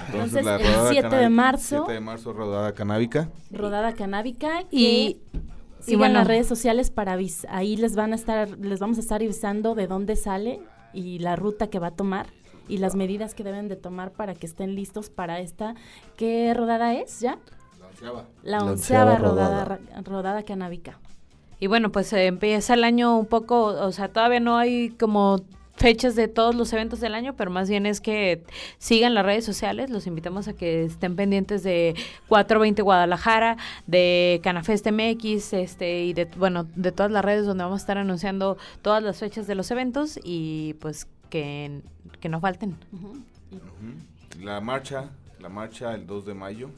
Entonces, 0.07 0.43
la 0.45 0.55
el 0.55 0.61
rodada 0.63 0.89
7 0.89 0.95
de 0.95 1.01
canábica- 1.09 1.29
marzo. 1.29 1.75
7 1.85 1.91
de 1.93 1.99
marzo, 1.99 2.33
rodada 2.33 2.71
canábica. 2.73 3.29
Rodada 3.51 3.93
canábica 3.93 4.63
Y- 4.71 4.77
y 4.81 5.21
sigan 5.81 5.99
bueno. 5.99 6.13
las 6.19 6.27
redes 6.27 6.47
sociales 6.47 6.89
para 6.89 7.15
ahí 7.49 7.75
les 7.75 7.95
van 7.95 8.13
a 8.13 8.15
estar 8.15 8.49
les 8.57 8.79
vamos 8.79 8.97
a 8.97 9.01
estar 9.01 9.21
avisando 9.21 9.75
de 9.75 9.85
dónde 9.87 10.15
sale 10.15 10.61
y 10.93 11.19
la 11.19 11.35
ruta 11.35 11.67
que 11.67 11.77
va 11.77 11.87
a 11.87 11.91
tomar 11.91 12.27
y 12.69 12.77
las 12.77 12.95
medidas 12.95 13.35
que 13.35 13.43
deben 13.43 13.67
de 13.67 13.75
tomar 13.75 14.11
para 14.11 14.33
que 14.33 14.45
estén 14.45 14.75
listos 14.75 15.09
para 15.09 15.39
esta 15.41 15.75
qué 16.15 16.53
rodada 16.53 16.93
es 16.95 17.19
ya 17.19 17.37
la 18.01 18.23
La 18.43 18.63
onceava 18.63 18.71
onceava 18.71 19.15
rodada 19.17 19.65
rodada. 19.65 20.01
rodada 20.03 20.43
canábica 20.43 20.99
Y 21.63 21.67
bueno, 21.67 21.93
pues 21.93 22.11
eh, 22.11 22.25
empieza 22.25 22.73
el 22.73 22.83
año 22.83 23.17
un 23.17 23.25
poco, 23.25 23.67
o 23.67 23.91
sea, 23.93 24.09
todavía 24.09 24.41
no 24.41 24.57
hay 24.57 24.89
como 24.89 25.39
fechas 25.77 26.13
de 26.13 26.27
todos 26.27 26.55
los 26.55 26.73
eventos 26.73 26.99
del 26.99 27.15
año, 27.15 27.35
pero 27.37 27.51
más 27.51 27.69
bien 27.69 27.85
es 27.85 28.01
que 28.01 28.43
sigan 28.79 29.13
las 29.13 29.25
redes 29.25 29.45
sociales, 29.45 29.89
los 29.89 30.05
invitamos 30.05 30.49
a 30.49 30.53
que 30.57 30.83
estén 30.83 31.15
pendientes 31.15 31.63
de 31.63 31.95
420 32.27 32.81
Guadalajara, 32.81 33.55
de 33.87 34.41
Canafest 34.43 34.85
MX, 34.91 35.53
este, 35.53 36.03
y 36.03 36.11
de, 36.11 36.25
bueno, 36.35 36.65
de 36.75 36.91
todas 36.91 37.13
las 37.13 37.23
redes 37.23 37.45
donde 37.45 37.63
vamos 37.63 37.79
a 37.79 37.83
estar 37.83 37.97
anunciando 37.97 38.57
todas 38.81 39.01
las 39.01 39.19
fechas 39.19 39.47
de 39.47 39.55
los 39.55 39.71
eventos 39.71 40.19
y 40.21 40.73
pues 40.81 41.07
que, 41.29 41.79
que 42.19 42.27
no 42.27 42.41
falten. 42.41 42.75
La 44.41 44.59
marcha, 44.59 45.11
la 45.39 45.47
marcha 45.47 45.95
el 45.95 46.05
2 46.07 46.25
de 46.25 46.33
mayo, 46.33 46.69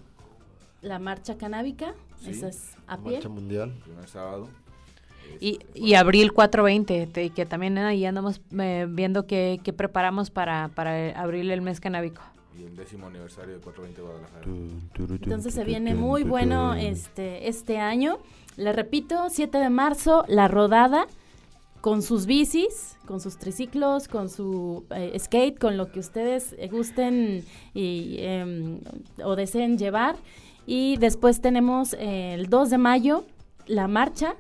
la 0.84 1.00
marcha 1.00 1.40
canábica 1.40 1.96
Sí. 2.22 2.32
esa 2.32 2.48
es 2.48 2.76
a 2.88 2.98
pie 2.98 3.14
Marcha 3.14 3.30
mundial. 3.30 3.74
primer 3.84 4.08
sábado. 4.08 4.48
Y, 5.40 5.60
y 5.74 5.94
abril 5.96 6.32
420, 6.34 7.08
te- 7.08 7.30
que 7.32 7.46
también 7.46 7.78
ahí 7.78 8.06
andamos 8.06 8.42
eh, 8.58 8.88
viendo 8.90 9.28
qué, 9.28 9.60
qué 9.64 9.74
preparamos 9.74 10.30
para, 10.30 10.70
para 10.70 11.12
abrir 11.20 11.50
el 11.52 11.62
mes 11.62 11.80
canábico. 11.80 12.22
Y 12.58 12.64
el 12.64 12.76
décimo 12.76 13.08
aniversario 13.08 13.56
de 13.56 13.60
420 13.60 14.02
Guadalajara. 14.02 14.46
Entonces 15.24 15.54
se 15.54 15.64
viene 15.66 15.94
muy 15.94 16.24
bueno 16.24 16.74
este, 16.74 17.50
este 17.50 17.78
año. 17.80 18.18
Le 18.56 18.72
repito, 18.72 19.28
7 19.30 19.58
de 19.58 19.70
marzo, 19.70 20.24
la 20.30 20.48
rodada 20.48 21.08
con 21.82 22.02
sus 22.02 22.26
bicis, 22.26 22.98
con 23.06 23.20
sus 23.20 23.38
triciclos, 23.38 24.08
con 24.08 24.30
su 24.30 24.86
eh, 24.96 25.16
skate, 25.20 25.60
con 25.60 25.76
lo 25.78 25.92
que 25.92 26.00
ustedes 26.00 26.56
eh, 26.58 26.70
gusten 26.70 27.44
y, 27.74 28.16
em, 28.20 28.80
o 29.24 29.36
deseen 29.36 29.78
llevar. 29.78 30.16
Y 30.66 30.96
después 30.98 31.42
tenemos 31.42 31.94
eh, 32.00 32.34
el 32.34 32.48
2 32.50 32.70
de 32.70 32.78
mayo, 32.78 33.26
la 33.68 33.88
marcha. 33.90 34.36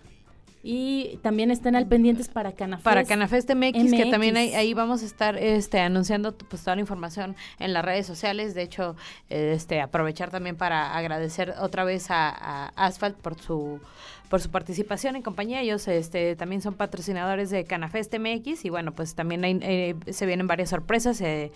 Y 0.67 1.19
también 1.21 1.51
estén 1.51 1.75
al 1.75 1.85
pendientes 1.85 2.27
para 2.27 2.53
Canafest. 2.53 2.83
Para 2.83 3.03
Canafest 3.03 3.53
MX, 3.53 3.91
que 3.91 4.09
también 4.09 4.35
ahí, 4.35 4.55
ahí 4.55 4.73
vamos 4.73 5.03
a 5.03 5.05
estar 5.05 5.37
este, 5.37 5.79
anunciando 5.79 6.35
pues, 6.35 6.63
toda 6.63 6.75
la 6.75 6.81
información 6.81 7.35
en 7.59 7.71
las 7.71 7.85
redes 7.85 8.07
sociales. 8.07 8.55
De 8.55 8.63
hecho, 8.63 8.95
este, 9.29 9.79
aprovechar 9.79 10.31
también 10.31 10.55
para 10.55 10.97
agradecer 10.97 11.53
otra 11.59 11.83
vez 11.83 12.09
a, 12.09 12.29
a 12.29 12.71
Asphalt 12.87 13.15
por 13.15 13.39
su 13.39 13.79
por 14.27 14.41
su 14.41 14.49
participación 14.49 15.15
en 15.15 15.21
compañía. 15.21 15.61
Ellos 15.61 15.87
este, 15.87 16.35
también 16.35 16.63
son 16.63 16.73
patrocinadores 16.73 17.51
de 17.51 17.65
Canafest 17.65 18.15
MX 18.17 18.65
y 18.65 18.69
bueno, 18.71 18.91
pues 18.91 19.13
también 19.13 19.43
hay, 19.43 19.59
eh, 19.61 19.95
se 20.11 20.25
vienen 20.25 20.47
varias 20.47 20.71
sorpresas. 20.71 21.21
eh, 21.21 21.51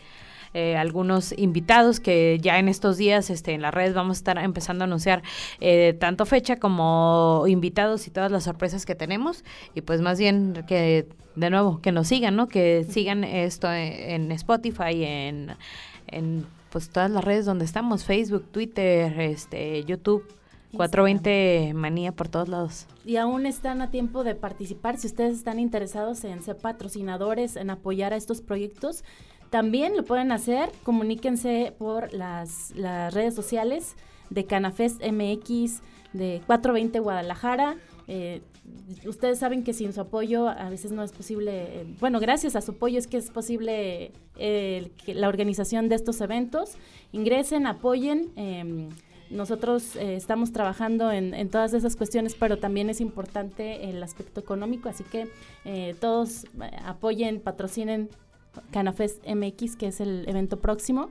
eh, 0.54 0.78
algunos 0.78 1.34
invitados 1.38 2.00
que 2.00 2.38
ya 2.42 2.60
en 2.60 2.68
estos 2.68 2.98
días 2.98 3.30
este, 3.30 3.54
en 3.54 3.62
las 3.62 3.74
redes 3.74 3.94
vamos 3.94 4.18
a 4.18 4.20
estar 4.20 4.38
empezando 4.38 4.84
a 4.84 4.88
anunciar 4.88 5.24
eh, 5.60 5.96
tanto 6.00 6.26
fecha 6.26 6.58
como 6.58 7.46
invitados 7.48 8.08
y 8.08 8.12
todas 8.12 8.32
las 8.32 8.44
sorpresas 8.44 8.86
que 8.86 8.96
tenemos 8.96 9.44
y 9.76 9.82
pues 9.82 10.02
más 10.02 10.20
bien 10.20 10.64
que 10.68 11.08
de 11.36 11.50
nuevo 11.50 11.82
que 11.82 11.92
nos 11.92 12.08
sigan, 12.08 12.36
¿no? 12.36 12.48
Que 12.48 12.86
sigan 12.90 13.24
esto 13.24 13.72
en, 13.72 14.24
en 14.24 14.32
Spotify, 14.32 15.04
en, 15.04 15.56
en 16.08 16.46
pues 16.70 16.90
todas 16.90 17.10
las 17.10 17.24
redes 17.24 17.46
donde 17.46 17.66
estamos, 17.66 18.04
Facebook, 18.04 18.46
Twitter, 18.52 19.20
este, 19.20 19.84
YouTube, 19.86 20.24
420 20.76 21.74
Manía 21.74 22.12
por 22.12 22.28
todos 22.28 22.48
lados. 22.48 22.86
Y 23.06 23.16
aún 23.18 23.46
están 23.46 23.82
a 23.82 23.90
tiempo 23.90 24.24
de 24.24 24.36
participar. 24.36 24.98
Si 24.98 25.08
ustedes 25.08 25.36
están 25.36 25.60
interesados 25.60 26.24
en 26.24 26.44
ser 26.44 26.58
patrocinadores, 26.58 27.56
en 27.56 27.72
apoyar 27.72 28.14
a 28.14 28.18
estos 28.18 28.42
proyectos, 28.42 29.04
también 29.50 29.98
lo 29.98 30.04
pueden 30.04 30.32
hacer. 30.32 30.72
Comuníquense 30.84 31.74
por 31.78 32.14
las, 32.14 32.72
las 32.76 33.14
redes 33.14 33.34
sociales 33.34 33.96
de 34.30 34.46
Canafest 34.46 35.02
MX, 35.04 35.82
de 36.14 36.42
420 36.46 37.00
Guadalajara. 37.00 37.78
Eh, 38.08 38.42
ustedes 39.06 39.40
saben 39.40 39.64
que 39.64 39.74
sin 39.74 39.94
su 39.94 40.02
apoyo 40.02 40.48
a 40.48 40.70
veces 40.70 40.92
no 40.92 41.04
es 41.04 41.12
posible, 41.12 41.82
eh, 41.82 41.86
bueno, 42.00 42.20
gracias 42.20 42.56
a 42.56 42.62
su 42.62 42.72
apoyo 42.72 42.98
es 42.98 43.08
que 43.08 43.18
es 43.18 43.30
posible 43.30 44.12
eh, 44.38 44.92
que 45.06 45.14
la 45.14 45.28
organización 45.28 45.90
de 45.90 45.96
estos 45.96 46.22
eventos. 46.22 46.76
Ingresen, 47.12 47.68
apoyen. 47.68 48.32
em, 48.36 48.90
nosotros 49.30 49.96
estamos 49.96 50.52
trabajando 50.52 51.12
en, 51.12 51.50
todas 51.52 51.76
esas 51.76 51.96
cuestiones, 51.96 52.34
pero 52.34 52.58
también 52.58 52.90
es 52.90 53.00
importante 53.00 53.88
el 53.88 54.02
aspecto 54.02 54.40
económico, 54.40 54.90
así 54.90 55.04
que 55.04 55.28
todos 56.00 56.48
apoyen, 56.84 57.40
patrocinen 57.40 58.10
Canafest 58.72 59.26
MX, 59.28 59.76
que 59.76 59.88
es 59.88 60.02
el 60.02 60.28
evento 60.28 60.60
próximo. 60.60 61.10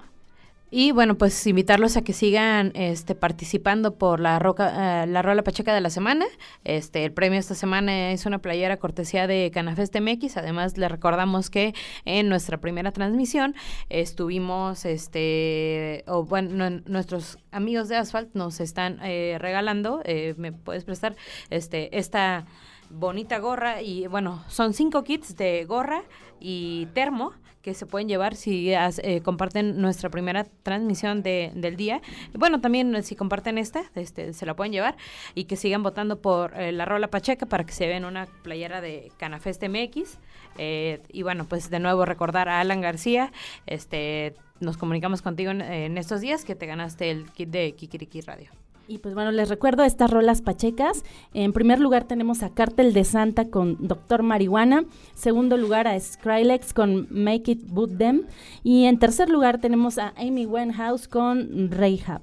Y 0.71 0.93
bueno, 0.93 1.17
pues 1.17 1.47
invitarlos 1.47 1.97
a 1.97 2.03
que 2.03 2.13
sigan 2.13 2.73
este, 2.75 3.15
participando 3.15 3.95
por 3.95 4.21
la 4.21 4.39
roca, 4.39 5.05
eh, 5.05 5.07
la 5.07 5.23
rola 5.23 5.43
pacheca 5.43 5.75
de 5.75 5.81
la 5.81 5.89
semana. 5.89 6.27
Este, 6.63 7.07
el 7.07 7.13
premio 7.13 7.39
esta 7.39 7.55
semana 7.55 8.11
es 8.13 8.27
una 8.27 8.39
playera 8.41 8.77
cortesía 8.77 9.27
de 9.27 9.51
Canafest 9.53 9.99
MX. 9.99 10.37
Además, 10.37 10.77
le 10.77 10.87
recordamos 10.89 11.49
que 11.49 11.75
en 12.05 12.29
nuestra 12.29 12.59
primera 12.59 12.93
transmisión 12.93 13.55
estuvimos, 13.89 14.85
este, 14.85 16.05
o 16.07 16.25
bueno, 16.25 16.83
nuestros 16.85 17.39
amigos 17.51 17.89
de 17.89 17.97
Asphalt 17.97 18.35
nos 18.35 18.61
están 18.61 18.99
eh, 19.03 19.39
regalando, 19.41 20.03
eh, 20.05 20.35
me 20.37 20.53
puedes 20.53 20.85
prestar, 20.85 21.17
este, 21.49 21.97
esta 21.97 22.45
bonita 22.91 23.39
gorra 23.39 23.83
y 23.83 24.07
bueno, 24.07 24.43
son 24.49 24.73
cinco 24.73 25.05
kits 25.05 25.37
de 25.37 25.65
gorra 25.67 26.03
y 26.41 26.87
termo 26.95 27.33
que 27.63 27.75
se 27.75 27.87
pueden 27.87 28.09
llevar 28.09 28.35
si 28.35 28.73
eh, 28.73 29.21
comparten 29.23 29.81
nuestra 29.81 30.11
primera 30.11 30.45
transmisión 30.63 31.23
de, 31.23 31.53
del 31.55 31.77
día. 31.77 32.01
Bueno, 32.33 32.61
también 32.61 32.95
eh, 32.95 33.03
si 33.03 33.17
comparten 33.17 33.59
esta, 33.59 33.83
este, 33.95 34.33
se 34.33 34.47
la 34.47 34.55
pueden 34.55 34.73
llevar 34.73 34.97
y 35.35 35.45
que 35.45 35.57
sigan 35.57 35.83
votando 35.83 36.21
por 36.21 36.59
eh, 36.59 36.73
la 36.73 36.85
Rola 36.85 37.09
Pacheca 37.09 37.47
para 37.47 37.65
que 37.65 37.73
se 37.73 37.87
vean 37.87 38.05
una 38.05 38.27
playera 38.43 38.81
de 38.81 39.13
Canafest 39.19 39.63
MX. 39.63 40.19
Eh, 40.57 41.01
y 41.13 41.23
bueno, 41.23 41.47
pues 41.47 41.71
de 41.71 41.79
nuevo 41.81 42.05
recordar 42.05 42.49
a 42.49 42.61
Alan 42.61 42.81
García, 42.81 43.33
este 43.67 44.35
nos 44.61 44.77
comunicamos 44.77 45.23
contigo 45.23 45.53
en 45.53 45.99
estos 45.99 46.21
días 46.21 46.45
que 46.45 46.57
te 46.57 46.67
ganaste 46.67 47.13
el 47.13 47.31
kit 47.31 47.49
de 47.49 47.75
Kikiriki 47.77 48.23
Radio. 48.23 48.51
Y 48.89 48.99
pues 48.99 49.15
bueno, 49.15 49.31
les 49.33 49.51
recuerdo 49.51 49.85
estas 49.85 50.11
rolas 50.11 50.41
pachecas. 50.41 51.05
En 51.35 51.53
primer 51.53 51.79
lugar 51.79 52.05
tenemos 52.05 52.43
a 52.43 52.55
Cártel 52.55 52.95
de 52.95 53.05
Santa 53.05 53.51
con 53.51 53.77
Doctor 53.87 54.23
Marihuana. 54.23 54.87
Segundo 55.13 55.59
lugar 55.59 55.87
a 55.87 56.01
Skrillex 56.01 56.73
con 56.73 57.07
Make 57.11 57.53
It 57.53 57.69
Boot 57.69 57.99
Them. 57.99 58.23
Y 58.65 58.87
en 58.87 58.99
tercer 58.99 59.29
lugar 59.29 59.61
tenemos 59.61 59.99
a 59.99 60.15
Amy 60.17 60.47
Winehouse 60.47 61.07
con 61.07 61.71
Rehab. 61.71 62.23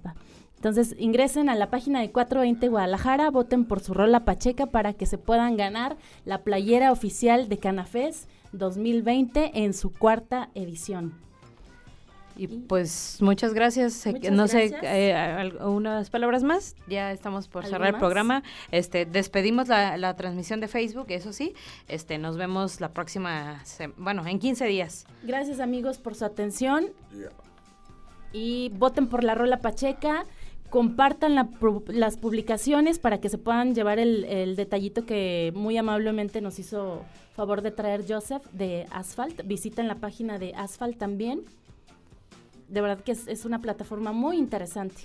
Entonces 0.56 0.96
ingresen 0.98 1.50
a 1.50 1.56
la 1.56 1.70
página 1.70 2.02
de 2.02 2.12
420 2.12 2.68
Guadalajara, 2.70 3.30
voten 3.30 3.66
por 3.66 3.82
su 3.82 3.94
rola 3.94 4.26
pacheca 4.26 4.66
para 4.66 4.94
que 4.94 5.06
se 5.06 5.20
puedan 5.20 5.58
ganar 5.58 5.98
la 6.26 6.44
playera 6.44 6.92
oficial 6.92 7.48
de 7.48 7.60
Canafés 7.60 8.28
2020 8.54 9.52
en 9.54 9.76
su 9.76 9.92
cuarta 9.94 10.50
edición. 10.56 11.14
Y 12.38 12.48
pues 12.48 13.18
muchas 13.22 13.54
gracias. 13.54 14.06
Muchas 14.06 14.32
no 14.32 14.48
sé, 14.48 14.74
eh, 14.84 15.52
unas 15.62 16.10
palabras 16.10 16.44
más. 16.44 16.76
Ya 16.88 17.12
estamos 17.12 17.48
por 17.48 17.64
¿Algo 17.64 17.76
cerrar 17.76 17.94
el 17.94 18.00
programa. 18.00 18.44
Este, 18.72 19.06
despedimos 19.06 19.68
la, 19.68 19.98
la 19.98 20.16
transmisión 20.16 20.60
de 20.60 20.68
Facebook, 20.68 21.08
eso 21.10 21.32
sí. 21.32 21.54
Este, 21.88 22.18
nos 22.18 22.38
vemos 22.38 22.82
la 22.82 22.90
próxima, 22.90 23.64
bueno, 23.98 24.26
en 24.28 24.40
15 24.40 24.66
días. 24.66 25.06
Gracias 25.24 25.60
amigos 25.60 25.98
por 25.98 26.16
su 26.16 26.26
atención. 26.26 26.88
Y 28.34 28.70
voten 28.76 29.08
por 29.08 29.24
la 29.24 29.36
rola 29.36 29.62
Pacheca. 29.62 30.26
Compartan 30.70 31.36
la 31.36 31.48
las 31.88 32.18
publicaciones 32.18 33.00
para 33.00 33.22
que 33.22 33.30
se 33.30 33.38
puedan 33.38 33.76
llevar 33.76 33.98
el, 34.00 34.26
el 34.26 34.56
detallito 34.58 35.06
que 35.06 35.54
muy 35.56 35.78
amablemente 35.78 36.42
nos 36.42 36.60
hizo 36.60 37.06
favor 37.36 37.62
de 37.62 37.72
traer 37.72 38.04
Joseph 38.08 38.44
de 38.52 38.88
Asphalt. 38.92 39.46
Visiten 39.46 39.88
la 39.88 39.96
página 39.96 40.40
de 40.40 40.54
Asphalt 40.56 40.98
también. 40.98 41.46
De 42.70 42.82
verdad 42.82 43.04
que 43.04 43.12
es, 43.12 43.28
es 43.28 43.46
una 43.46 43.60
plataforma 43.60 44.12
muy 44.12 44.38
interesante. 44.38 45.04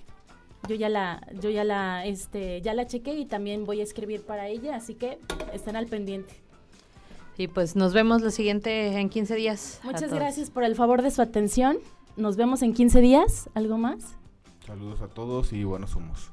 Yo 0.69 0.75
ya 0.75 0.89
la, 0.89 1.27
yo 1.41 1.51
ya 1.51 1.65
la, 1.65 2.05
este, 2.07 2.61
ya 2.61 2.75
la 2.75 2.87
chequé 2.87 3.15
y 3.15 3.27
también 3.27 3.65
voy 3.65 3.81
a 3.81 3.83
escribir 3.83 4.23
para 4.23 4.49
ella, 4.49 4.77
así 4.77 4.95
que 4.95 5.19
estén 5.53 5.77
al 5.77 5.87
pendiente. 5.87 6.35
Y 7.37 7.49
pues 7.49 7.75
nos 7.75 7.95
vemos 7.95 8.21
la 8.21 8.31
siguiente 8.31 8.99
en 8.99 9.09
15 9.09 9.35
días. 9.35 9.81
Muchas 9.83 10.13
gracias 10.13 10.51
por 10.51 10.63
el 10.63 10.75
favor 10.75 11.01
de 11.01 11.11
su 11.11 11.23
atención. 11.23 11.79
Nos 12.17 12.37
vemos 12.37 12.61
en 12.61 12.75
15 12.75 13.01
días. 13.01 13.49
¿Algo 13.55 13.79
más? 13.79 14.17
Saludos 14.67 15.01
a 15.01 15.09
todos 15.09 15.53
y 15.53 15.65
buenos 15.65 15.97
humos. 15.97 16.31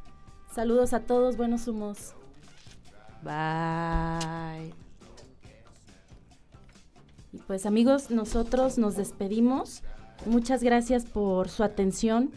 Saludos 0.51 0.93
a 0.93 0.99
todos, 0.99 1.37
buenos 1.37 1.67
humos. 1.67 2.13
Bye. 3.23 4.73
Y 7.31 7.37
pues 7.47 7.65
amigos, 7.65 8.11
nosotros 8.11 8.77
nos 8.77 8.95
despedimos. 8.97 9.83
Muchas 10.25 10.63
gracias 10.63 11.05
por 11.05 11.49
su 11.49 11.63
atención. 11.63 12.31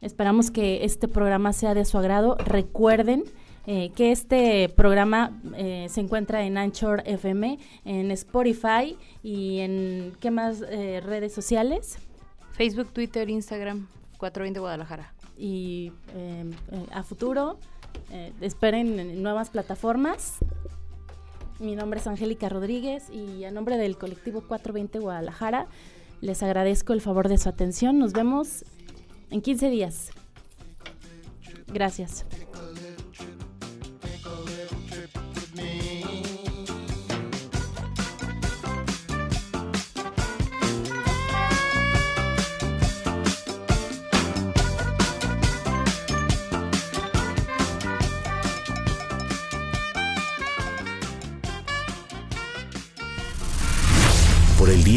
Esperamos 0.00 0.50
que 0.50 0.84
este 0.84 1.08
programa 1.08 1.52
sea 1.52 1.74
de 1.74 1.84
su 1.84 1.98
agrado. 1.98 2.36
Recuerden 2.36 3.24
eh, 3.66 3.90
que 3.94 4.10
este 4.10 4.68
programa 4.70 5.38
eh, 5.54 5.86
se 5.90 6.00
encuentra 6.00 6.42
en 6.44 6.56
Anchor 6.56 7.02
FM, 7.04 7.58
en 7.84 8.10
Spotify 8.10 8.96
y 9.22 9.60
en 9.60 10.16
¿qué 10.18 10.30
más 10.30 10.62
eh, 10.62 11.00
redes 11.04 11.34
sociales? 11.34 11.98
Facebook, 12.52 12.88
Twitter, 12.92 13.28
Instagram, 13.28 13.86
420 14.18 14.60
Guadalajara. 14.60 15.12
Y 15.36 15.92
em, 16.16 16.50
a 16.92 17.02
futuro 17.02 17.58
esperen 18.40 19.22
nuevas 19.22 19.50
plataformas. 19.50 20.38
Mi 21.58 21.76
nombre 21.76 22.00
es 22.00 22.06
Angélica 22.06 22.48
Rodríguez 22.48 23.08
y 23.10 23.44
a 23.44 23.50
nombre 23.50 23.76
del 23.76 23.96
colectivo 23.96 24.42
420 24.42 24.98
Guadalajara 24.98 25.68
les 26.20 26.42
agradezco 26.42 26.92
el 26.92 27.00
favor 27.00 27.28
de 27.28 27.38
su 27.38 27.48
atención. 27.48 27.98
Nos 27.98 28.12
vemos 28.12 28.64
en 29.30 29.40
15 29.40 29.70
días. 29.70 30.10
Gracias. 31.68 32.24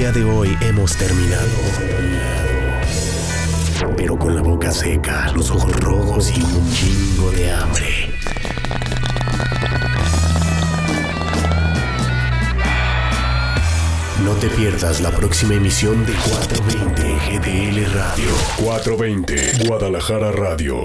Día 0.03 0.11
de 0.11 0.25
hoy 0.25 0.57
hemos 0.59 0.97
terminado. 0.97 1.47
Pero 3.95 4.19
con 4.19 4.35
la 4.35 4.41
boca 4.41 4.69
seca, 4.69 5.31
los 5.31 5.49
ojos 5.49 5.73
rojos 5.79 6.29
y 6.35 6.41
un 6.41 6.73
chingo 6.73 7.31
de 7.31 7.49
hambre. 7.49 8.09
No 14.25 14.33
te 14.33 14.49
pierdas 14.49 14.99
la 14.99 15.11
próxima 15.11 15.53
emisión 15.53 16.05
de 16.05 16.11
420 16.11 17.03
GDL 17.39 17.93
Radio. 17.93 18.29
420 18.57 19.67
Guadalajara 19.67 20.33
Radio. 20.33 20.81